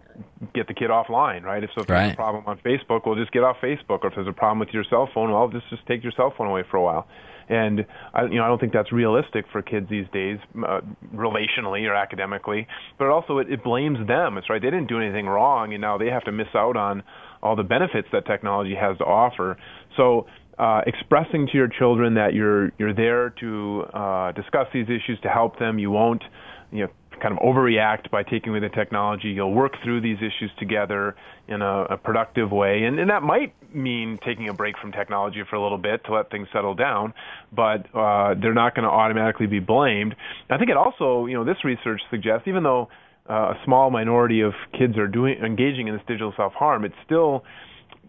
[0.54, 1.62] get the kid offline, right?
[1.62, 2.00] If so, if right.
[2.00, 4.00] there's a problem on Facebook, well, just get off Facebook.
[4.02, 6.32] Or if there's a problem with your cell phone, well, just just take your cell
[6.36, 7.06] phone away for a while.
[7.50, 10.80] And I, you know, I don't think that's realistic for kids these days, uh,
[11.12, 12.68] relationally or academically.
[12.96, 14.38] But also, it, it blames them.
[14.38, 17.02] It's right; they didn't do anything wrong, and now they have to miss out on
[17.42, 19.58] all the benefits that technology has to offer.
[19.96, 20.26] So
[20.58, 25.28] uh, expressing to your children that you're you're there to uh, discuss these issues to
[25.28, 25.78] help them.
[25.78, 26.22] You won't,
[26.70, 26.90] you know,
[27.20, 29.28] kind of overreact by taking away the technology.
[29.28, 31.16] You'll work through these issues together
[31.48, 35.42] in a, a productive way, and, and that might mean taking a break from technology
[35.48, 37.14] for a little bit to let things settle down.
[37.52, 40.14] But uh, they're not going to automatically be blamed.
[40.48, 42.88] I think it also, you know, this research suggests even though
[43.28, 46.94] uh, a small minority of kids are doing engaging in this digital self harm, it's
[47.04, 47.44] still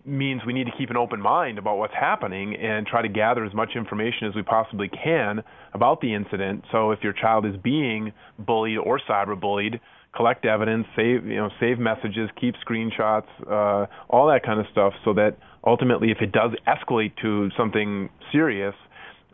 [0.06, 3.45] means we need to keep an open mind about what's happening and try to gather
[3.45, 6.64] as much information as we possibly can about the incident.
[6.72, 9.80] So if your child is being bullied or cyberbullied,
[10.15, 14.94] collect evidence, save you know save messages, keep screenshots, uh, all that kind of stuff,
[15.06, 18.76] so that ultimately, if it does escalate to something serious,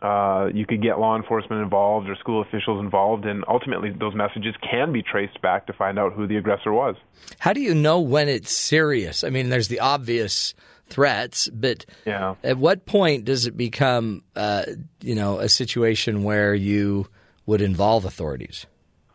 [0.00, 4.54] uh, you could get law enforcement involved or school officials involved, and ultimately those messages
[4.68, 6.96] can be traced back to find out who the aggressor was.
[7.38, 9.24] How do you know when it's serious?
[9.24, 10.54] I mean, there's the obvious
[10.88, 12.36] threats, but yeah.
[12.44, 14.64] at what point does it become, uh,
[15.02, 17.08] you know, a situation where you
[17.46, 18.66] would involve authorities?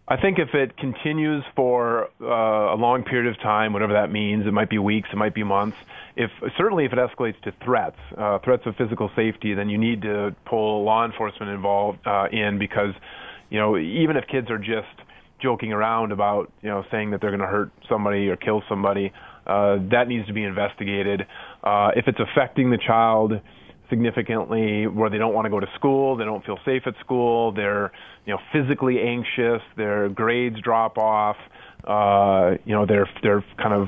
[0.06, 4.46] I think if it continues for uh, a long period of time, whatever that means,
[4.46, 5.78] it might be weeks, it might be months.
[6.18, 10.02] If certainly if it escalates to threats, uh, threats of physical safety, then you need
[10.02, 12.94] to pull law enforcement involved uh, in because,
[13.50, 14.88] you know, even if kids are just
[15.42, 19.14] joking around about, you know, saying that they're going to hurt somebody or kill somebody,
[19.48, 21.22] uh, that needs to be investigated.
[21.64, 23.40] Uh, if it's affecting the child
[23.94, 27.52] significantly where they don't want to go to school, they don't feel safe at school,
[27.52, 27.92] they're
[28.26, 31.38] you know physically anxious, their grades drop off,
[31.86, 33.88] uh, you know their their kind of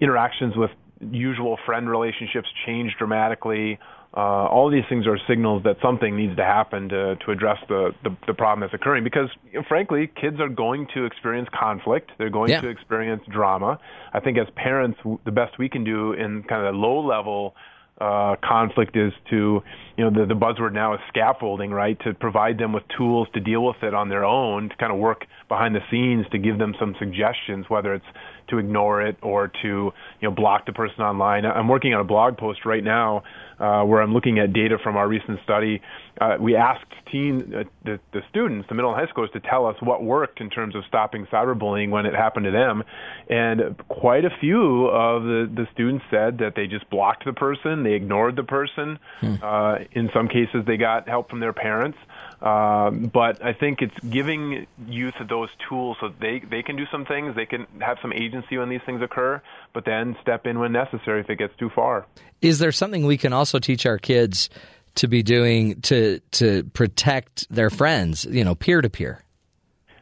[0.00, 0.70] interactions with
[1.10, 3.78] usual friend relationships change dramatically.
[4.16, 4.20] Uh,
[4.54, 8.10] all these things are signals that something needs to happen to, to address the, the,
[8.26, 12.10] the problem that's occurring because, you know, frankly, kids are going to experience conflict.
[12.16, 12.62] They're going Yeah.
[12.62, 13.78] to experience drama.
[14.14, 16.98] I think as parents, w- the best we can do in kind of the low
[17.06, 17.54] level
[18.00, 19.62] uh, conflict is to,
[19.96, 21.98] you know, the, the buzzword now is scaffolding, right?
[22.04, 24.98] To provide them with tools to deal with it on their own, to kind of
[24.98, 28.06] work behind the scenes to give them some suggestions, whether it's
[28.48, 29.92] to ignore it or to, you
[30.22, 31.44] know, block the person online.
[31.44, 33.22] I'm working on a blog post right now
[33.58, 35.80] uh, where I'm looking at data from our recent study.
[36.20, 39.66] Uh, we asked teen, uh, the, the students, the middle and high schoolers, to tell
[39.66, 42.82] us what worked in terms of stopping cyberbullying when it happened to them,
[43.28, 47.82] and quite a few of the, the students said that they just blocked the person,
[47.82, 48.98] they ignored the person.
[49.42, 51.98] Uh, in some cases, they got help from their parents.
[52.40, 57.04] Um, but I think it's giving youth those tools so they they can do some
[57.04, 59.42] things, they can have some agency when these things occur,
[59.72, 62.06] but then step in when necessary if it gets too far.
[62.40, 64.50] Is there something we can also teach our kids
[64.94, 69.24] to be doing to to protect their friends, you know, peer to peer?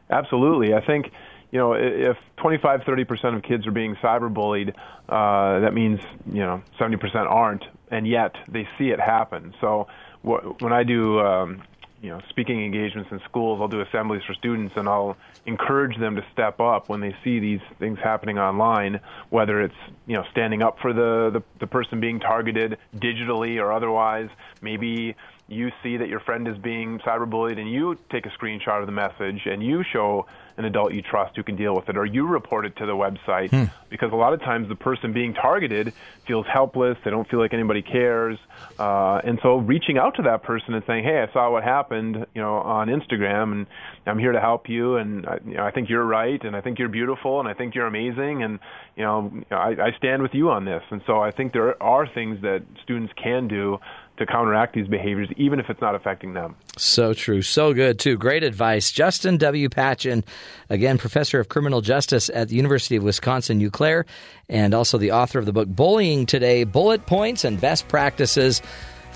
[0.09, 0.73] Absolutely.
[0.73, 1.11] I think,
[1.51, 4.73] you know, if 25, 30% of kids are being cyberbullied,
[5.09, 5.99] uh, that means,
[6.31, 9.53] you know, 70% aren't, and yet they see it happen.
[9.59, 9.87] So
[10.21, 11.61] wh- when I do, um,
[12.01, 16.15] you know, speaking engagements in schools, I'll do assemblies for students, and I'll encourage them
[16.15, 18.99] to step up when they see these things happening online,
[19.29, 19.75] whether it's,
[20.05, 24.29] you know, standing up for the, the, the person being targeted digitally or otherwise.
[24.61, 25.15] Maybe
[25.47, 28.91] you see that your friend is being cyberbullied and you take a screenshot of the
[28.91, 32.27] message and you show an adult you trust who can deal with it or you
[32.27, 33.51] report it to the website.
[33.89, 35.93] Because a lot of times the person being targeted
[36.27, 38.37] feels helpless they don't feel like anybody cares
[38.79, 42.25] uh, and so reaching out to that person and saying hey i saw what happened
[42.35, 43.67] you know on instagram and
[44.05, 46.61] i'm here to help you and I, you know, I think you're right and i
[46.61, 48.59] think you're beautiful and i think you're amazing and
[48.95, 50.83] you know I, I stand with you on this.
[50.91, 53.79] And so i think there are things that students can do
[54.17, 56.55] to counteract these behaviors, even if it's not affecting them.
[56.77, 57.41] So true.
[57.41, 58.17] So good, too.
[58.17, 58.91] Great advice.
[58.91, 59.69] Justin W.
[59.69, 60.23] Patchin,
[60.69, 64.05] again, professor of criminal justice at the University of Wisconsin Eau Claire,
[64.49, 68.61] and also the author of the book Bullying Today Bullet Points and Best Practices.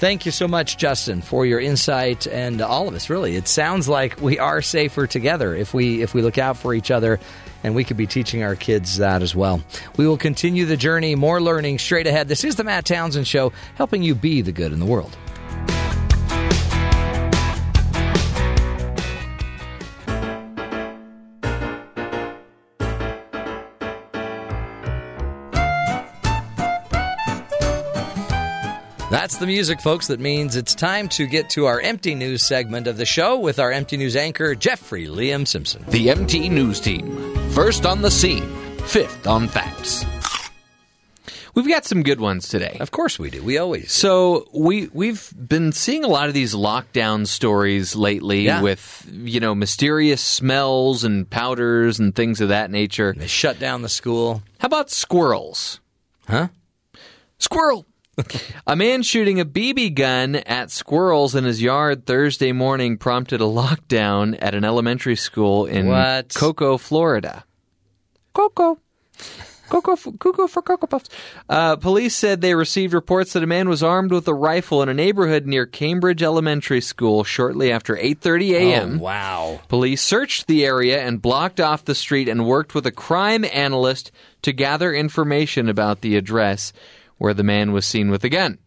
[0.01, 3.07] Thank you so much, Justin, for your insight and all of us.
[3.07, 6.73] Really, it sounds like we are safer together if we if we look out for
[6.73, 7.19] each other,
[7.63, 9.61] and we could be teaching our kids that as well.
[9.97, 12.27] We will continue the journey, more learning straight ahead.
[12.27, 15.15] This is the Matt Townsend Show, helping you be the good in the world.
[29.11, 30.07] That's the music, folks.
[30.07, 33.59] That means it's time to get to our empty news segment of the show with
[33.59, 35.83] our empty news anchor, Jeffrey Liam Simpson.
[35.89, 37.35] The MT News Team.
[37.51, 38.49] First on the scene,
[38.85, 40.05] fifth on facts.
[41.53, 42.77] We've got some good ones today.
[42.79, 43.43] Of course we do.
[43.43, 43.91] We always.
[43.91, 48.61] So we we've been seeing a lot of these lockdown stories lately Yeah.
[48.61, 53.13] with you know mysterious smells and powders and things of that nature.
[53.17, 54.41] They shut down the school.
[54.59, 55.81] How about squirrels?
[56.29, 56.47] Huh?
[57.39, 57.85] Squirrel.
[58.67, 63.45] A man shooting a BB gun at squirrels in his yard Thursday morning prompted a
[63.45, 66.33] lockdown at an elementary school in What?
[66.33, 67.45] Cocoa, Florida.
[68.33, 68.77] Cocoa.
[69.69, 71.09] Cocoa, cuckoo for Cocoa Puffs.
[71.47, 74.89] Uh, police said they received reports that a man was armed with a rifle in
[74.89, 78.97] a neighborhood near Cambridge Elementary School shortly after 8:30 a.m.
[78.99, 79.61] Oh, wow.
[79.69, 84.11] Police searched the area and blocked off the street and worked with a crime analyst
[84.41, 86.73] to gather information about the address
[87.21, 88.57] where the man was seen with a gun.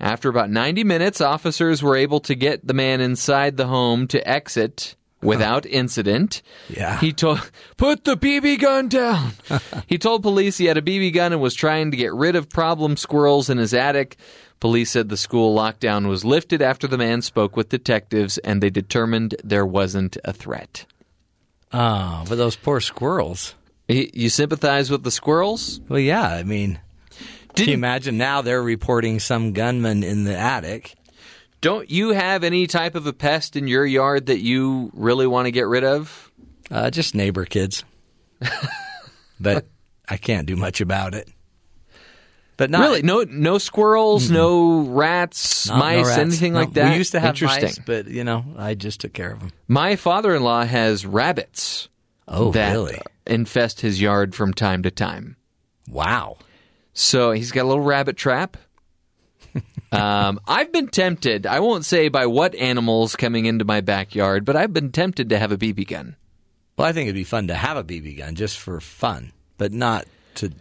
[0.00, 4.26] After about 90 minutes, officers were able to get the man inside the home to
[4.26, 6.40] exit without incident.
[6.70, 6.98] Yeah.
[6.98, 9.32] He told, put the BB gun down.
[9.86, 12.48] he told police he had a BB gun and was trying to get rid of
[12.48, 14.16] problem squirrels in his attic.
[14.58, 18.70] Police said the school lockdown was lifted after the man spoke with detectives and they
[18.70, 20.86] determined there wasn't a threat.
[21.74, 23.54] Oh, but those poor squirrels.
[23.86, 25.82] You sympathize with the squirrels?
[25.90, 26.80] Well, yeah, I mean,
[27.54, 30.94] can you imagine now they're reporting some gunman in the attic?
[31.60, 35.46] Don't you have any type of a pest in your yard that you really want
[35.46, 36.32] to get rid of?
[36.70, 37.84] Uh, just neighbor kids.
[39.40, 39.66] but
[40.08, 41.28] I can't do much about it.
[42.56, 46.18] But not really, no, no squirrels, no rats, no mice, rats.
[46.18, 46.90] anything No, like that.
[46.90, 47.62] We used to have Interesting.
[47.62, 49.50] mice, but you know, I just took care of them.
[49.68, 51.88] My father-in-law has rabbits.
[52.28, 53.00] Oh, that really?
[53.26, 55.36] Infest his yard from time to time.
[55.88, 56.36] Wow.
[56.92, 58.56] So he's got a little rabbit trap.
[59.92, 61.46] um, I've been tempted.
[61.46, 65.38] I won't say by what animals coming into my backyard, but I've been tempted to
[65.38, 66.16] have a BB gun.
[66.76, 69.72] Well, I think it'd be fun to have a BB gun just for fun, but
[69.72, 70.06] not
[70.36, 70.52] to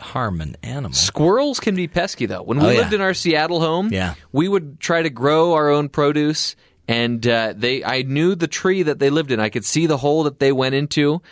[0.00, 0.92] harm an animal.
[0.94, 2.42] Squirrels can be pesky though.
[2.42, 2.78] When we Oh, yeah.
[2.78, 4.14] lived in our Seattle home, Yeah.
[4.32, 6.56] we would try to grow our own produce,
[6.88, 9.38] and uh, they I knew the tree that they lived in.
[9.38, 11.22] I could see the hole that they went into,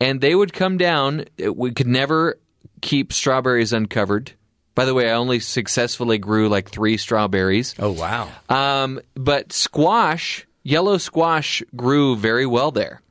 [0.00, 1.24] and they would come down.
[1.52, 2.38] We could never
[2.80, 4.32] keep strawberries uncovered.
[4.74, 7.74] By the way, I only successfully grew like three strawberries.
[7.78, 8.30] Oh wow!
[8.48, 13.02] Um, but squash, yellow squash, grew very well there,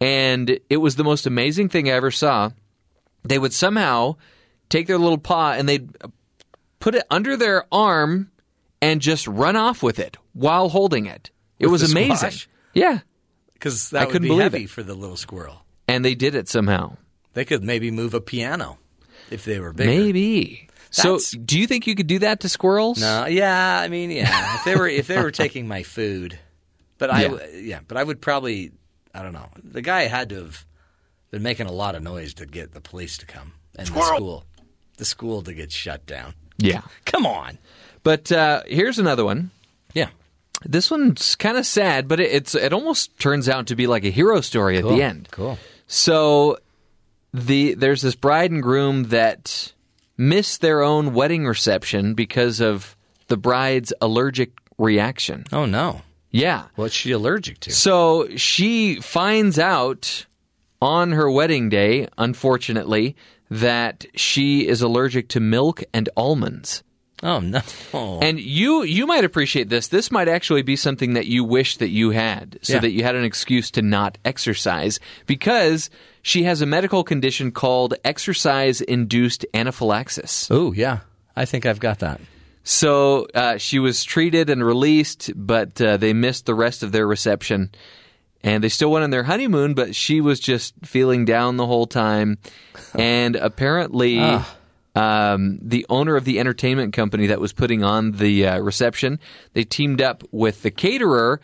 [0.00, 2.50] and it was the most amazing thing I ever saw.
[3.22, 4.16] They would somehow
[4.68, 5.88] take their little paw and they'd
[6.80, 8.30] put it under their arm
[8.82, 11.30] and just run off with it while holding it.
[11.58, 12.16] It With was amazing.
[12.16, 12.48] squash?
[12.74, 12.98] Yeah,
[13.54, 14.70] Because I that would couldn't be believe heavy it.
[14.70, 15.64] for the little squirrel.
[15.88, 16.96] and they did it somehow.
[17.32, 18.78] They could maybe move a piano
[19.30, 19.90] if they were bigger.
[19.90, 20.68] Maybe.
[20.90, 23.00] So, do you think you could do that to squirrels?
[23.00, 24.54] No, yeah, I mean, yeah.
[24.56, 26.38] If they were if they were taking my food,
[26.98, 27.46] but I Yeah.
[27.54, 28.72] yeah, but I would probably
[29.12, 29.48] I don't know.
[29.62, 30.64] The guy had to have
[31.30, 34.44] been making a lot of noise to get the police to come and the school,
[34.96, 36.34] the school to get shut down.
[36.58, 36.82] Yeah.
[37.04, 37.58] Come on.
[38.02, 39.50] But uh, here's another one.
[39.92, 40.08] Yeah.
[40.64, 44.04] This one's kind of sad, but it, it's it almost turns out to be like
[44.04, 45.28] a hero story at the end.
[45.30, 45.58] Cool.
[45.86, 46.56] So
[47.36, 49.72] the there's this bride and groom that
[50.16, 52.96] miss their own wedding reception because of
[53.28, 55.44] the bride's allergic reaction.
[55.52, 56.02] Oh no.
[56.30, 56.64] Yeah.
[56.74, 57.72] What's she allergic to?
[57.72, 60.26] So she finds out
[60.82, 63.16] on her wedding day, unfortunately,
[63.50, 66.82] that she is allergic to milk and almonds.
[67.22, 67.60] Oh no.
[68.20, 69.88] And you you might appreciate this.
[69.88, 72.80] This might actually be something that you wish that you had, so Yeah.
[72.80, 75.88] that you had an excuse to not exercise because
[76.22, 80.48] she has a medical condition called exercise induced anaphylaxis.
[80.50, 80.98] Oh yeah.
[81.34, 82.20] I think I've got that.
[82.64, 87.06] So uh, she was treated and released, but uh, they missed the rest of their
[87.06, 87.70] reception.
[88.42, 91.86] And they still went on their honeymoon, but she was just feeling down the whole
[91.86, 92.38] time.
[92.94, 94.55] And apparently, Ah.
[94.96, 99.20] Um, the owner of the entertainment company that was putting on the uh, reception,
[99.52, 101.40] they teamed up with the caterer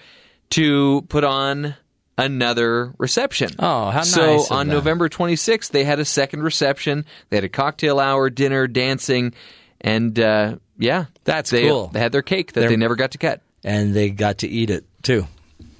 [0.50, 1.74] to put on
[2.18, 3.50] another reception.
[3.58, 4.76] Oh, how so nice of on them.
[4.76, 7.04] November 26th, they had a second reception.
[7.30, 9.34] They had a cocktail hour, dinner, dancing,
[9.80, 11.88] and uh, yeah, That's they, cool.
[11.88, 13.40] They had their cake that They're- they never got to cut.
[13.64, 15.26] And they got to eat it too.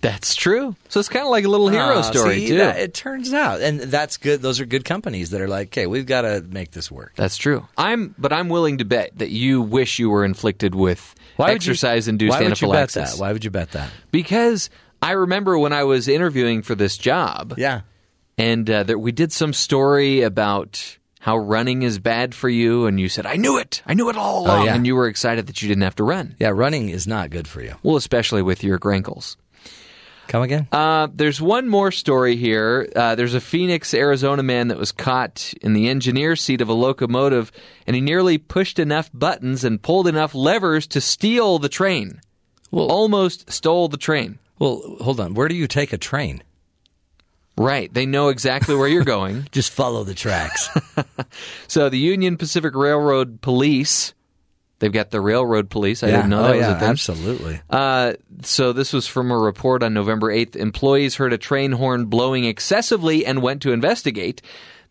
[0.03, 0.77] That's true.
[0.89, 2.57] So it's kind of like a little hero Ah, story see, too.
[2.59, 4.43] that- it turns out, and that's good.
[4.43, 7.13] Those are good companies that are like, okay, we've got to make this work.
[7.17, 7.67] That's true.
[7.79, 12.39] I'm, but I'm willing to bet that you wish you were inflicted with exercise-induced Why
[12.43, 13.13] would you bet anaphylaxis.
[13.17, 13.21] that?
[13.21, 13.91] Why would you bet that?
[14.11, 14.71] Because
[15.01, 17.55] I remember when I was interviewing for this job.
[17.57, 17.83] Yeah.
[18.39, 22.99] and uh, there, we did some story about how running is bad for you, and
[22.99, 24.75] you said, "I knew it, I knew it all along," Oh, yeah.
[24.75, 26.35] and you were excited that you didn't have to run.
[26.41, 27.75] Yeah, running is not good for you.
[27.85, 29.37] Well, especially with your grankles.
[30.33, 30.67] Come again?
[30.73, 32.91] Uh, there's one more story here.
[32.97, 36.73] Uh, there's a Phoenix, Arizona man that was caught in the engineer seat of a
[36.73, 37.53] locomotive,
[37.87, 42.19] and he nearly pushed enough buttons and pulled enough levers to steal the train.
[42.71, 44.39] Well- Almost stole the train.
[44.59, 45.35] Well, hold on.
[45.35, 46.43] Where do you take a train?
[47.59, 47.93] Right.
[47.93, 49.47] They know exactly where you're going.
[49.53, 50.71] Just follow the tracks.
[51.69, 54.15] So the Union Pacific Railroad Police
[54.83, 56.03] They've got the railroad police.
[56.03, 56.17] I Yeah.
[56.17, 56.89] didn't know Oh, that yeah, was a thing.
[56.89, 57.61] absolutely.
[57.71, 60.57] Uh, so this was from a report on November 8th.
[60.57, 64.43] Employees heard a train horn blowing excessively and went to investigate.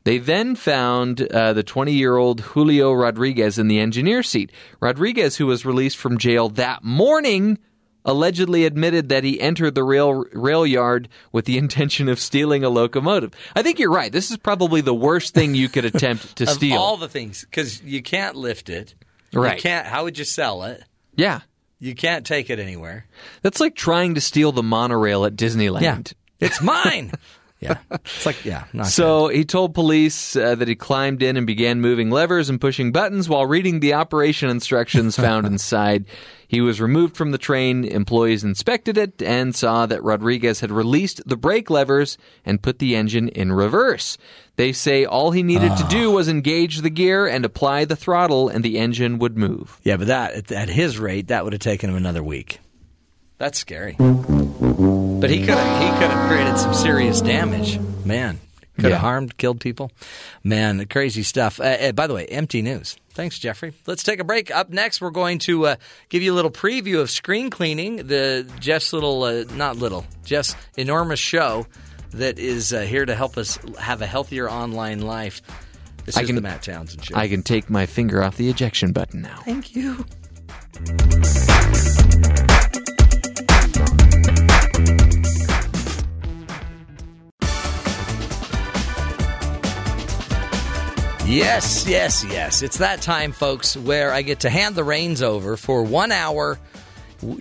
[0.06, 4.50] They then found uh, the 20 year old Julio Rodriguez in the engineer seat.
[4.80, 7.58] Rodriguez, who was released from jail that morning,
[8.06, 12.70] allegedly admitted that he entered the rail rail yard with the intention of stealing a
[12.70, 13.34] locomotive.
[13.56, 14.12] I think you're right.
[14.12, 16.78] This is probably the worst thing you could attempt to of steal.
[16.80, 18.96] all the things, because you can't lift it.
[19.34, 19.56] Right.
[19.58, 19.86] You can't.
[19.88, 20.84] How would you sell it?
[21.16, 21.42] yeah.
[21.84, 23.08] You can't take it anywhere.
[23.42, 25.82] That's like trying to steal the monorail at Disneyland.
[25.82, 25.98] Yeah.
[26.40, 27.12] It's mine.
[27.60, 27.78] yeah.
[27.90, 28.66] It's like yeah.
[28.72, 32.62] Not So he told police uh, that he climbed in and began moving levers and
[32.62, 36.06] pushing buttons while reading the operation instructions found inside.
[36.52, 37.86] He was removed from the train.
[37.86, 42.94] Employees inspected it and saw that Rodriguez had released the brake levers and put the
[42.94, 44.18] engine in reverse.
[44.58, 48.50] They say all he needed to do was engage the gear and apply the throttle,
[48.50, 49.80] and the engine would move.
[49.84, 52.60] Yeah, but that at- his rate, that would have taken him another week.
[53.38, 53.96] That's scary.
[53.98, 57.80] But he could have he could have created some serious damage.
[58.04, 58.40] Man,
[58.76, 58.98] could have Yeah.
[58.98, 59.90] harmed, killed people.
[60.44, 61.62] Man, crazy stuff.
[61.62, 62.98] Uh, uh, by the way, empty news.
[63.14, 63.74] Thanks, Jeffrey.
[63.86, 64.52] Let's take a break.
[64.52, 65.76] Up next, we're going to uh,
[66.10, 68.08] give you a little preview of screen cleaning.
[68.08, 71.68] The Jeff's little, uh, not little, Jeff's enormous show
[72.12, 75.42] that is uh, here to help us have a healthier online life.
[76.06, 77.16] This I is can- the Matt Townsend show.
[77.16, 79.42] I can take my finger off the ejection button now.
[79.46, 80.06] Thank you.
[91.32, 92.62] Yes, yes, yes.
[92.62, 96.60] It's that time, folks, where I get to hand the reins over for one hour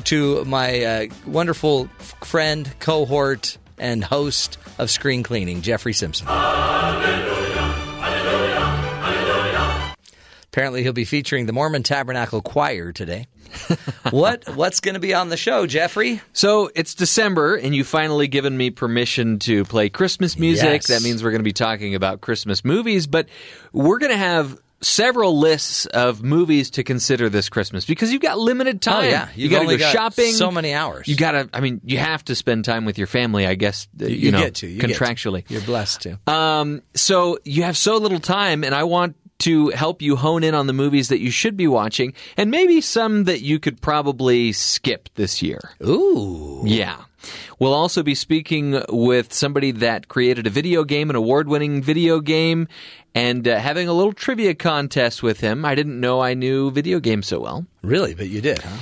[0.04, 1.86] to my uh, wonderful
[2.22, 6.28] friend, cohort, and host of Screen Cleaning, Jeffrey Simpson.
[10.44, 13.26] Apparently, he'll be featuring the Mormon Tabernacle Choir today.
[14.10, 16.20] what What's going to be on the show, Jeffrey?
[16.32, 20.64] So it's December, and you've finally given me permission to play Christmas music.
[20.64, 20.86] Yes.
[20.88, 23.28] That means we're going to be talking about Christmas movies, but
[23.72, 28.38] we're going to have several lists of movies to consider this Christmas because you've got
[28.38, 29.04] limited time.
[29.04, 29.28] Oh, yeah.
[29.34, 30.32] you You've got to go got shopping.
[30.32, 31.06] so many hours.
[31.06, 31.48] You got to.
[31.52, 33.46] I mean, you have to spend time with your family.
[33.46, 34.66] I guess uh, you, You know get to.
[34.66, 34.94] You get to.
[34.94, 35.44] contractually.
[35.50, 36.18] You're blessed to.
[36.32, 40.54] Um, so you have so little time, and I want to help you hone in
[40.54, 44.52] on the movies that you should be watching, and maybe some that you could probably
[44.52, 45.60] skip this year.
[45.86, 46.62] Ooh.
[46.64, 46.96] Yeah.
[47.58, 52.20] We'll also be speaking with somebody that created a video game, an award winning video
[52.20, 52.66] game,
[53.14, 55.64] and uh, having a little trivia contest with him.
[55.66, 57.66] I didn't know I knew video games so well.
[57.82, 58.14] Really?
[58.14, 58.78] But you did, huh?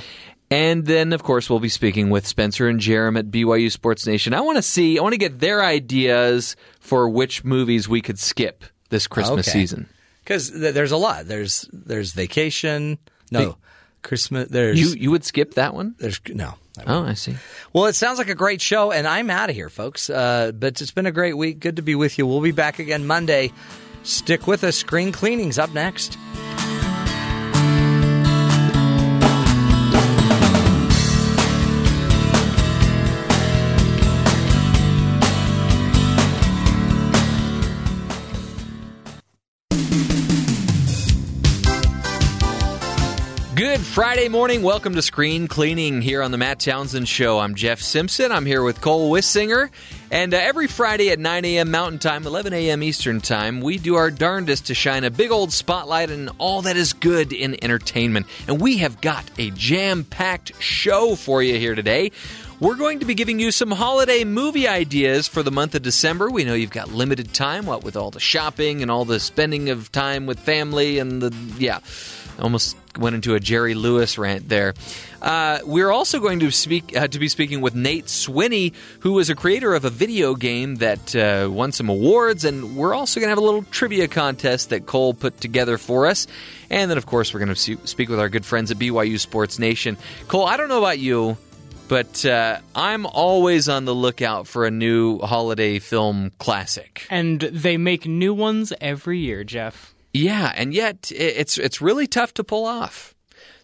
[0.51, 4.33] And then, of course, we'll be speaking with Spencer and Jarom at BYU Sports Nation.
[4.33, 8.17] I want to see, I want to get their ideas for which movies we could
[8.17, 9.59] skip this Christmas Okay.
[9.59, 9.87] season.
[10.29, 11.25] Because th- there's a lot.
[11.25, 12.99] There's there's vacation.
[13.31, 13.57] No,
[14.03, 14.47] Christmas.
[14.47, 15.95] There's You you would skip that one?
[15.97, 16.53] there's no.
[16.85, 17.35] Oh, I see.
[17.73, 20.07] Well, it sounds like a great show, and I'm out of here, folks.
[20.07, 21.59] Uh, but it's been a great week.
[21.59, 22.27] Good to be with you.
[22.27, 23.51] We'll be back again Monday.
[24.03, 24.77] Stick with us.
[24.77, 26.15] Screen cleaning's up next.
[43.69, 44.63] Good Friday morning.
[44.63, 47.37] Welcome to Screen Cleaning here on the Matt Townsend Show.
[47.37, 48.31] I'm Jeff Simpson.
[48.31, 49.69] I'm here with Cole Wissinger.
[50.09, 51.69] And uh, every Friday at 9 a.m.
[51.69, 52.81] Mountain Time, 11 a.m.
[52.81, 56.77] Eastern Time, we do our darndest to shine a big old spotlight on all that
[56.77, 58.25] is good in entertainment.
[58.47, 62.11] And we have got a jam packed show for you here today.
[62.59, 66.31] We're going to be giving you some holiday movie ideas for the month of December.
[66.31, 69.69] We know you've got limited time, what with all the shopping and all the spending
[69.69, 71.79] of time with family and the, yeah,
[72.39, 74.73] almost went into a Jerry Lewis rant there.
[75.21, 79.29] Uh, we're also going to speak uh, to be speaking with Nate Swinney, who is
[79.29, 83.27] a creator of a video game that uh, won some awards, and we're also going
[83.27, 86.27] to have a little trivia contest that Cole put together for us.
[86.69, 89.59] And then, of course, we're going to speak with our good friends at BYU Sports
[89.59, 89.97] Nation.
[90.27, 91.37] Cole, I don't know about you,
[91.87, 97.05] but uh, I'm always on the lookout for a new holiday film classic.
[97.09, 99.93] And they make new ones every year, Jeff.
[100.13, 103.15] Yeah, and yet it's it's really tough to pull off.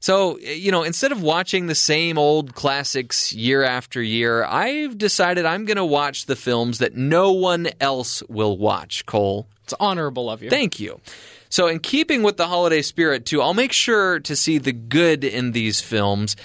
[0.06, 5.46] So, you know, instead of watching the same old classics year after year, I've decided
[5.46, 9.48] I'm going to watch the films that no one else will watch, Cole.
[9.64, 10.52] It's honorable of you.
[10.52, 11.02] Thank you.
[11.50, 15.24] So, in keeping with the holiday spirit, too, I'll make sure to see the good
[15.24, 16.36] in these films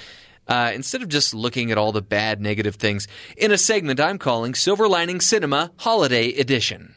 [0.48, 4.18] uh, instead of just looking at all the bad, negative things in a segment I'm
[4.18, 6.94] calling Silver Lining Cinema Holiday Edition.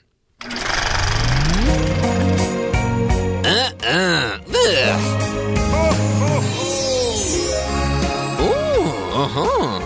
[3.85, 4.39] Uh,
[9.14, 9.80] uh-huh.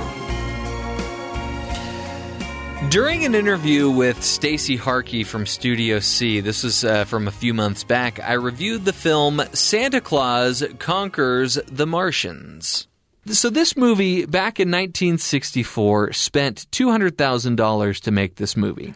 [2.89, 7.55] During an interview with Stacy Harkey from Studio C, this is uh, from a few
[7.55, 12.87] months back, I reviewed the film Santa Claus Conquers the Martians.
[13.31, 18.93] So this movie back in 1964 spent $200,000 to make this movie.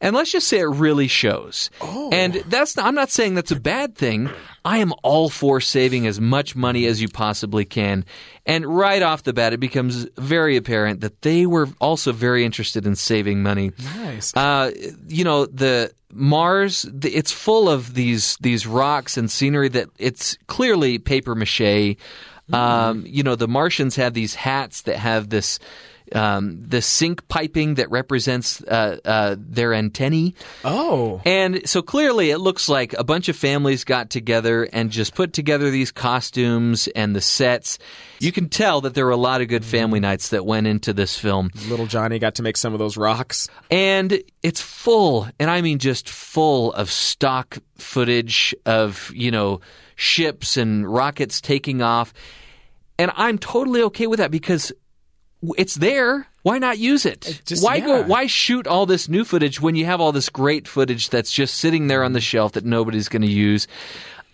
[0.00, 1.70] And let's just say it really shows.
[2.12, 4.30] And that's I'm not saying that's a bad thing.
[4.64, 8.04] I am all for saving as much money as you possibly can.
[8.44, 12.84] And right off the bat it becomes very apparent that they were also very interested
[12.84, 13.70] in saving money.
[13.96, 14.36] Nice.
[14.36, 14.72] Uh,
[15.06, 20.36] you know, the Mars, the, it's full of these these rocks and scenery that it's
[20.48, 21.96] clearly paper mache.
[22.52, 25.58] Um, you know, the Martians have these hats that have this
[26.14, 30.34] um, the sink piping that represents uh, uh, their antennae.
[30.64, 31.20] Oh.
[31.24, 35.32] And so clearly it looks like a bunch of families got together and just put
[35.32, 37.78] together these costumes and the sets.
[38.20, 40.92] You can tell that there were a lot of good family nights that went into
[40.92, 41.50] this film.
[41.68, 43.48] Little Johnny got to make some of those rocks.
[43.70, 49.60] And it's full, and I mean just full of stock footage of, you know,
[50.02, 52.12] ships and rockets taking off.
[52.98, 54.72] And I'm totally okay with that because
[55.56, 56.26] it's there.
[56.42, 57.40] Why not use it?
[57.46, 60.66] just- why go why shoot all this new footage when you have all this great
[60.66, 63.66] footage that's just sitting there on the shelf that nobody's going to use?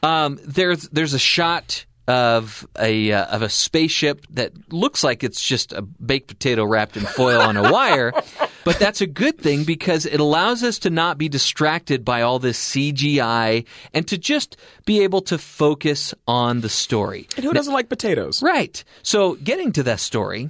[0.02, 5.42] Um, there's there's a shot of a uh, of a spaceship that looks like it's
[5.42, 8.14] just a baked potato wrapped in foil on a wire,
[8.64, 12.38] but that's a good thing because it allows us to not be distracted by all
[12.38, 14.56] this CGI and to just
[14.86, 17.28] be able to focus on the story.
[17.36, 18.42] And who doesn't like potatoes?
[18.42, 18.82] Right.
[19.02, 20.48] So, getting to that story,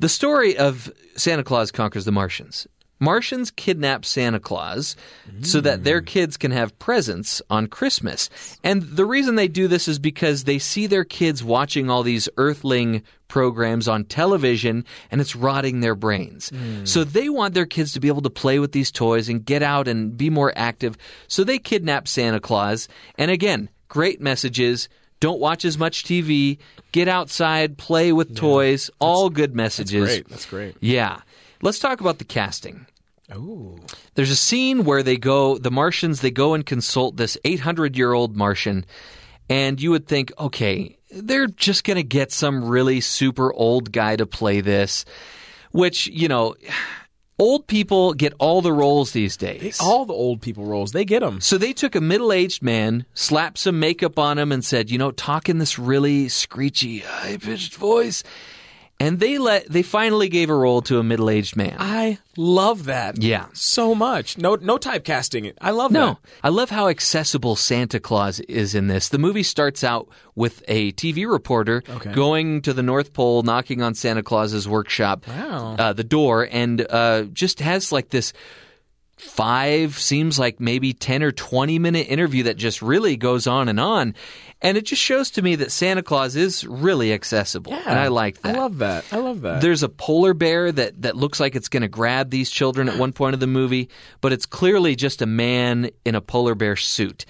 [0.00, 2.66] the story of Santa Claus conquers the Martians.
[3.00, 4.94] Martians kidnap Santa Claus
[5.42, 6.06] so that their mm.
[6.06, 8.28] kids can have presents on Christmas.
[8.62, 12.28] And the reason they do this is because they see their kids watching all these
[12.36, 16.50] earthling programs on television and it's rotting their brains.
[16.50, 16.86] Mm.
[16.86, 19.62] So they want their kids to be able to play with these toys and get
[19.62, 20.98] out and be more active.
[21.28, 22.86] So they kidnap Santa Claus.
[23.16, 24.90] And again, great messages.
[25.20, 26.58] Don't watch as much TV.
[26.92, 28.90] Get outside, play with toys.
[28.98, 30.02] All good messages.
[30.02, 30.28] That's great.
[30.28, 30.76] That's great.
[30.80, 31.20] Yeah.
[31.62, 32.86] Let's talk about the casting.
[33.34, 33.78] Ooh.
[34.14, 38.12] There's a scene where they go, the Martians, they go and consult this 800 year
[38.12, 38.84] old Martian,
[39.48, 44.16] and you would think, okay, they're just going to get some really super old guy
[44.16, 45.04] to play this,
[45.72, 46.54] which, you know,
[47.38, 49.80] old people get all the roles these days.
[49.80, 51.40] All the old people roles, they get them.
[51.40, 54.98] So they took a middle aged man, slapped some makeup on him, and said, you
[54.98, 58.22] know, talk in this really screechy, high pitched voice.
[59.02, 61.74] And they let they finally gave a role to a middle aged man.
[61.78, 63.22] I love that.
[63.22, 63.46] Yeah.
[63.54, 64.36] So much.
[64.36, 65.54] No no typecasting.
[65.58, 66.18] I love No, that.
[66.44, 69.08] I love how accessible Santa Claus is in this.
[69.08, 72.12] The movie starts out with a TV reporter Okay.
[72.12, 75.76] going to the North Pole, knocking on Santa Claus's workshop, Wow.
[75.78, 78.34] uh, the door, and uh, just has like this
[79.20, 83.78] five, seems like maybe 10 or 20 minute interview that just really goes on and
[83.78, 84.14] on.
[84.62, 87.72] And it just shows to me that Santa Claus is really accessible.
[87.72, 88.56] And I like that.
[88.56, 89.04] I love that.
[89.10, 89.62] I love that.
[89.62, 92.98] There's a polar bear that, that looks like it's going to grab these children at
[92.98, 93.88] one point of the movie,
[94.20, 97.24] but it's clearly just a man in a polar bear suit.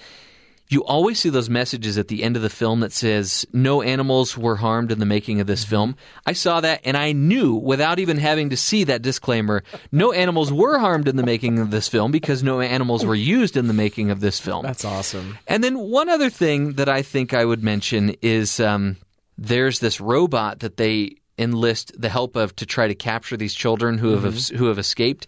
[0.71, 4.37] You always see those messages at the end of the film that says no animals
[4.37, 5.97] were harmed in the making of this film.
[6.25, 10.53] I saw that and I knew without even having to see that disclaimer, no animals
[10.53, 13.73] were harmed in the making of this film because no animals were used in the
[13.73, 14.63] making of this film.
[14.63, 15.37] That's awesome.
[15.45, 18.95] And then one other thing that I think I would mention is um,
[19.37, 23.97] there's this robot that they enlist the help of to try to capture these children
[23.97, 25.27] who have who have escaped,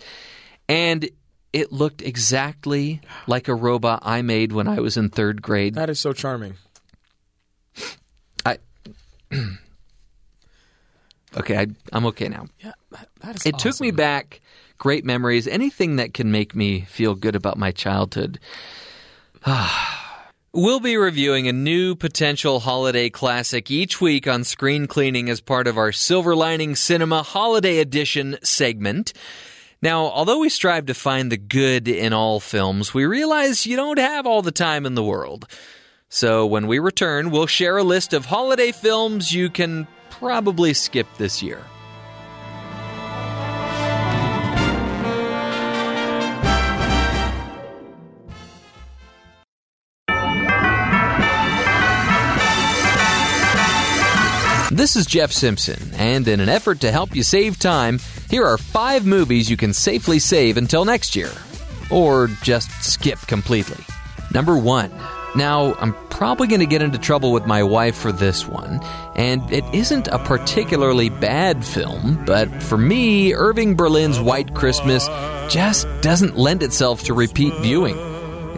[0.70, 1.10] and
[1.53, 5.75] it looked exactly like a robot I made when I was in third grade.
[5.75, 6.55] That is so charming.
[8.45, 8.57] I
[11.38, 12.47] okay, I, I'm okay now.
[12.59, 14.41] Yeah, that, that is It took me back
[14.80, 15.47] great memories.
[15.47, 18.39] Anything that can make me feel good about my childhood.
[20.55, 25.65] We'll be reviewing a new potential holiday classic each week on Screen Cleaning as part
[25.65, 29.13] of our Silver Lining Cinema Holiday Edition segment.
[29.84, 33.99] Now, although we strive to find the good in all films, we realize you don't
[33.99, 35.45] have all the time in the world.
[36.07, 41.07] So when we return, we'll share a list of holiday films you can probably skip
[41.18, 41.61] this year.
[54.74, 58.58] This is Jeff Simpson, and in an effort to help you save time, here are
[58.58, 61.30] five movies you can safely save until next year.
[61.91, 63.86] Or just skip completely.
[64.34, 64.91] Number one
[65.36, 68.80] Now, I'm probably going to get into trouble with my wife for this one,
[69.16, 75.08] and it isn't a particularly bad film, but for me, Irving Berlin's White Christmas
[75.54, 78.12] just doesn't lend itself to repeat viewing.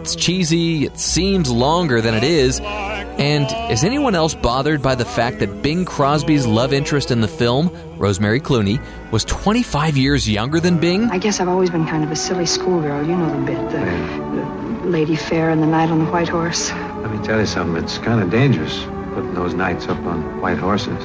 [0.06, 5.04] It's cheesy, it seems longer than it is, and is anyone else bothered by the
[5.04, 8.80] fact that Bing Crosby's love interest in the film, Rosemary Clooney,
[9.10, 11.10] was 25 years younger than Bing?
[11.10, 13.04] I guess I've always been kind of a silly schoolgirl.
[13.04, 13.70] You know the bit.
[13.72, 16.70] The, the Lady Fair and the Knight on the White Horse.
[16.70, 17.82] Let me tell you something.
[17.82, 21.04] It's kind of dangerous putting those knights up on white horses.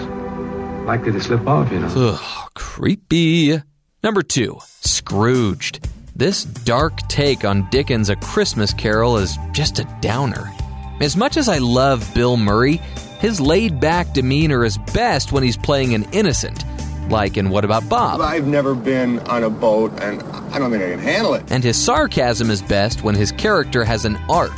[0.85, 1.87] Likely to slip off, you know.
[1.87, 3.59] Ugh, creepy.
[4.03, 5.89] Number two, Scrooged.
[6.15, 10.51] This dark take on Dickens' A Christmas Carol is just a downer.
[10.99, 12.77] As much as I love Bill Murray,
[13.19, 16.63] his laid back demeanor is best when he's playing an innocent,
[17.09, 18.19] like in What About Bob?
[18.21, 20.21] I've never been on a boat, and
[20.53, 21.49] I don't think I can handle it.
[21.49, 24.53] And his sarcasm is best when his character has an arc,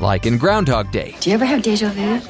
[0.00, 1.16] like in Groundhog Day.
[1.20, 2.20] Do you ever have deja vu?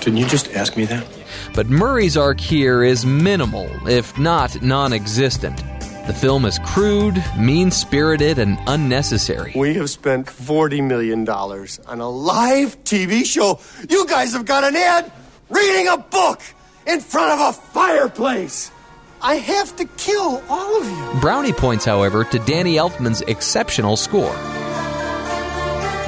[0.00, 1.06] Didn't you just ask me that?
[1.54, 5.62] But Murray's arc here is minimal, if not non existent.
[6.06, 9.52] The film is crude, mean spirited, and unnecessary.
[9.54, 13.60] We have spent $40 million on a live TV show.
[13.88, 15.12] You guys have got an ad
[15.48, 16.40] reading a book
[16.88, 18.72] in front of a fireplace.
[19.20, 21.20] I have to kill all of you.
[21.20, 24.34] Brownie points, however, to Danny Elfman's exceptional score.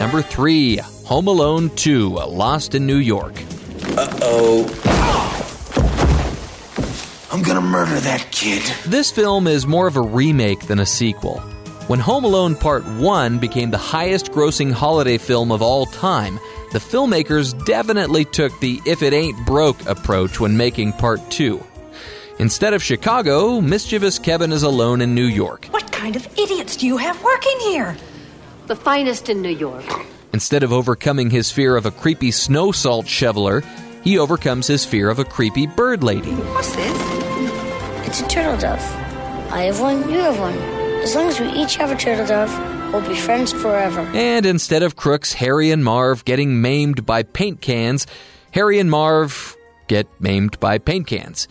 [0.01, 3.35] Number three, Home Alone 2 Lost in New York.
[3.97, 5.31] Uh oh.
[7.35, 8.63] I'm gonna murder that kid.
[8.87, 11.41] This film is more of a remake than a sequel.
[11.89, 16.39] When Home Alone Part 1 became the highest grossing holiday film of all time,
[16.71, 21.61] the filmmakers definitely took the if it ain't broke approach when making Part 2.
[22.39, 25.67] Instead of Chicago, mischievous Kevin is alone in New York.
[25.73, 27.97] What kind of idiots do you have working here?
[28.69, 29.85] The finest in New York.
[30.33, 33.65] Instead of overcoming his fear of a creepy snow salt shoveler,
[34.05, 36.31] he overcomes his fear of a creepy bird lady.
[36.31, 37.14] What's this?
[38.15, 38.79] It's a turtle dove.
[39.51, 40.55] I have one, you have one.
[41.03, 44.03] As long as we each have a turtle dove, we'll be friends forever.
[44.15, 48.07] And instead of crooks Harry and Marv getting maimed by paint cans,
[48.53, 49.57] Harry and Marv
[49.89, 51.49] get maimed by paint cans.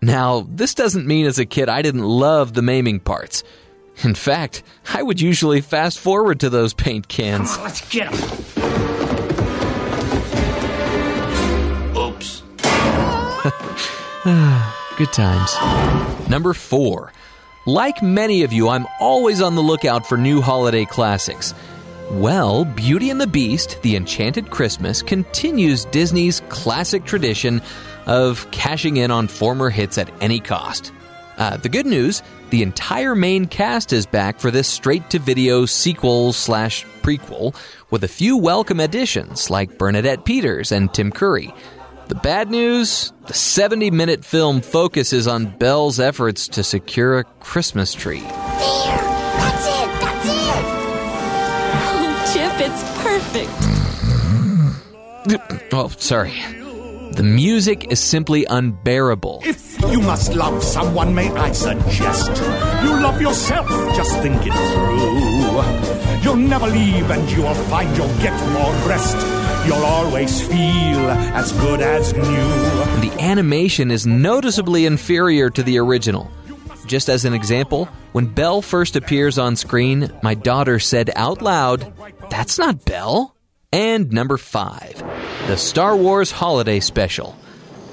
[0.00, 3.44] Now, this doesn't mean as a kid I didn't love the maiming parts.
[4.02, 4.62] In fact,
[4.94, 7.50] I would usually fast forward to those paint cans.
[7.50, 8.24] Come on, let's get him.
[11.94, 12.42] Oops.
[14.28, 14.75] Ah.
[14.96, 16.28] Good times.
[16.30, 17.12] Number four.
[17.66, 21.52] Like many of you, I'm always on the lookout for new holiday classics.
[22.12, 27.60] Well, Beauty and the Beast, The Enchanted Christmas, continues Disney's classic tradition
[28.06, 30.92] of cashing in on former hits at any cost.
[31.36, 35.66] Uh, the good news the entire main cast is back for this straight to video
[35.66, 37.54] sequel slash prequel,
[37.90, 41.52] with a few welcome additions like Bernadette Peters and Tim Curry.
[42.08, 47.92] The bad news the 70 minute film focuses on Belle's efforts to secure a Christmas
[47.92, 48.20] tree.
[48.20, 48.30] There!
[48.30, 49.88] That's it!
[50.00, 50.64] That's it!
[51.82, 53.50] Oh, Chip, it's perfect.
[55.72, 56.32] Oh, sorry.
[57.16, 59.40] The music is simply unbearable.
[59.42, 62.28] If you must love someone, may I suggest
[62.82, 66.22] you love yourself, just think it through.
[66.22, 69.16] You'll never leave and you'll find you'll get more rest.
[69.66, 72.20] You'll always feel as good as new.
[73.08, 76.30] The animation is noticeably inferior to the original.
[76.86, 81.92] Just as an example, when Belle first appears on screen, my daughter said out loud,
[82.28, 83.35] That's not Belle.
[83.72, 85.02] And number five,
[85.48, 87.36] the Star Wars Holiday Special.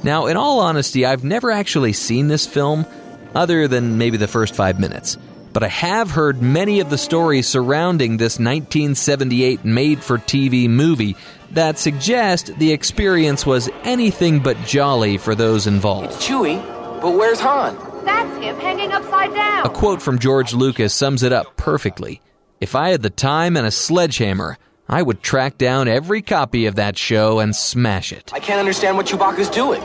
[0.03, 2.85] Now, in all honesty, I've never actually seen this film,
[3.33, 5.17] other than maybe the first five minutes.
[5.53, 11.15] But I have heard many of the stories surrounding this 1978 made for TV movie
[11.51, 16.07] that suggest the experience was anything but jolly for those involved.
[16.07, 16.61] It's Chewie,
[17.01, 17.77] but where's Han?
[18.03, 19.65] That's him hanging upside down.
[19.65, 22.21] A quote from George Lucas sums it up perfectly.
[22.59, 24.57] If I had the time and a sledgehammer,
[24.87, 28.31] I would track down every copy of that show and smash it.
[28.33, 29.81] I can't understand what Chewbacca's doing.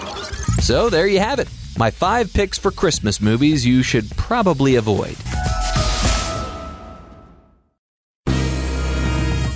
[0.60, 1.48] So there you have it.
[1.78, 5.16] My five picks for Christmas movies you should probably avoid.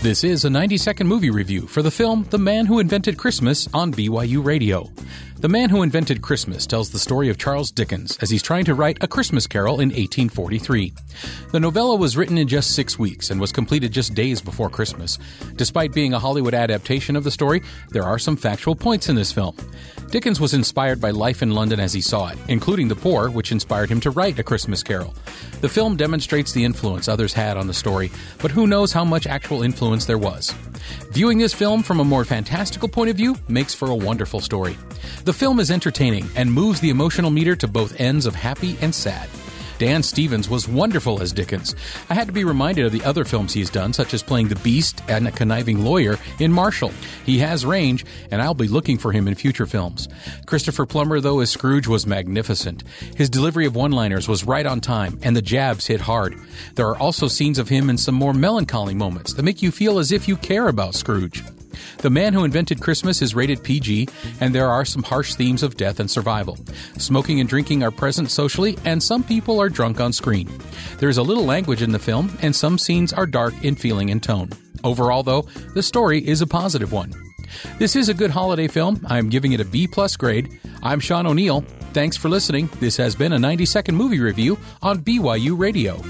[0.03, 3.69] This is a 90 second movie review for the film The Man Who Invented Christmas
[3.73, 4.91] on BYU Radio.
[5.43, 8.77] The Man Who Invented Christmas tells the story of Charles Dickens as he's trying to
[8.77, 10.93] write A Christmas Carol in 1843.
[11.51, 15.19] The novella was written in just six weeks and was completed just days before Christmas.
[15.57, 17.61] Despite being a Hollywood adaptation of the story,
[17.91, 19.57] there are some factual points in this film.
[20.13, 23.51] Dickens was inspired by life in London as he saw it, including the poor, which
[23.51, 25.15] inspired him to write A Christmas Carol.
[25.63, 28.13] The film demonstrates the influence others had on the story,
[28.43, 30.51] but who knows how much actual influence there was.
[31.13, 34.77] Viewing this film from a more fantastical point of view makes for a wonderful story.
[35.25, 38.95] The film is entertaining and moves the emotional meter to both ends of happy and
[38.95, 39.31] sad.
[39.83, 41.75] Dan Stevens was wonderful as Dickens.
[42.09, 44.55] I had to be reminded of the other films he's done, such as playing the
[44.55, 46.93] Beast and a conniving lawyer in Marshall.
[47.27, 50.09] He has range, and I'll be looking for him in future films.
[50.47, 52.85] Christopher Plummer, though, as Scrooge was magnificent.
[53.17, 56.37] His delivery of one liners was right on time, and the jabs hit hard.
[56.77, 59.99] There are also scenes of him in some more melancholy moments that make you feel
[59.99, 61.43] as if you care about Scrooge.
[61.99, 64.09] The Man Who Invented Christmas is rated PG,
[64.41, 66.59] and there are some harsh themes of death and survival.
[66.99, 70.51] Smoking and drinking are present socially, and some people are drunk on screen.
[70.99, 74.11] There is a little language in the film, and some scenes are dark in feeling
[74.11, 74.51] and tone.
[74.85, 75.43] Overall, though,
[75.75, 77.13] the story is a positive one.
[77.79, 79.05] This is a good holiday film.
[79.09, 80.59] I'm giving it a B plus grade.
[80.83, 81.65] I'm Sean O'Neill.
[81.93, 82.71] Thanks for listening.
[82.81, 86.01] This has been a 90 second movie review on BYU Radio.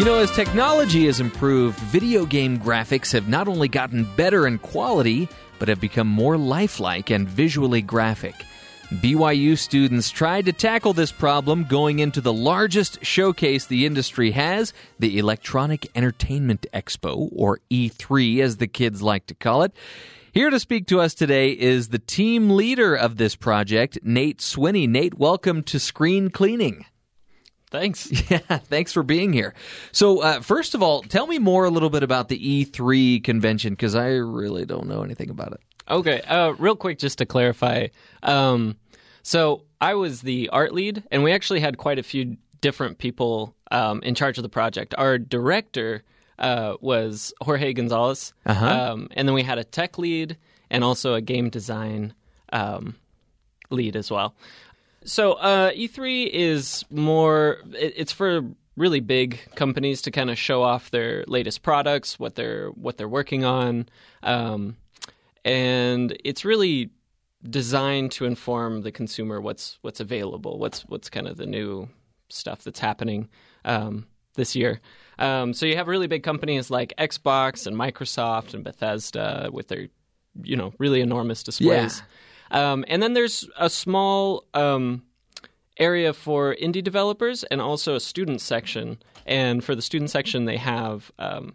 [0.00, 4.56] You know, as technology has improved, video game graphics have not only gotten better in
[4.56, 5.28] quality,
[5.58, 8.34] but have become more lifelike and visually graphic.
[9.02, 14.72] BYU students tried to tackle this problem going into the largest showcase the industry has,
[14.98, 19.74] the Electronic Entertainment Expo, or E3 as the kids like to call it.
[20.32, 24.88] Here to speak to us today is the team leader of this project, Nate Swinney.
[24.88, 26.86] Nate, welcome to Screen Cleaning.
[27.70, 28.10] Thanks.
[28.30, 29.54] Yeah, thanks for being here.
[29.92, 33.72] So, uh, first of all, tell me more a little bit about the E3 convention
[33.74, 35.60] because I really don't know anything about it.
[35.88, 37.88] Okay, uh, real quick, just to clarify.
[38.22, 38.76] Um,
[39.22, 43.54] so I was the art lead, and we actually had quite a few different people
[43.72, 44.94] um, in charge of the project.
[44.98, 46.02] Our director
[46.38, 48.66] uh, was Jorge Gonzalez, Uh-huh.
[48.66, 50.36] um, and then we had a tech lead
[50.70, 52.14] and also a game design
[52.52, 52.94] um,
[53.70, 54.34] lead as well.
[55.04, 57.58] So uh, E3 is more.
[57.72, 58.42] It, it's for
[58.76, 63.08] really big companies to kind of show off their latest products, what they're what they're
[63.08, 63.88] working on,
[64.22, 64.76] um,
[65.44, 66.90] and it's really
[67.48, 71.88] designed to inform the consumer what's what's available, what's what's kind of the new
[72.28, 73.28] stuff that's happening
[73.64, 74.80] um, this year.
[75.18, 79.88] Um, so you have really big companies like Xbox and Microsoft and Bethesda with their
[80.42, 82.02] you know really enormous displays.
[82.50, 85.02] Um, and then there's a small um,
[85.78, 88.98] area for indie developers and also a student section.
[89.26, 91.54] And for the student section, they have um,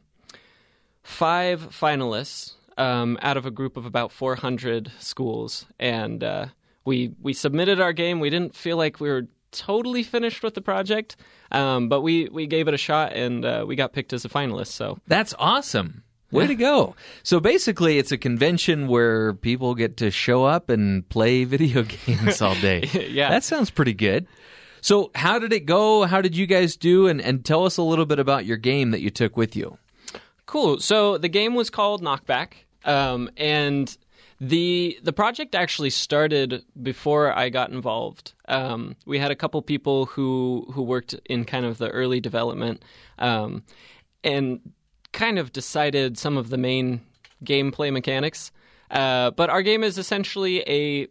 [1.04, 5.66] five finalists um, out of a group of about 400 schools.
[5.80, 6.48] And uh,
[6.86, 8.20] we we submitted our game.
[8.20, 11.16] We didn't feel like we were totally finished with the project,
[11.52, 14.30] um, but we we gave it a shot and uh, we got picked as a
[14.30, 14.68] finalist.
[14.68, 16.04] So That's awesome.
[16.32, 16.96] Way to go.
[17.24, 22.42] So basically, it's a convention where people get to show up and play video games
[22.42, 22.90] all day.
[23.16, 23.30] Yeah.
[23.30, 24.28] That sounds pretty good.
[24.82, 26.04] So, how did it go?
[26.04, 27.08] How did you guys do?
[27.08, 29.78] And, and tell us a little bit about your game that you took with you.
[30.46, 30.80] Cool.
[30.80, 32.54] So the game was called Knockback,
[32.84, 33.96] um, and
[34.40, 38.34] the the project actually started before I got involved.
[38.48, 42.84] Um, we had a couple people who who worked in kind of the early development,
[43.18, 43.64] um,
[44.24, 44.60] and
[45.16, 47.02] kind of decided some of the main
[47.44, 48.52] gameplay mechanics.
[48.92, 51.08] Uh, but our game is essentially a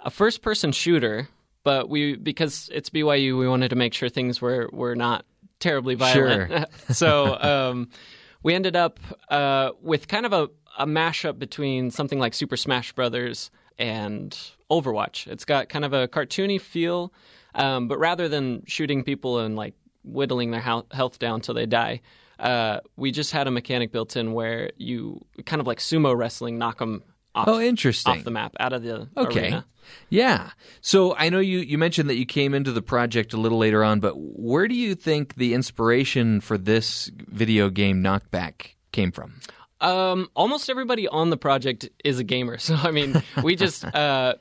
[0.00, 1.28] a first person shooter.
[1.64, 5.26] But we because it's BYU, we wanted to make sure things were were not
[5.60, 6.50] terribly violent.
[6.50, 6.66] Sure.
[6.94, 7.88] so um,
[8.42, 8.98] we ended up
[9.28, 10.48] uh, with kind of a,
[10.78, 14.36] a mashup between something like Super Smash Brothers and
[14.70, 15.28] Overwatch.
[15.28, 17.12] It's got kind of a cartoony feel,
[17.54, 19.74] um, but rather than shooting people and like
[20.04, 22.00] whittling their health down till they die,
[22.42, 26.58] uh, we just had a mechanic built in where you kind of like sumo wrestling,
[26.58, 27.02] knock them
[27.34, 28.12] off, Oh, interesting.
[28.18, 29.40] off the map, out of the Okay.
[29.44, 29.64] arena.
[30.10, 30.50] Yeah.
[30.80, 33.82] So I know you, you mentioned that you came into the project a little later
[33.82, 39.40] on, but where do you think the inspiration for this video game Knockback came from?
[39.80, 42.58] Um, almost everybody on the project is a gamer.
[42.68, 44.34] So I mean, we just uh,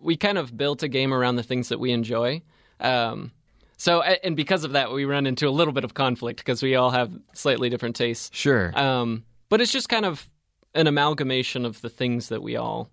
[0.00, 2.42] we kind of built a game around the things that we enjoy.
[2.80, 3.32] Um,
[3.76, 6.74] so and because of that, we run into a little bit of conflict because we
[6.74, 8.30] all have slightly different tastes.
[8.32, 8.76] Sure.
[8.78, 10.28] Um, but it's just kind of
[10.74, 12.90] an amalgamation of the things that we all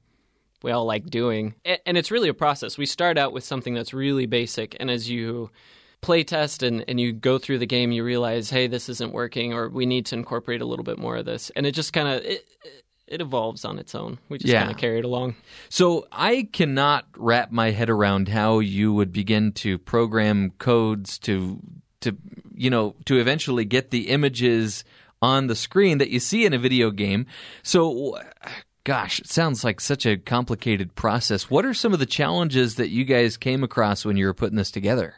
[0.63, 2.77] we all like doing, and it's really a process.
[2.77, 5.49] We start out with something that's really basic, and as you
[6.01, 9.53] play test and, and you go through the game, you realize, hey, this isn't working,
[9.53, 12.07] or we need to incorporate a little bit more of this, and it just kind
[12.07, 12.45] of it,
[13.11, 14.17] it evolves on its own.
[14.29, 14.61] We just Yeah.
[14.61, 15.35] kind of carry it along.
[15.69, 21.59] So I cannot wrap my head around how you would begin to program codes to
[22.01, 22.17] to
[22.55, 24.83] you know to eventually get the images
[25.21, 27.27] on the screen that you see in a video game.
[27.61, 28.17] So
[28.83, 31.49] gosh, it sounds like such a complicated process.
[31.49, 34.57] What are some of the challenges that you guys came across when you were putting
[34.57, 35.15] this together?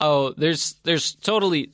[0.00, 1.72] Oh, there's there's totally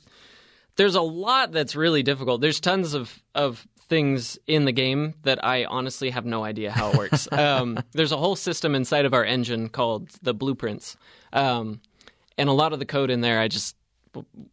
[0.75, 2.41] there's a lot that's really difficult.
[2.41, 6.91] There's tons of of things in the game that I honestly have no idea how
[6.91, 7.27] it works.
[7.33, 10.95] um, there's a whole system inside of our engine called the blueprints,
[11.33, 11.81] um,
[12.37, 13.75] and a lot of the code in there, I just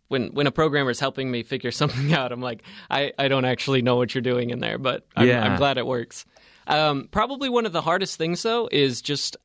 [0.09, 3.44] when when a programmer is helping me figure something out, I'm like, I, I don't
[3.44, 5.44] actually know what you're doing in there, but I'm, Yeah.
[5.44, 6.27] I'm glad it works.
[6.66, 9.36] Um, probably one of the hardest things though is just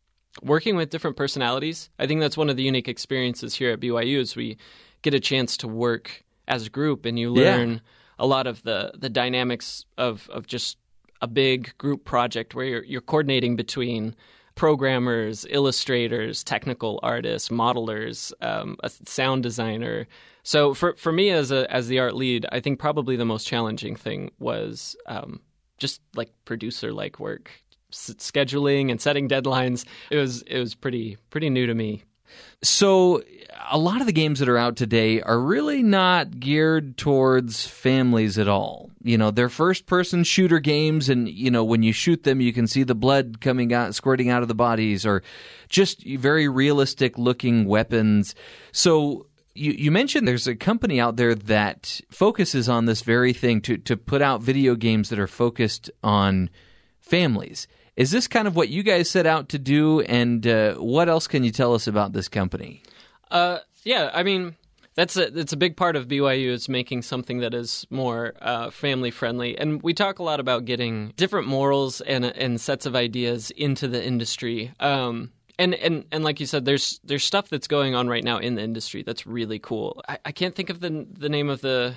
[0.41, 1.91] working with different personalities.
[1.99, 4.57] I think that's one of the unique experiences here at BYU is we
[5.03, 7.77] get a chance to work as a group and you Yeah.
[8.23, 10.77] A lot of the the dynamics of of just
[11.21, 14.15] a big group project where you're you're coordinating between
[14.55, 20.07] programmers, illustrators, technical artists, modelers, um, a sound designer.
[20.43, 23.45] So for for me as a as the art lead, I think probably the most
[23.45, 25.41] challenging thing was um,
[25.77, 27.51] just like producer like work,
[27.91, 29.85] S- scheduling and setting deadlines.
[30.09, 32.03] It was it was pretty pretty new to me.
[32.61, 33.21] So,
[33.69, 38.37] a lot of the games that are out today are really not geared towards families
[38.37, 38.89] at all.
[39.01, 42.53] You know, they're first person shooter games, and, you know, when you shoot them, you
[42.53, 45.23] can see the blood coming out, squirting out of the bodies, or
[45.69, 48.35] just very realistic looking weapons.
[48.71, 53.61] So, you, you mentioned there's a company out there that focuses on this very thing
[53.61, 56.49] to, to put out video games that are focused on
[56.99, 57.67] families.
[57.95, 60.01] Is this kind of what you guys set out to do?
[60.01, 62.81] And uh, what else can you tell us about this company?
[63.29, 64.55] Uh, yeah, I mean
[64.95, 69.11] that's a a big part of BYU is making something that is more uh, family
[69.11, 73.51] friendly, and we talk a lot about getting different morals and and sets of ideas
[73.51, 74.71] into the industry.
[74.79, 78.37] Um, and, and and like you said, there's there's stuff that's going on right now
[78.37, 80.01] in the industry that's really cool.
[80.07, 81.95] I, I can't think of the the name of the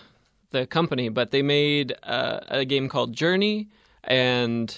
[0.51, 3.69] the company, but they made uh, a game called Journey,
[4.05, 4.77] and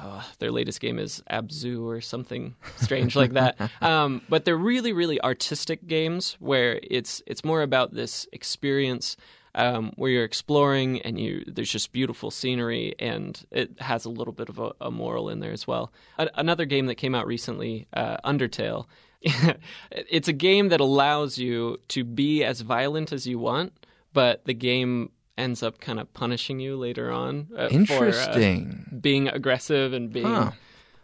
[0.00, 3.56] oh, their latest game is Abzu or something strange like that.
[3.80, 9.16] Um, but they're really, really artistic games where it's it's more about this experience
[9.54, 14.32] um, where you're exploring and you there's just beautiful scenery and it has a little
[14.32, 15.92] bit of a, a moral in there as well.
[16.18, 18.86] A- another game that came out recently, uh, Undertale.
[19.90, 23.72] it's a game that allows you to be as violent as you want,
[24.12, 28.86] but the game ends up kind of punishing you later on uh, for Interesting.
[28.92, 30.50] uh, being aggressive and being Huh.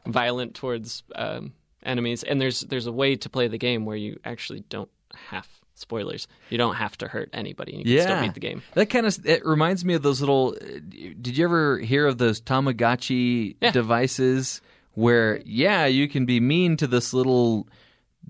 [0.06, 1.52] violent towards um,
[1.82, 2.22] enemies.
[2.22, 6.28] And there's there's a way to play the game where you actually don't have spoilers.
[6.50, 7.72] You don't have to hurt anybody.
[7.76, 8.62] You can still beat the game.
[8.74, 10.56] That kind of it reminds me of those little.
[10.60, 14.60] uh, Did you ever hear of those Tamagotchi devices
[14.94, 17.66] where yeah, you can be mean to this little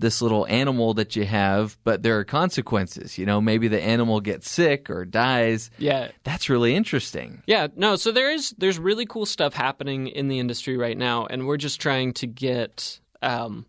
[0.01, 3.17] this little animal that you have, but there are consequences.
[3.17, 5.69] You know, maybe the animal gets sick or dies.
[5.77, 6.11] Yeah.
[6.23, 7.41] That's really interesting.
[7.45, 11.25] Yeah, no, so there is there's really cool stuff happening in the industry right now
[11.25, 13.65] and we're just trying to get um,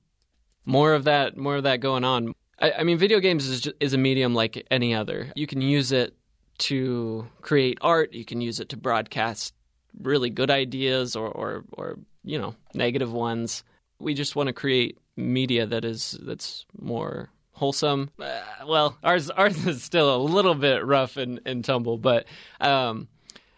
[0.64, 2.34] more of that more of that going on.
[2.58, 5.30] I, I mean, video games is ju- is a medium like any other.
[5.36, 6.14] You can use it
[6.58, 9.54] to create art, you can use it to broadcast
[10.00, 13.64] really good ideas or or, or you know, negative ones.
[13.98, 18.10] We just want to create media that is that's more wholesome.
[18.18, 22.26] Uh, well, ours ours is still a little bit rough and, and tumble, but
[22.60, 23.08] um,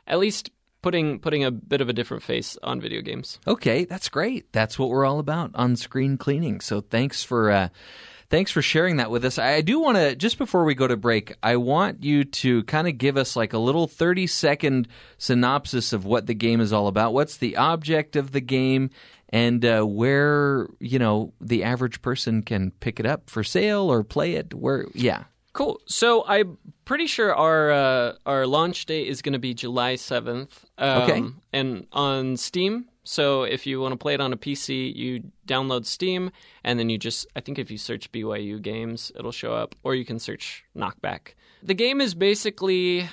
[0.06, 0.50] at least
[0.82, 3.38] putting putting a bit of a different face on video games.
[3.46, 4.52] Okay, that's great.
[4.52, 6.60] That's what we're all about on screen cleaning.
[6.60, 7.68] So thanks for uh,
[8.28, 9.38] thanks for sharing that with us.
[9.38, 12.86] I do want to just before we go to break, I want you to kind
[12.86, 16.86] of give us like a little thirty second synopsis of what the game is all
[16.86, 17.14] about.
[17.14, 18.90] What's the object of the game?
[19.34, 24.04] And uh, where you know the average person can pick it up for sale or
[24.04, 24.54] play it?
[24.54, 25.24] Where, yeah,
[25.54, 25.80] Cool.
[25.86, 30.64] So I'm pretty sure our uh, our launch date is going to be July seventh.
[30.78, 31.22] Um, Okay.
[31.52, 32.86] And on Steam.
[33.04, 36.30] So if you want to play it on a PC, you download Steam,
[36.64, 39.94] and then you just I think if you search BYU games, it'll show up, or
[39.94, 41.34] you can search Knockback.
[41.62, 43.08] The game is basically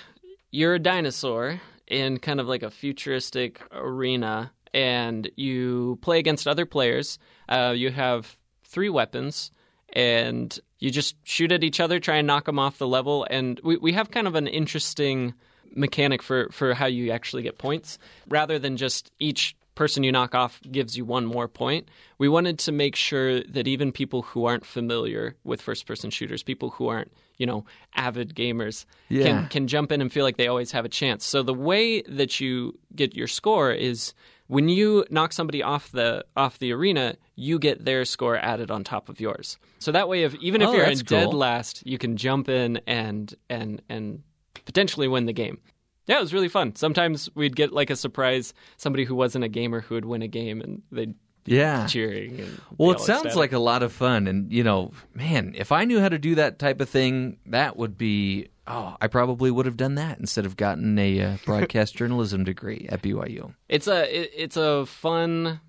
[0.50, 6.66] you're a dinosaur in kind of like a futuristic arena, and you play against other
[6.66, 7.20] players.
[7.50, 9.52] Uh, you have three weapons,
[9.94, 13.28] and you just shoot at each other, try and knock them off the level.
[13.30, 15.34] And we, we have kind of an interesting
[15.76, 17.98] mechanic for, for how you actually get points.
[18.28, 21.88] Rather than just each person you knock off gives you one more point.
[22.18, 26.44] We wanted to make sure that even people who aren't familiar with first person shooters,
[26.44, 27.64] people who aren't, you know,
[27.96, 29.24] avid gamers, Yeah.
[29.24, 31.26] can can jump in and feel like they always have a chance.
[31.26, 34.14] So the way that you get your score is
[34.52, 38.84] when you knock somebody off the off the arena, you get their score added on
[38.84, 39.58] top of yours.
[39.80, 42.50] So that way if even if Oh, you're in that's dead last, you can jump
[42.50, 44.24] in and and and
[44.66, 45.62] potentially win the game.
[46.06, 46.76] Yeah, it was really fun.
[46.76, 50.28] Sometimes we'd get like a surprise somebody who wasn't a gamer who would win a
[50.28, 51.16] game and they'd
[51.46, 51.88] Yeah.
[51.88, 52.48] cheering
[52.78, 53.36] Well, it sounds ecstatic.
[53.38, 56.36] like a lot of fun, and you know, man, if I knew how to do
[56.36, 58.48] that type of thing, that would be.
[58.68, 62.88] Oh, I probably would have done that instead of gotten a uh, broadcast journalism degree
[62.90, 63.54] at BYU.
[63.68, 65.60] It's a it, it's a fun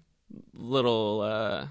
[0.54, 1.66] little uh,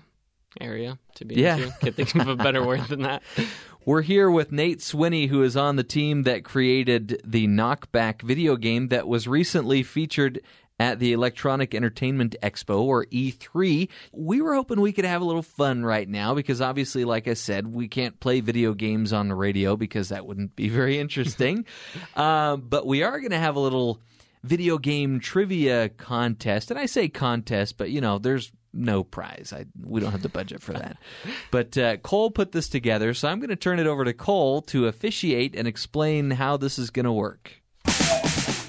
[0.60, 1.57] area to be Yeah.
[1.57, 1.72] into.
[1.80, 3.22] Can't think of a better word than that.
[3.86, 8.56] We're here with Nate Swinney, who is on the team that created the Knockback video
[8.56, 10.40] game that was recently featured
[10.82, 13.88] at the Electronic Entertainment Expo, or E3.
[14.12, 17.36] We were hoping we could have a little fun right now because, obviously, like I
[17.36, 21.66] said, we can't play video games on the radio because that wouldn't be very interesting.
[22.16, 24.02] uh, but we are going to have a little
[24.44, 26.72] video game trivia contest.
[26.72, 29.53] And I say contest, but, you know, there's no prize.
[29.56, 30.98] I, we don't have the budget for that.
[31.52, 34.62] But uh, Cole put this together, so I'm going to turn it over to Cole
[34.64, 37.62] to officiate and explain how this is going to work.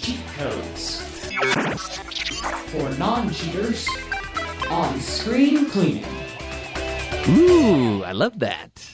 [0.01, 1.12] cheat codes
[1.53, 3.87] for non-cheaters
[4.71, 6.05] on screen cleaning.
[7.29, 8.92] Ooh, I love that.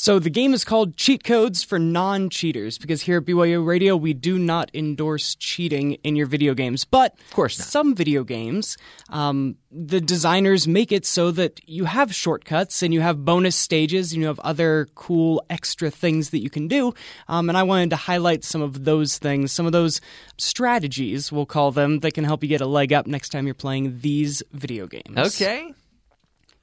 [0.00, 4.14] So the game is called Cheat Codes for Non-Cheaters because here at BYU Radio we
[4.14, 7.68] do not endorse cheating in your video games, but of course not.
[7.68, 8.78] some video games,
[9.10, 14.14] um, the designers make it so that you have shortcuts and you have bonus stages
[14.14, 16.94] and you have other cool extra things that you can do.
[17.28, 20.00] Um, and I wanted to highlight some of those things, some of those
[20.38, 23.54] strategies, we'll call them, that can help you get a leg up next time you're
[23.54, 25.18] playing these video games.
[25.18, 25.74] Okay.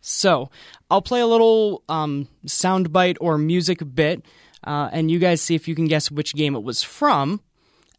[0.08, 0.50] So
[0.90, 4.26] I'll play a little um, soundbite or music bit,
[4.64, 7.42] uh, and you guys see if you can guess which game it was from.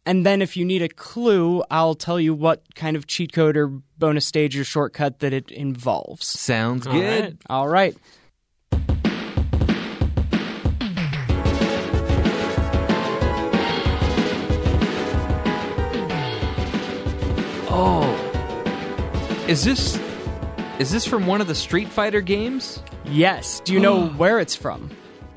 [0.07, 3.55] And then if you need a clue, I'll tell you what kind of cheat code
[3.55, 3.67] or
[3.99, 6.25] bonus stage or shortcut that it involves.
[6.25, 7.23] Sounds All good.
[7.23, 7.37] right.
[7.47, 7.95] All right.
[17.71, 20.08] Oh, is this
[20.79, 22.81] is this from one of the Street Fighter games?
[23.05, 23.59] Yes.
[23.61, 24.89] Do you know where it's from?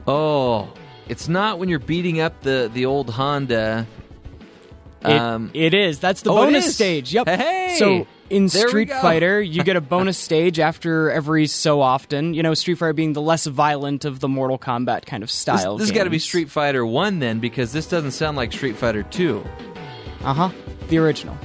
[0.07, 0.73] Oh,
[1.09, 3.87] it's not when you're beating up the the old Honda.
[5.05, 5.99] It, Um, it is.
[5.99, 6.75] That's the oh, it bonus is?
[6.77, 7.13] stage.
[7.13, 7.27] Yep.
[7.29, 7.75] Hey!
[7.79, 9.01] so in There we Street go.
[9.01, 12.35] Fighter, you get a bonus stage after every so often.
[12.35, 15.35] You know, Street Fighter being the less violent of the Mortal Kombat kind of this
[15.35, 15.77] style.
[15.77, 16.21] this has got to be.
[16.21, 19.45] Street Fighter One then, because this doesn't sound like Street Fighter Two.
[20.23, 20.51] Uh huh.
[20.89, 21.37] The original.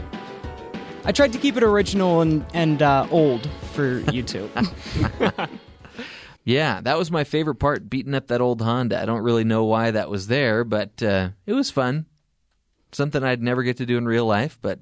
[1.04, 4.50] I tried to keep it original and and uh, old for YouTube.
[6.48, 9.02] Yeah, that was my favorite part, beating up that old Honda.
[9.02, 12.06] I don't really know why that was there, but uh, it was fun.
[12.94, 14.80] Something I'd never get to do in real life, but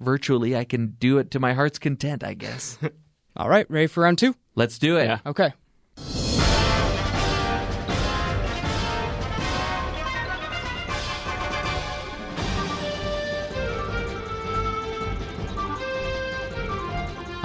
[0.00, 2.76] virtually I can do it to my heart's content, I guess.
[3.36, 4.34] All right, ready for round two?
[4.56, 5.20] Let's do it.
[5.24, 5.52] Okay.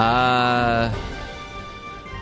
[0.02, 0.92] Uh,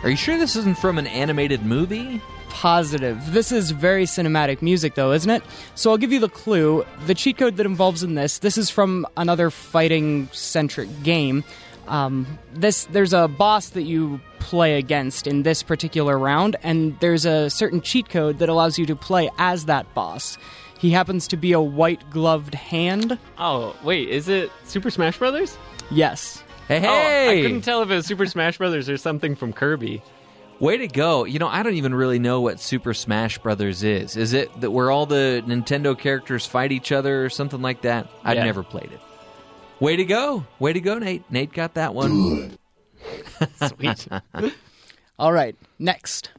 [0.02, 2.20] are you sure this isn't from an animated movie?
[2.50, 3.18] Positive.
[3.32, 5.42] This is very cinematic music, though, isn't it?
[5.76, 6.84] So I'll give you the clue.
[7.06, 8.40] The cheat code that involves in this.
[8.40, 11.42] This is from another fighting-centric game.
[11.88, 17.24] Um, this there's a boss that you play against in this particular round, and there's
[17.24, 20.36] a certain cheat code that allows you to play as that boss.
[20.78, 23.18] He happens to be a white-gloved hand.
[23.38, 25.56] Oh, wait, is it Super Smash Brothers?
[25.90, 26.44] Yes.
[26.70, 30.02] Hey, Oh, I couldn't tell if it was Super Smash Brothers or something from Kirby.
[30.60, 31.24] Way to go.
[31.24, 34.16] You know, I don't even really know what Super Smash Brothers is.
[34.16, 38.06] Is it that where all the Nintendo characters fight each other or something like that?
[38.22, 38.44] I've Yeah.
[38.44, 39.00] never played it.
[39.80, 40.46] Way to go.
[40.60, 41.24] Way to go, Nate.
[41.28, 42.56] Nate got that one.
[43.66, 44.06] Sweet.
[45.18, 46.30] All right, next.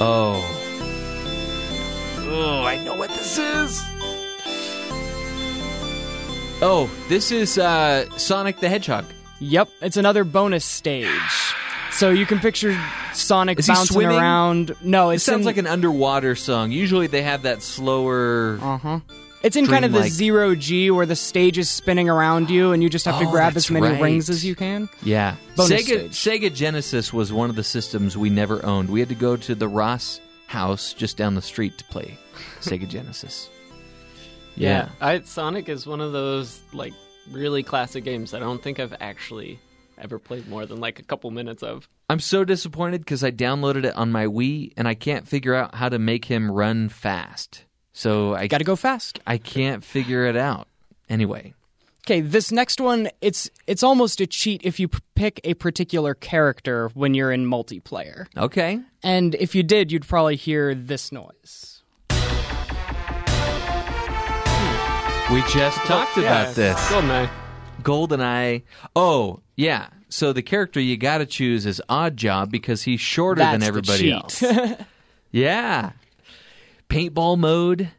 [0.00, 0.42] Oh.
[2.30, 3.80] Oh, I know what this is.
[6.60, 9.04] Oh, this is uh, Sonic the Hedgehog.
[9.40, 11.08] Yep, it's another bonus stage.
[11.92, 12.76] So you can picture
[13.14, 14.16] Sonic Is he bouncing swimming?
[14.18, 14.74] around.
[14.82, 16.72] No, It it's sounds in, like an underwater song.
[16.72, 18.58] Usually they have that slower.
[18.60, 19.00] Uh huh.
[19.44, 22.72] It's in kind of the dreamlike- zero G where the stage is spinning around you,
[22.72, 24.02] and you just have to Oh, grab that's as many right.
[24.02, 24.88] rings as you can.
[25.04, 25.36] Yeah.
[25.54, 28.90] Bonus Sega, Sega Genesis was one of the systems we never owned.
[28.90, 32.18] We had to go to the Ross house just down the street to play
[32.60, 33.48] Sega Genesis.
[34.60, 34.88] Yeah.
[35.00, 36.92] I, Sonic is one of those like
[37.30, 39.58] really classic games that I don't think I've actually
[39.98, 41.88] ever played more than like a couple minutes of.
[42.08, 45.74] I'm so disappointed because I downloaded it on my Wii and I can't figure out
[45.74, 47.64] how to make him run fast.
[47.92, 49.18] So I got to go fast.
[49.26, 50.68] I can't figure it out.
[51.08, 51.54] Anyway,
[52.06, 56.14] Okay, this next one it's it's almost a cheat if you p- pick a particular
[56.14, 58.26] character when you're in multiplayer.
[58.36, 58.80] okay.
[59.02, 61.77] And if you did, you'd probably hear this noise.
[65.30, 66.78] We just talked yeah, about this.
[66.88, 67.30] GoldenEye.
[67.82, 68.62] GoldenEye.
[68.96, 69.88] Oh, yeah.
[70.08, 73.68] So the character you got to choose is Oddjob because he's shorter than That's the
[73.68, 74.12] everybody cheat.
[74.14, 74.42] else.
[75.30, 75.92] Yeah.
[76.88, 77.90] Paintball mode.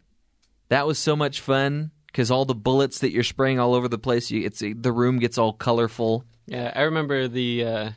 [0.69, 3.99] That was so much fun because all the bullets that you're spraying all over the
[3.99, 6.25] place, you, it's the room gets all colorful.
[6.47, 7.89] Yeah, I remember the uh,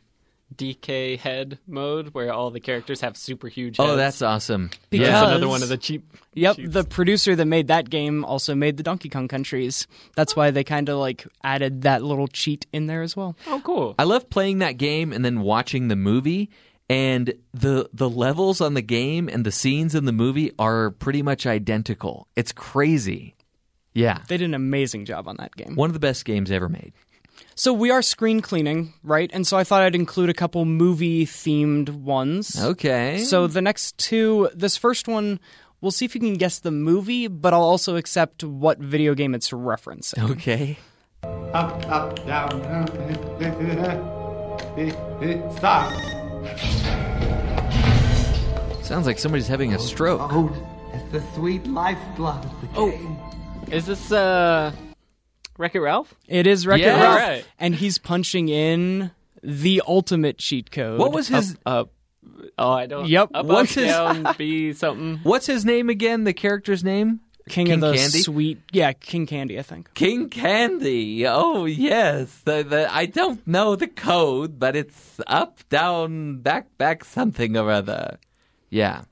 [0.56, 3.92] DK head mode where all the characters have super huge oh, heads.
[3.92, 4.70] Oh, that's awesome.
[4.90, 6.04] Because That's another one of the cheap.
[6.34, 9.86] Yep, the producer that made that game also made the Donkey Kong Countries.
[10.16, 13.36] That's why they kind of like added that little cheat in there as well.
[13.46, 13.94] Oh, cool.
[13.98, 16.50] I love playing that game and then watching the movie.
[16.90, 21.22] And the the levels on the game and the scenes in the movie are pretty
[21.22, 22.26] much identical.
[22.36, 23.34] It's crazy.
[23.94, 24.18] Yeah.
[24.28, 25.74] They did an amazing job on that game.
[25.74, 26.92] One of the best games ever made.
[27.54, 29.30] So we are screen cleaning, right?
[29.32, 32.60] And so I thought I'd include a couple movie themed ones.
[32.60, 33.18] Okay.
[33.18, 35.38] So the next two, this first one,
[35.80, 39.34] we'll see if you can guess the movie, but I'll also accept what video game
[39.34, 40.30] it's referencing.
[40.30, 40.78] Okay.
[41.52, 42.50] Up, up, down,
[45.56, 45.92] Stop.
[48.82, 50.20] Sounds like somebody's having a stroke.
[50.32, 50.50] Oh,
[50.92, 53.16] it's the sweet lifeblood of the game.
[53.70, 54.72] Is this uh,
[55.58, 56.14] Wreck It Ralph?
[56.28, 57.00] It is Wreck-It Yeah.
[57.02, 57.44] Ralph, Right.
[57.58, 59.10] and he's punching in
[59.42, 60.98] the ultimate cheat code.
[60.98, 61.90] What was his Up.
[62.58, 63.06] Oh, I don't.
[63.08, 63.30] Yep.
[63.34, 65.20] Up, What's up, his- down, B something.
[65.24, 66.24] What's his name again?
[66.24, 67.20] The character's name?
[67.48, 68.18] King, King of the Candy?
[68.22, 68.60] Sweet?
[68.70, 69.92] Yeah, King Candy, I think.
[69.94, 71.26] King Candy.
[71.26, 72.40] Oh yes.
[72.44, 77.68] The, the, I don't know the code, but it's up, down, back, back, something or
[77.70, 78.18] other.
[78.70, 79.02] Yeah.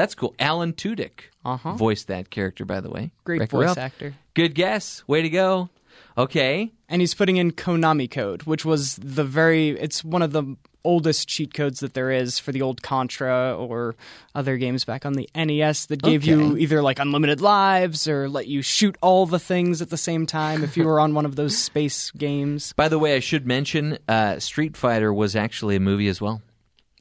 [0.00, 0.34] That's cool.
[0.38, 1.74] Alan Tudyk Uh-huh.
[1.74, 3.10] voiced that character, by the way.
[3.24, 3.76] Great voice Ralph.
[3.78, 4.14] actor.
[4.32, 5.02] Good guess.
[5.06, 5.68] Way to go.
[6.16, 6.72] Okay.
[6.88, 11.28] And he's putting in Konami code, which was the very it's one of the oldest
[11.28, 13.94] cheat codes that there is for the old Contra or
[14.34, 18.46] other games back on the NES that gave you either like unlimited lives or let
[18.46, 21.36] you shoot all the things at the same time if you were on one of
[21.36, 22.72] those space games.
[22.72, 26.40] By the way, I should mention uh, Street Fighter was actually a movie as well.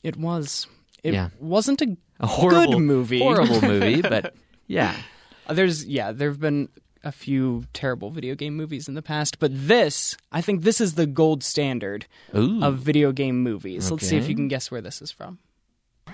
[0.04, 0.68] It was
[1.02, 1.30] it Yeah.
[1.40, 3.20] wasn't a, A horrible good movie.
[3.20, 4.34] Horrible movie, but
[4.68, 4.96] yeah.
[5.48, 6.70] Uh, There's yeah, there've been
[7.04, 10.96] a few terrible video game movies in the past, but this, I think this is
[10.96, 12.06] the gold standard
[12.36, 12.62] Ooh.
[12.62, 13.90] of video game movies.
[13.90, 15.40] Let's see if you can guess where this is from.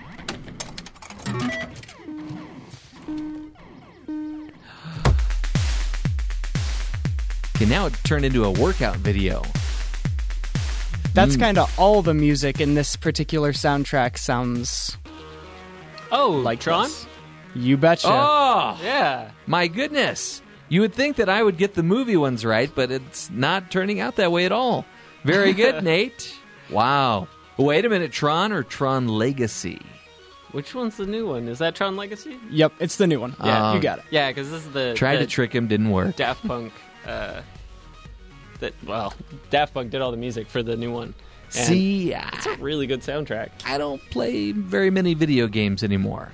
[7.56, 9.42] Okay, now it turned into a workout video.
[11.14, 11.40] That's Mm.
[11.40, 14.98] kind of all the music in this particular soundtrack sounds
[16.12, 16.84] Oh, like Tron?
[16.84, 17.06] this.
[17.54, 18.08] You betcha.
[18.10, 19.30] Oh, Yeah.
[19.46, 20.42] my goodness.
[20.68, 24.00] You would think that I would get the movie ones right, but it's not turning
[24.00, 24.84] out that way at all.
[25.24, 26.34] Very good, Nate.
[26.70, 27.28] Wow.
[27.56, 29.80] Wait a minute, Tron or Tron Legacy?
[30.52, 31.48] Which one's the new one?
[31.48, 32.36] Is that Tron Legacy?
[32.50, 33.34] Yep, it's the new one.
[33.42, 34.04] Yeah, Um, you got it.
[34.10, 36.16] Yeah, because this is the Tried the to trick him, didn't work.
[36.16, 36.72] Daft Punk.
[37.06, 37.42] Uh,
[38.60, 39.14] that well,
[39.50, 41.14] Daft Punk did all the music for the new one.
[41.56, 43.50] And See, it's a really good soundtrack.
[43.64, 46.32] I don't play very many video games anymore.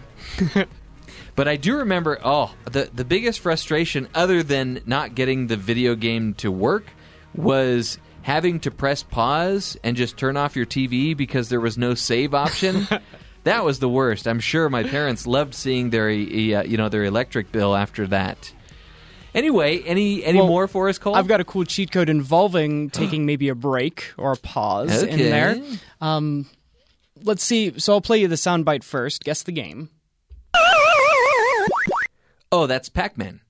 [1.37, 5.95] but I do remember oh, the the biggest frustration other than not getting the video
[5.95, 6.85] game to work
[7.35, 11.95] was having to press pause and just turn off your TV because there was no
[11.95, 12.87] save option.
[13.45, 14.27] that was the worst.
[14.27, 18.53] I'm sure my parents loved seeing their uh, you know their electric bill after that.
[19.35, 21.15] Anyway, any any Well, more for us, Cole?
[21.15, 25.19] I've got a cool cheat code involving taking maybe a break or a pause in
[25.19, 25.61] there.
[26.01, 26.47] Um,
[27.23, 27.79] let's see.
[27.79, 29.25] So I'll play you the soundbite first.
[29.25, 29.89] Guess the game.
[32.55, 33.41] Oh, that's Pac-Man.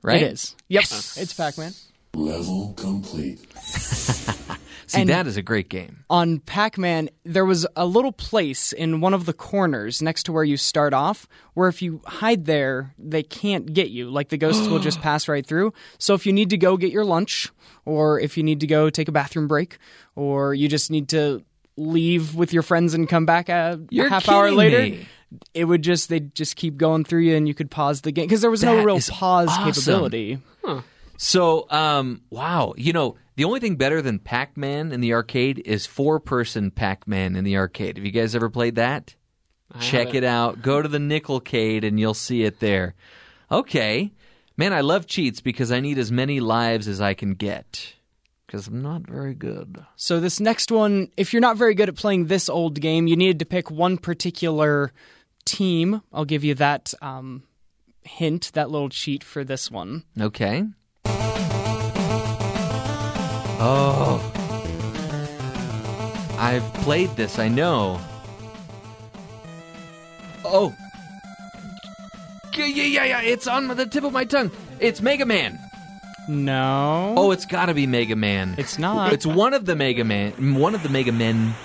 [0.00, 0.22] Right?
[0.22, 0.54] It is.
[0.68, 1.72] Yep, it's Pac-Man.
[2.14, 3.40] Level complete.
[4.88, 6.04] See, And- that is a great game.
[6.08, 10.44] on Pac-Man, there was a little place in one of the corners next to where
[10.44, 14.08] you start off, where if you hide there, they can't get you.
[14.10, 15.72] Like the ghosts will just pass right through.
[15.98, 17.50] So if you need to go get your lunch,
[17.84, 19.78] or if you need to go take a bathroom break,
[20.14, 21.42] or you just need to
[21.76, 24.78] leave with your friends and come back a You're half hour later.
[24.82, 25.06] me.
[25.52, 28.26] It would just they'd just keep going through you, and you could pause the game
[28.26, 29.64] because there was no real pause awesome.
[29.72, 30.38] capability.
[31.18, 35.86] So, um, wow, you know, the only thing better than Pac-Man in the arcade is
[35.86, 37.96] four-person Pac-Man in the arcade.
[37.96, 39.14] Have you guys ever played that?
[39.72, 40.16] I Check haven't.
[40.16, 40.62] it out.
[40.62, 42.94] Go to the Nickelcade and you'll see it there.
[43.50, 44.12] Okay.
[44.56, 47.94] Man, I love cheats because I need as many lives as I can get.
[48.46, 49.84] Because I'm not very good.
[49.96, 53.16] So this next one, if you're not very good at playing this old game, you
[53.16, 54.92] needed to pick one particular
[55.44, 56.00] team.
[56.12, 57.42] I'll give you that um,
[58.02, 60.04] hint, that little cheat for this one.
[60.18, 60.64] Okay.
[63.58, 64.32] Oh.
[66.38, 68.00] I've played this, I know.
[70.44, 70.74] Oh.
[72.56, 74.50] Yeah, yeah, yeah, it's on the tip of my tongue.
[74.80, 75.58] It's Mega Man.
[76.28, 77.14] No.
[77.16, 78.54] Oh, it's got to be Mega Man.
[78.58, 79.12] It's not.
[79.12, 81.54] It's one of the Mega Man, one of the Mega Men.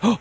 [0.00, 0.16] Oh.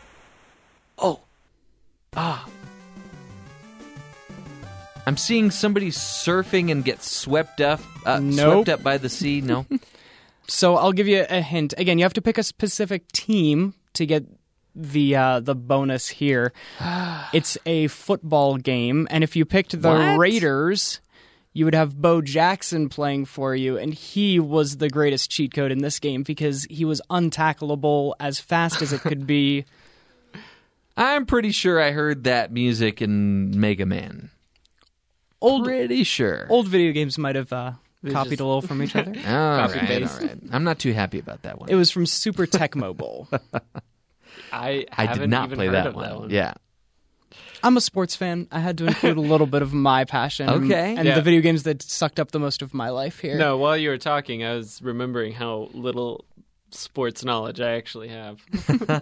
[5.08, 8.66] I'm seeing somebody surfing and get swept up, uh, Nope.
[8.66, 9.42] swept up by the sea.
[9.42, 9.66] No.
[10.50, 11.74] So I'll give you a hint.
[11.78, 14.24] Again, you have to pick a specific team to get
[14.74, 16.54] the uh, the bonus here.
[17.34, 20.18] it's a football game, and if you picked the What?
[20.18, 21.02] Raiders,
[21.52, 25.74] you would have Bo Jackson playing for you, and he was the greatest cheat code
[25.74, 29.66] in this game because he was untackleable as fast as it could be.
[30.96, 34.30] I'm pretty sure I heard that music in Mega Man.
[35.42, 36.48] Old, pretty sure.
[36.50, 37.74] Old video games might have uh,
[38.10, 39.12] copied just- a little from each other.
[39.18, 40.22] All Copy right, paste.
[40.22, 40.40] all right.
[40.52, 41.70] I'm not too happy about that one.
[41.70, 43.28] It was from Super Tecmo Bowl.
[44.52, 46.04] I I did not even play that one.
[46.08, 46.30] that one.
[46.30, 46.54] Yeah.
[47.64, 48.48] I'm a sports fan.
[48.52, 50.48] I had to include a little bit of my passion.
[50.50, 50.96] Okay.
[50.96, 51.16] And Yeah.
[51.16, 53.38] the video games that sucked up the most of my life here.
[53.38, 56.24] No, while you were talking, I was remembering how little
[56.72, 58.39] sports knowledge I actually have.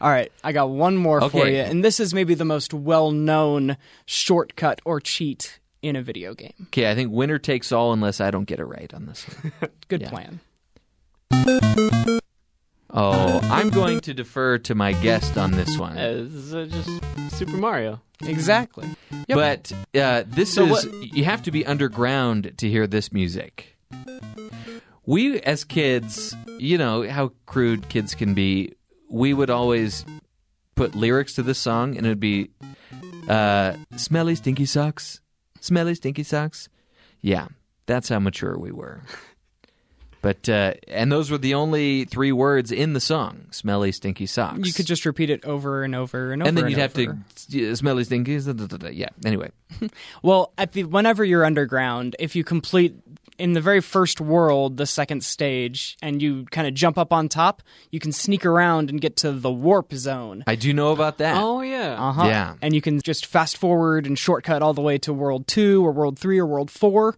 [0.00, 1.56] All right, I got one more for you.
[1.58, 3.76] And this is maybe the most well known
[4.06, 6.52] shortcut or cheat in a video game.
[6.68, 9.52] Okay, I think winner takes all unless I don't get it right on this one.
[9.88, 10.10] Good Yeah.
[10.10, 10.40] plan.
[12.94, 15.96] Oh, I'm going to defer to my guest on this one.
[15.96, 18.00] Uh, this is uh, just Super Mario.
[18.20, 18.86] Exactly.
[19.28, 23.76] But uh, this So is what- you have to be underground to hear this music.
[25.04, 28.72] We as kids, you know how crude kids can be.
[29.10, 30.04] We would always
[30.76, 32.50] put lyrics to this song, and it'd be
[33.28, 35.20] uh, "Smelly stinky socks,
[35.60, 36.68] smelly stinky socks."
[37.20, 37.48] Yeah,
[37.86, 39.02] that's how mature we were.
[40.22, 44.60] But uh, and those were the only three words in the song: "Smelly stinky socks."
[44.68, 46.48] You could just repeat it over and over and over.
[46.48, 47.18] and then you'd have over.
[47.48, 48.38] to yeah, smelly stinky.
[48.38, 48.88] da, da, da, da.
[48.88, 49.08] Yeah.
[49.24, 49.50] Anyway,
[50.22, 52.94] Well, at the whenever you're underground, if you complete
[53.42, 57.28] in the very first world, the second stage, and you kind of jump up on
[57.28, 57.60] top,
[57.90, 60.44] you can sneak around and get to the warp zone.
[60.46, 61.36] I do know about that.
[61.36, 61.96] Oh yeah.
[61.98, 62.26] Uh-huh.
[62.28, 62.54] Yeah.
[62.62, 65.90] And you can just fast forward and shortcut all the way to world two or
[65.90, 67.16] world three or world four.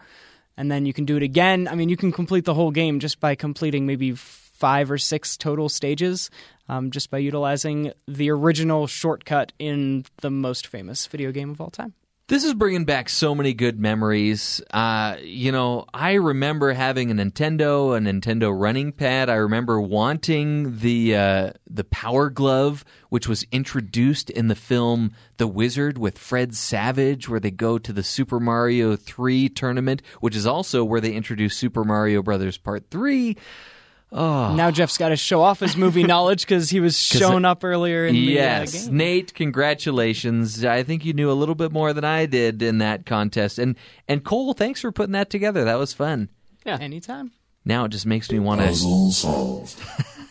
[0.56, 1.68] And then you can do it again.
[1.68, 5.36] I mean, you can complete the whole game just by completing maybe five or six
[5.36, 6.30] total stages,
[6.70, 11.70] um, just by utilizing the original shortcut in the most famous video game of all
[11.70, 11.92] time.
[12.26, 14.62] This is bringing back so many good memories.
[14.70, 19.28] Uh, you know, I remember having a Nintendo, a Nintendo running pad.
[19.28, 25.46] I remember wanting the uh, the Power Glove, which was introduced in the film The
[25.46, 30.46] Wizard with Fred Savage, where they go to the Super Mario Three tournament, which is
[30.46, 33.36] also where they introduce Super Mario Brothers Part Three.
[34.16, 37.64] Oh, Now Jeff's got to show off his movie knowledge because he was shown up
[37.64, 38.96] earlier in yes, uh, game.
[38.96, 40.64] Nate, congratulations.
[40.64, 43.58] I think you knew a little bit more than I did in that contest.
[43.58, 43.76] And
[44.06, 45.64] and Cole, thanks for putting that together.
[45.64, 46.28] That was fun.
[46.64, 46.78] Yeah.
[46.80, 47.32] Anytime.
[47.64, 49.80] Now it just makes me want to Puzzle solved.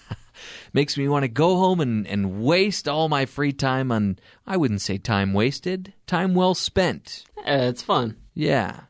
[0.73, 4.55] makes me want to go home and, and waste all my free time on I
[4.55, 7.26] wouldn't say time wasted, time well spent.
[7.39, 8.15] Uh, it's fun.
[8.34, 8.81] Yeah.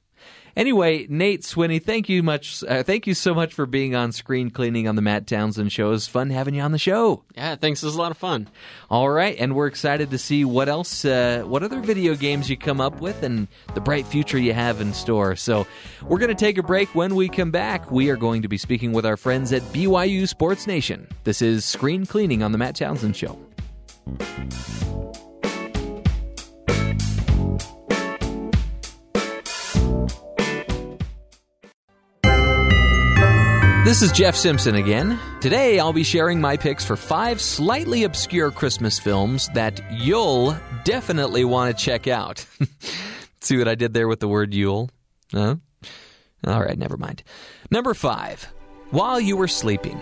[0.56, 2.64] Anyway, Nate Swinney, thank you much.
[2.64, 5.88] Uh, thank you so much for being on screen cleaning on the Matt Townsend show.
[5.88, 7.24] It was fun having you on the show.
[7.36, 7.82] Yeah, thanks.
[7.82, 8.48] This is a lot of fun.
[8.90, 12.58] All right, and we're excited to see what else, uh, what other video games you
[12.58, 15.36] come up with, and the bright future you have in store.
[15.36, 15.66] So,
[16.04, 16.94] we're going to take a break.
[16.94, 20.28] When we come back, we are going to be speaking with our friends at BYU
[20.28, 21.08] Sports Nation.
[21.24, 23.40] This is Screen Cleaning on the Matt Townsend Show.
[33.84, 35.20] This is Jeff Simpson again.
[35.42, 40.56] Today I'll be sharing my picks for five slightly obscure Christmas films that you'll
[40.86, 42.46] definitely want to check out.
[43.42, 44.90] See what I did there with the word you'll?
[45.34, 45.58] Huh?
[46.48, 47.24] All right, never mind.
[47.72, 48.48] Number five,
[48.92, 50.02] While You Were Sleeping.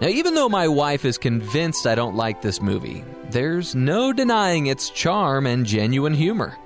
[0.00, 4.68] Now, even though my wife is convinced I don't like this movie, there's no denying
[4.68, 6.56] its charm and genuine humor.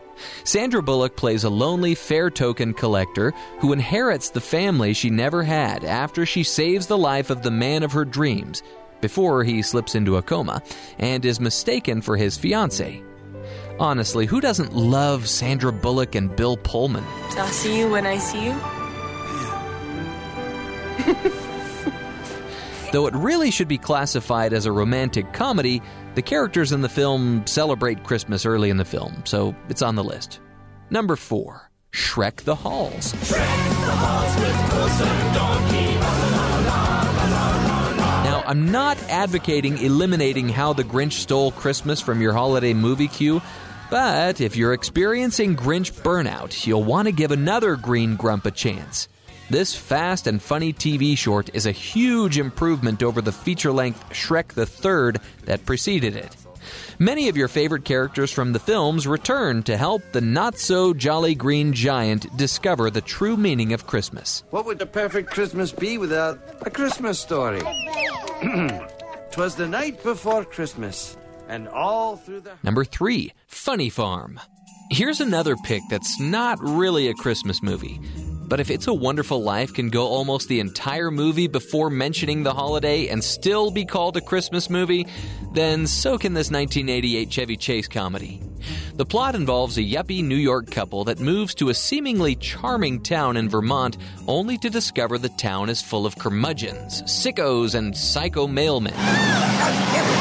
[0.45, 5.85] Sandra Bullock plays a lonely fare token collector who inherits the family she never had
[5.85, 8.63] after she saves the life of the man of her dreams
[9.01, 10.63] before he slips into a coma
[10.99, 13.03] and is mistaken for his fiancee.
[13.79, 17.05] Honestly, who doesn't love Sandra Bullock and Bill Pullman?
[17.37, 18.53] I'll see you when I see you.
[22.93, 25.83] Though it really should be classified as a romantic comedy,
[26.17, 30.03] the characters in the film celebrate Christmas early in the film, so it's on the
[30.03, 30.41] list.
[30.89, 31.71] Number 4.
[31.93, 33.13] Shrek the Halls.
[38.25, 43.43] Now, I'm not advocating eliminating How the Grinch Stole Christmas from your holiday movie queue,
[43.91, 49.09] but if you're experiencing Grinch burnout, you'll want to give another Green Grump a chance.
[49.49, 54.49] This fast and funny TV short is a huge improvement over the feature length Shrek
[54.49, 56.37] the Third that preceded it.
[56.99, 61.37] Many of your favorite characters from the films return to help the not so jolly
[61.37, 64.43] green giant discover the true meaning of Christmas.
[64.51, 67.61] What would the perfect Christmas be without a Christmas story?
[69.31, 71.17] Twas the night before Christmas,
[71.49, 72.53] and all through the.
[72.65, 74.41] Number 3, Funny Farm.
[74.91, 78.01] Here's another pick that's not really a Christmas movie.
[78.49, 82.55] But if It's a Wonderful Life can go almost the entire movie before mentioning the
[82.55, 85.07] holiday and still be called a Christmas movie,
[85.53, 88.41] then so can this 1988 Chevy Chase comedy.
[88.95, 93.37] The plot involves a yuppie New York couple that moves to a seemingly charming town
[93.37, 93.97] in Vermont
[94.27, 98.95] only to discover the town is full of curmudgeons, sickos, and psycho mailmen.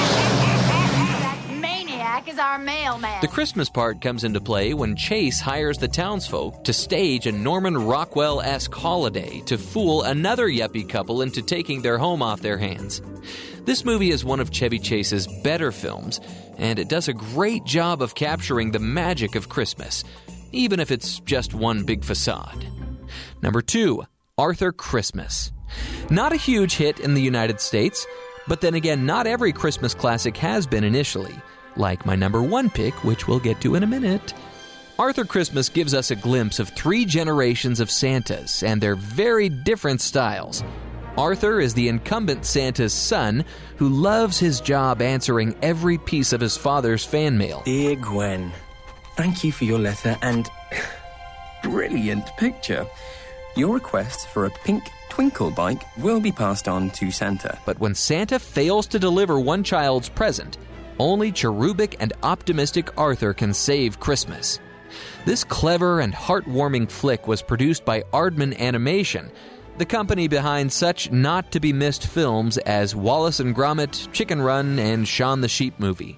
[2.16, 3.20] Maniac is our mailman.
[3.20, 7.78] The Christmas part comes into play when Chase hires the townsfolk to stage a Norman
[7.78, 13.02] Rockwell esque holiday to fool another yuppie couple into taking their home off their hands.
[13.66, 16.22] This movie is one of Chevy Chase's better films,
[16.58, 20.06] and it does a great job of capturing the magic of Christmas,
[20.54, 22.66] even if it's just one big facade.
[23.42, 24.04] Number two,
[24.38, 25.52] Arthur Christmas.
[26.10, 28.08] Not a huge hit in the United States,
[28.48, 31.36] but then again, not every Christmas classic has been initially
[31.78, 34.34] like my number one pick, which we'll get to in a minute.
[34.98, 40.00] Arthur Christmas gives us a glimpse of three generations of Santas and their very different
[40.00, 40.64] styles.
[41.18, 43.44] Arthur is the incumbent Santa's son
[43.78, 47.62] who loves his job answering every piece of his father's fan mail.
[47.66, 48.52] Dear Gwen,
[49.16, 50.50] thank you for your letter and
[51.64, 52.86] brilliant picture.
[53.56, 57.58] Your request for a pink twinkle bike will be passed on to Santa.
[57.66, 60.58] But when Santa fails to deliver one child's present,
[61.00, 64.60] only cherubic and optimistic Arthur can save Christmas.
[65.26, 69.32] This clever and heartwarming flick was produced by Aardman Animation,
[69.78, 74.80] the company behind such not to be missed films as Wallace and Gromit, Chicken Run,
[74.80, 76.18] and Shaun the Sheep movie.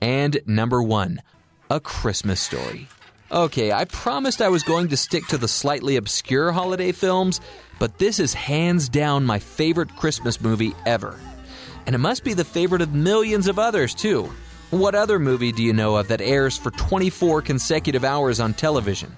[0.00, 1.22] And number one,
[1.70, 2.88] A Christmas Story.
[3.32, 7.40] Okay, I promised I was going to stick to the slightly obscure holiday films,
[7.78, 11.18] but this is hands down my favorite Christmas movie ever
[11.90, 14.32] and it must be the favorite of millions of others, too.
[14.70, 19.16] What other movie do you know of that airs for 24 consecutive hours on television?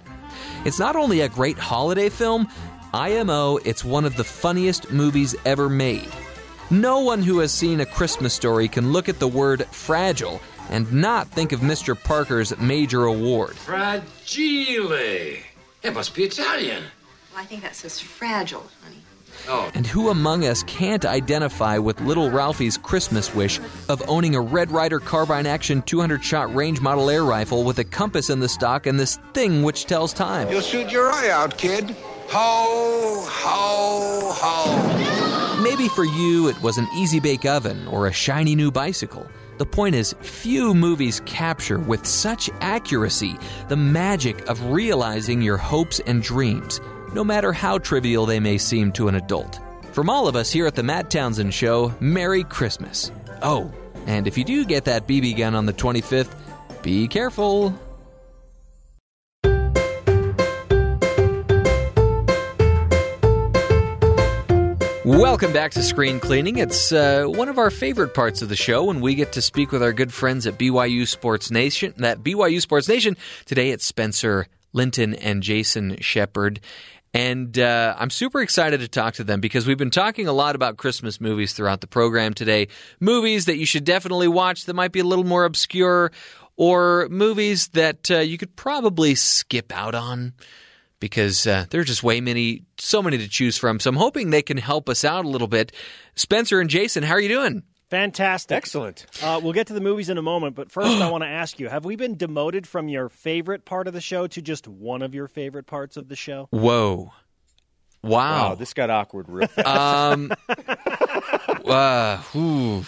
[0.65, 2.49] It's not only a great holiday film,
[2.95, 6.09] IMO, it's one of the funniest movies ever made.
[6.71, 10.41] No one who has seen a Christmas story can look at the word fragile
[10.71, 11.95] and not think of Mr.
[11.95, 13.55] Parker's major award.
[13.57, 15.43] Fragile.
[15.83, 16.85] It must be Italian.
[17.35, 19.02] Well, I think that says fragile, honey.
[19.49, 19.71] Oh.
[19.75, 24.71] And who among us can't identify with little Ralphie's Christmas wish of owning a Red
[24.71, 28.87] Ryder carbine action 200 shot range model air rifle with a compass in the stock
[28.87, 30.49] and this thing which tells time?
[30.49, 31.97] You'll shoot your eye out, kid.
[32.29, 35.63] Ho, ho, ho.
[35.63, 39.27] Maybe for you it was an easy bake oven or a shiny new bicycle.
[39.59, 43.37] The point is, few movies capture with such accuracy
[43.69, 46.81] the magic of realizing your hopes and dreams
[47.15, 49.61] no matter how trivial they may seem to an adult.
[49.93, 53.11] From all of us here at the Matt Townsend Show, Merry Christmas.
[53.43, 53.71] Oh,
[54.07, 56.35] and if you do get that BB gun on the 25th,
[56.83, 57.75] be careful.
[65.05, 66.59] Welcome back to Screen Cleaning.
[66.59, 69.73] It's uh, one of our favorite parts of the show when we get to speak
[69.73, 71.93] with our good friends at BYU Sports Nation.
[71.97, 76.61] That BYU Sports Nation today it's Spencer Linton and Jason Shepard.
[77.15, 80.55] And uh, I'm super excited to talk to them because we've been talking a lot
[80.55, 82.69] about Christmas movies throughout the program today.
[83.01, 86.11] Movies that you should definitely watch that might be a little more obscure,
[86.57, 90.33] or movies that uh, you could probably skip out on
[91.01, 93.81] because uh, there are just way many, so many to choose from.
[93.81, 95.73] So I'm hoping they can help us out a little bit.
[96.15, 97.63] Spencer and Jason, how are you doing?
[97.93, 98.57] Fantastic.
[98.57, 99.05] Excellent.
[99.23, 101.61] Uh, we'll get to the movies in a moment, but first I want to ask
[101.61, 105.03] you have we been demoted from your favorite part of the show to just one
[105.03, 106.49] of your favorite parts of the show?
[106.53, 107.13] Whoa.
[108.03, 108.49] Wow.
[108.49, 109.67] Wow, this got awkward real fast.
[109.69, 110.33] Um,
[111.67, 112.85] uh, whew.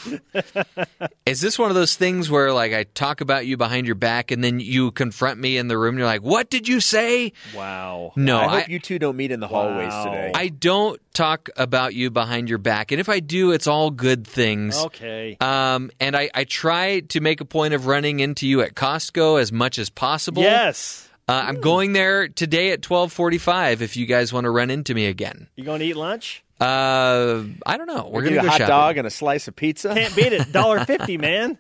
[1.25, 4.33] Is this one of those things where, like, I talk about you behind your back,
[4.33, 7.33] and then you confront me in the room, and you're like, "What did you say?"
[7.55, 8.13] Wow.
[8.17, 10.33] No, I I, hope you two don't meet in the hallways today.
[10.35, 14.27] I don't talk about you behind your back, and if I do, it's all good
[14.27, 14.77] things.
[14.77, 15.37] Okay.
[15.41, 19.41] Um, and I, I try to make a point of running into you at Costco
[19.41, 20.43] as much as possible.
[20.43, 21.09] Yes.
[21.27, 23.81] Uh, I'm going there today at 12:45.
[23.81, 26.43] If you guys want to run into me again, You going to eat lunch?
[26.61, 28.09] uh, I don't know.
[28.13, 28.69] We're Give gonna you go a hot shopping.
[28.69, 29.93] dog and a slice of pizza.
[29.95, 30.53] Can't beat it.
[30.53, 31.59] Dollar fifty, man.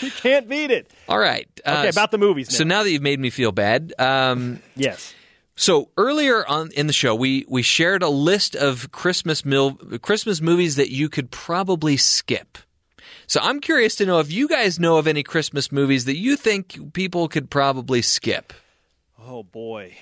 [0.00, 0.90] You can't beat it.
[1.08, 1.48] All right.
[1.64, 2.78] Uh, Okay, about the movies So now.
[2.78, 5.14] now that you've made me feel bad, um, Yes.
[5.56, 10.40] So earlier on in the show, we we shared a list of Christmas mil- Christmas
[10.40, 12.58] movies that you could probably skip.
[13.26, 16.36] So I'm curious to know if you guys know of any Christmas movies that you
[16.36, 18.52] think people could probably skip.
[19.30, 19.94] Oh boy.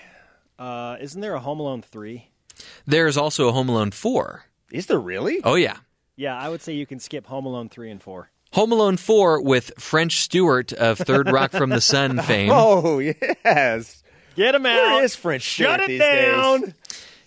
[0.56, 2.28] Uh, isn't there a Home Alone three?
[2.86, 4.44] There's also a Home Alone 4.
[4.70, 5.40] Is there really?
[5.42, 5.78] Oh yeah.
[6.14, 8.30] Yeah, I would say you can skip Home Alone three and four.
[8.52, 12.50] Home Alone 4 with French Stewart of Third Rock from the Sun fame.
[12.52, 14.02] Oh yes.
[14.36, 14.76] Get him out.
[14.76, 16.60] Where is French Shut it down.
[16.60, 16.74] days?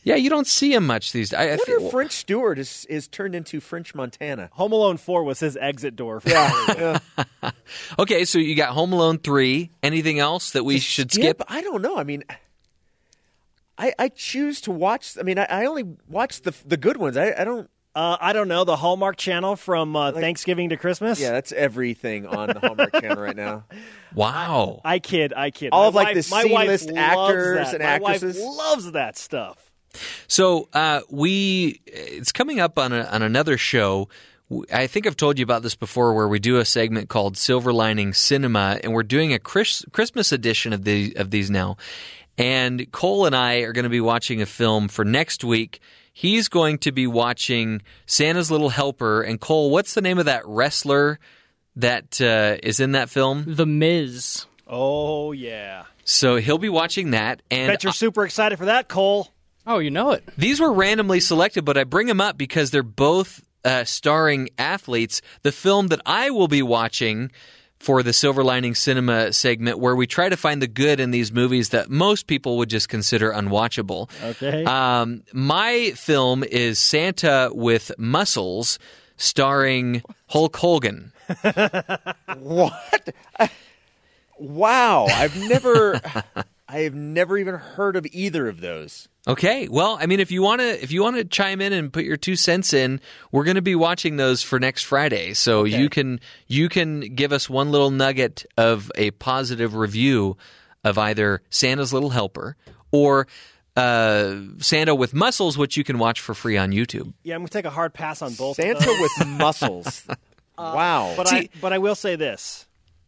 [0.10, 1.38] Yeah, you don't see him much these days.
[1.40, 4.50] I, I I wonder feel- if French Stewart is, is turned into French Montana.
[4.54, 6.20] Home Alone four was his exit door.
[6.20, 7.00] For Yeah.
[7.44, 7.52] yeah.
[8.00, 9.70] okay, so you got Home Alone 3.
[9.84, 11.42] Anything else that we should skip?
[11.48, 11.98] I don't know.
[11.98, 12.24] I mean,
[13.78, 15.18] I I choose to watch.
[15.20, 17.16] I mean, I, I only watch the the good ones.
[17.18, 17.70] I, I don't.
[17.96, 21.20] Uh, I don't know the Hallmark Channel from uh, Thanksgiving to Christmas.
[21.20, 23.66] Yeah, that's everything on the Hallmark Channel right now.
[24.16, 24.82] Wow.
[24.84, 25.70] I kid, I kid.
[25.72, 27.74] All My of, like, wife- the my wife C-list actors that.
[27.76, 28.42] and My wife actresses.
[28.44, 29.69] loves that stuff.
[30.28, 34.10] So uh, we, it's coming up on a, on another show.
[34.74, 37.72] I think I've told you about this before, where we do a segment called Silver
[37.72, 41.78] Lining Cinema, and we're doing a Chris, Christmas edition of the of these now.
[42.38, 45.82] And Cole and I are going to be watching a film for next week.
[46.14, 49.22] He's going to be watching Santa's Little Helper.
[49.22, 51.20] And Cole, what's the name of that wrestler
[51.76, 53.44] that uh, is in that film?
[53.48, 54.46] The Miz.
[54.66, 55.84] Oh yeah.
[56.06, 57.42] So he'll be watching that.
[57.52, 59.32] And Bet you're super excited for that, Cole.
[59.70, 60.24] Oh, you know it.
[60.36, 65.22] These were randomly selected, but I bring them up because they're both uh, starring athletes.
[65.44, 67.32] The film that I will be watching
[67.78, 71.32] for the Silver Lining Cinema segment, where we try to find the good in these
[71.32, 74.10] movies that most people would just consider unwatchable.
[74.24, 74.66] Okay.
[74.66, 78.80] Um, my film is Santa with Muscles,
[79.18, 81.14] starring Hulk Hogan.
[82.40, 83.14] what?
[84.40, 86.02] Wow, I've never,
[86.72, 89.10] I have never even heard of either of those.
[89.28, 91.92] Okay, well, I mean, if you want to, if you want to chime in and
[91.92, 95.34] put your two cents in, we're going to be watching those for next Friday.
[95.34, 100.38] So you can you can give us one little nugget of a positive review
[100.84, 102.56] of either Santa's Little Helper
[102.92, 103.28] or
[103.76, 107.14] uh, Santa with Muscles, which you can watch for free on YouTube.
[107.24, 108.58] Yeah, I'm gonna take a hard pass on both.
[108.58, 109.00] Santa of those.
[109.00, 110.06] with muscles.
[110.58, 111.14] wow.
[111.18, 112.68] But See- I but I will say this.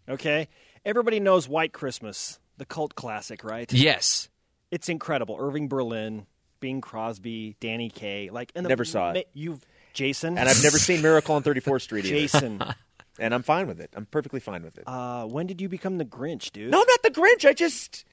[0.10, 0.48] Okay,
[0.84, 3.74] everybody knows White Christmas, the cult classic, right?
[3.74, 4.30] Yes.
[4.70, 5.36] It's incredible.
[5.40, 6.28] Irving Berlin,
[6.60, 9.28] Bing Crosby, Danny Kaye, like and the Never saw it.
[9.34, 12.16] You've Jason, and I've never seen Miracle on 34th Street either.
[12.16, 12.64] Jason.
[13.20, 13.90] and I'm fine with it.
[13.96, 14.84] I'm perfectly fine with it.
[14.86, 16.70] Uh, when did you become the Grinch, dude?
[16.70, 17.50] no, I'm not the Grinch.
[17.50, 18.06] I just,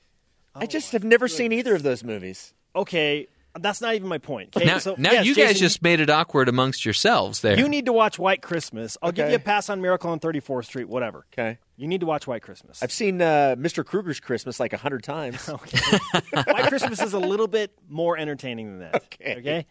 [0.55, 2.55] I just have never seen either of those movies.
[2.75, 3.28] Okay,
[3.60, 4.57] that's not even my point.
[4.57, 7.59] Okay, Now, so, now yes, you guys just made it awkward amongst yourselves there.
[7.59, 8.97] You need to watch White Christmas.
[9.02, 11.27] I'll give you a pass on Miracle on 34th Street, whatever.
[11.35, 11.59] Okay.
[11.78, 12.82] You need to watch White Christmas.
[12.82, 13.84] I've seen uh, Mr.
[13.84, 15.47] Krueger's Christmas like a hundred times.
[16.32, 19.16] White Christmas is a little bit more entertaining than that.
[19.23, 19.65] Okay.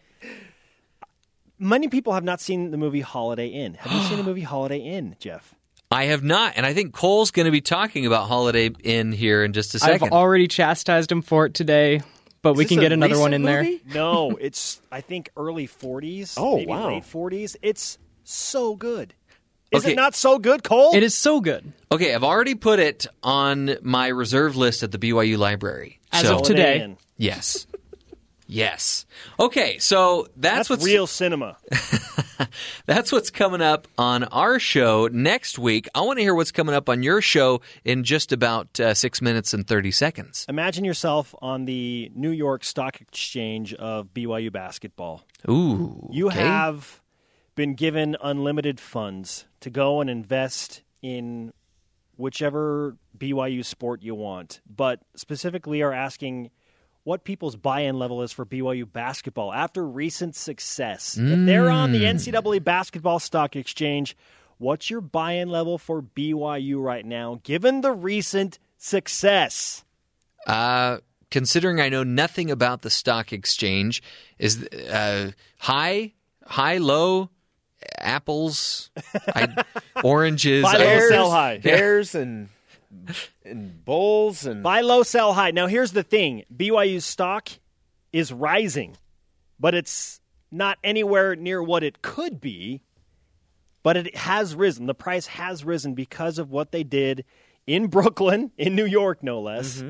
[1.58, 3.74] Many people have not seen the movie Holiday Inn.
[3.74, 5.54] Have you seen the movie Holiday Inn, Jeff?
[5.90, 9.44] I have not, and I think Cole's going to be talking about Holiday Inn here
[9.44, 10.06] in just a second.
[10.06, 12.00] I've already chastised him for it today,
[12.40, 13.78] but we can get another one recent in there.
[13.94, 16.34] No, it's I think early 40s.
[16.38, 16.88] Oh, maybe wow.
[16.88, 17.56] late 40s.
[17.60, 19.12] It's so good.
[19.70, 19.92] Is Okay.
[19.92, 20.94] it not so good, Cole?
[20.94, 21.72] It is so good.
[21.92, 26.00] Okay, I've already put it on my reserve list at the BYU library.
[26.12, 26.96] As So- of today.
[27.16, 27.66] Yes.
[28.50, 29.04] Yes.
[29.38, 31.58] Okay, so that's, That's, what's real cinema.
[32.86, 35.86] that's what's coming up on our show next week.
[35.94, 39.20] I want to hear what's coming up on your show in just about uh, six
[39.20, 40.46] minutes and thirty seconds.
[40.48, 45.24] Imagine yourself on the New York Stock Exchange of BYU basketball.
[45.48, 46.38] Ooh, You okay.
[46.40, 47.02] have
[47.58, 51.52] been given unlimited funds to go and invest in
[52.16, 56.50] whichever BYU sport you want, but specifically are asking
[57.02, 61.18] what people's buy-in level is for BYU basketball after recent success.
[61.18, 64.16] If they're on the NCAA basketball stock exchange,
[64.58, 69.84] what's your buy-in level for BYU right now given the recent success?
[70.46, 70.98] Uh,
[71.32, 74.00] considering I know nothing about the stock exchange,
[74.38, 76.12] is uh, high,
[76.46, 77.30] high, low,
[77.98, 78.90] apples,
[79.34, 79.64] I,
[80.02, 81.58] oranges, Buy I- low, sell high.
[81.58, 82.48] Bears and
[83.44, 85.50] and bulls and Buy low, sell high.
[85.50, 87.48] Now, here's the thing BYU's stock
[88.12, 88.96] is rising,
[89.60, 92.80] but it's not anywhere near what it could be.
[93.84, 94.86] But it has risen.
[94.86, 97.24] The price has risen because of what they did
[97.66, 99.82] in Brooklyn, in New York, no less,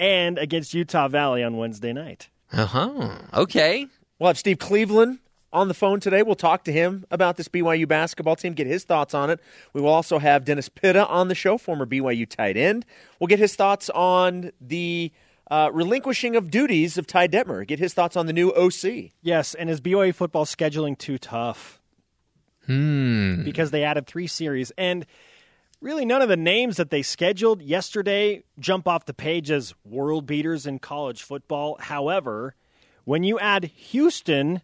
[0.00, 2.28] and against Utah Valley on Wednesday night.
[2.52, 3.18] Uh huh.
[3.32, 3.86] Okay.
[4.18, 5.18] We'll have Steve Cleveland
[5.52, 6.22] on the phone today.
[6.22, 9.40] We'll talk to him about this BYU basketball team, get his thoughts on it.
[9.72, 12.84] We will also have Dennis Pitta on the show, former BYU tight end.
[13.18, 15.12] We'll get his thoughts on the
[15.50, 19.12] uh, relinquishing of duties of Ty Detmer, get his thoughts on the new OC.
[19.22, 21.78] Yes, and is BYU football scheduling too tough?
[22.68, 23.44] Hmm.
[23.44, 25.06] because they added three series and
[25.80, 30.26] really none of the names that they scheduled yesterday jump off the page as world
[30.26, 31.78] beaters in college football.
[31.80, 32.54] However,
[33.04, 34.60] when you add Houston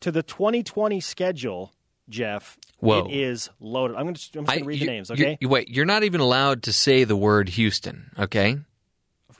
[0.00, 1.72] to the 2020 schedule,
[2.08, 3.06] Jeff, Whoa.
[3.06, 3.96] it is loaded.
[3.96, 5.38] I'm going to I'm just going to read the names, okay?
[5.40, 8.58] you- wait, you're not even allowed to say the word Houston, okay?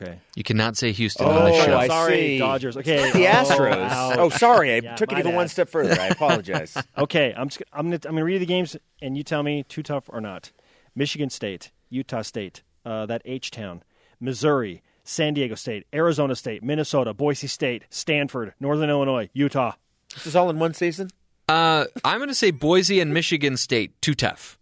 [0.00, 0.18] Okay.
[0.34, 1.78] You cannot say Houston on the Oh, show.
[1.78, 2.38] I Sorry, see.
[2.38, 2.76] Dodgers.
[2.76, 3.10] Okay.
[3.12, 3.88] The Oh, Astros.
[3.88, 4.14] wow.
[4.18, 4.74] Oh, sorry.
[4.74, 5.36] I Yeah, took it even bad.
[5.36, 5.98] one step further.
[5.98, 6.76] I apologize.
[6.98, 9.42] okay, I'm just, I'm going to I'm going to read the games and you tell
[9.42, 10.52] me too tough or not.
[10.94, 13.82] Michigan State, Utah State, uh, that H town,
[14.20, 19.72] Missouri, San Diego State, Arizona State, Minnesota, Boise State, Stanford, Northern Illinois, Utah.
[20.16, 21.10] This is all in one season?
[21.48, 24.00] Uh, I'm going to say Boise and Michigan State.
[24.02, 24.58] Too tough.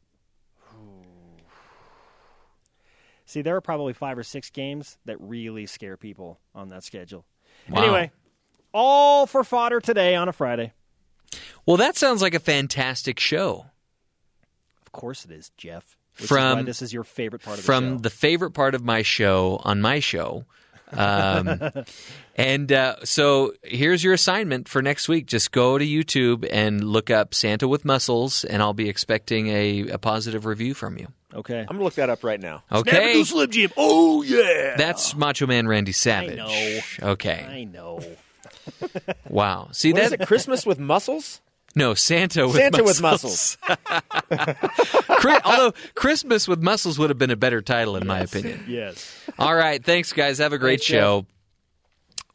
[3.27, 7.25] See, there are probably five or six games that really scare people on that schedule.
[7.69, 7.83] Wow.
[7.83, 8.11] Anyway,
[8.73, 10.73] all for fodder today on a Friday.
[11.67, 13.67] Well, that sounds like a fantastic show.
[14.85, 15.97] Of course it is, Jeff.
[16.17, 17.99] Which is From- why this is your favorite part of the From show.
[18.03, 20.45] the favorite part of my show on my show.
[20.97, 21.85] Um,
[22.37, 25.27] and uh, so here's your assignment for next week.
[25.27, 29.89] Just go to YouTube and look up Santa with Muscles, and I'll be expecting a,
[29.91, 31.09] a positive review from you.
[31.35, 31.59] Okay.
[31.59, 32.63] I'm going to look that up right now.
[32.71, 33.25] Okay.
[33.25, 33.71] Slim Jim.
[33.77, 34.77] Oh yeah.
[34.77, 36.37] That's Macho Man Randy I Savage.
[36.37, 36.81] know.
[37.13, 37.45] Okay.
[37.49, 38.01] I know.
[39.29, 39.69] Wow.
[39.73, 40.21] See What is that?
[40.23, 40.27] it?
[40.27, 41.41] Christmas with muscles?
[41.75, 42.89] No, Santa with Santa muscles.
[42.89, 43.59] with muscles.
[45.21, 48.65] Chri- Although Christmas with Muscles would have been a better title, in my opinion.
[48.69, 49.13] Yes.
[49.39, 49.83] All right.
[49.85, 50.39] Thanks, guys.
[50.39, 51.01] Have a great Thanks, Jeff.
[51.01, 51.27] show.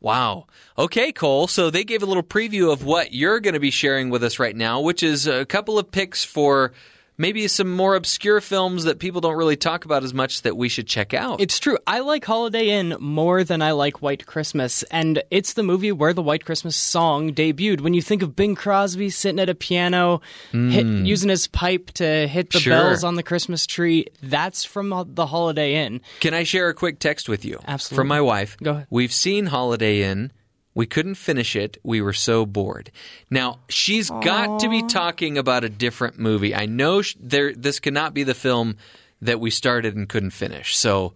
[0.01, 0.47] Wow.
[0.77, 1.47] Okay, Cole.
[1.47, 4.39] So they gave a little preview of what you're going to be sharing with us
[4.39, 6.71] right now, which is a couple of picks for
[7.19, 10.69] maybe some more obscure films that people don't really talk about as much that we
[10.69, 11.39] should check out.
[11.39, 11.77] It's true.
[11.85, 16.13] I like Holiday Inn more than I like White Christmas, and it's the movie where
[16.13, 17.81] the White Christmas song debuted.
[17.81, 21.05] When you think of Bing Crosby sitting at a piano, hit, Mm.
[21.05, 22.73] using his pipe to hit the Sure.
[22.73, 25.99] bells on the Christmas tree, that's from the Holiday Inn.
[26.21, 27.59] Can I share a quick text with you?
[27.67, 27.95] Absolutely.
[28.01, 28.55] From my wife.
[28.63, 28.87] Go ahead.
[28.89, 30.31] We've seen Holiday Inn.
[30.79, 31.77] We couldn't finish it.
[31.83, 32.89] We were so bored.
[33.29, 36.55] Now, she's got to be talking about a different movie.
[36.55, 38.77] I know sh- there this cannot be the film
[39.21, 40.77] that we started and couldn't finish.
[40.77, 41.15] So,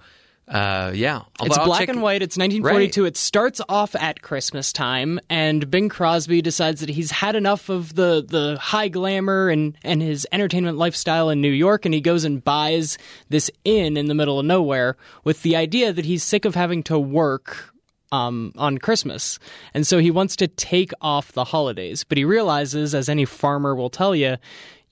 [0.49, 1.21] uh, yeah.
[1.39, 2.21] I'll- It's I'll black and white.
[2.21, 3.05] It's 1942.
[3.05, 7.95] It starts off at Christmas time, and Bing Crosby decides that he's had enough of
[7.95, 12.25] the, the high glamour and, and his entertainment lifestyle in New York, and he goes
[12.25, 12.97] and buys
[13.29, 16.83] this inn in the middle of nowhere with the idea that he's sick of having
[16.83, 17.72] to work
[18.13, 19.39] um, on Christmas.
[19.73, 22.03] And so he wants to take off the holidays.
[22.03, 24.37] But he realizes, as any farmer will tell you,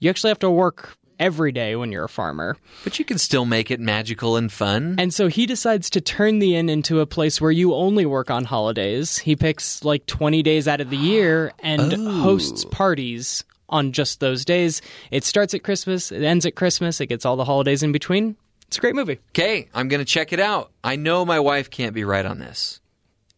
[0.00, 2.56] you actually have to work every day when you're a farmer.
[2.82, 4.96] But you can still make it magical and fun.
[4.98, 8.28] And so he decides to turn the inn into a place where you only work
[8.28, 9.18] on holidays.
[9.18, 14.44] He picks like 20 days out of the year and hosts parties on just those
[14.44, 14.82] days.
[15.12, 18.36] It starts at Christmas, it ends at Christmas, it gets all the holidays in between.
[18.66, 19.20] It's a great movie.
[19.30, 20.72] Okay, I'm going to check it out.
[20.82, 22.81] I know my wife can't be right on this.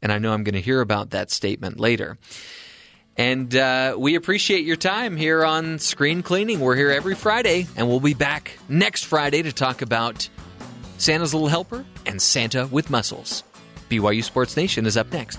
[0.05, 2.19] And I know I'm going to hear about that statement later.
[3.17, 6.61] And uh, we appreciate your time here on Screen Cleaning.
[6.61, 10.29] We're here every Friday, and we'll be back next Friday to talk about
[10.99, 13.45] Santa's Little Helper and Santa with Muscles.
[13.89, 15.39] BYU Sports Nation is up next.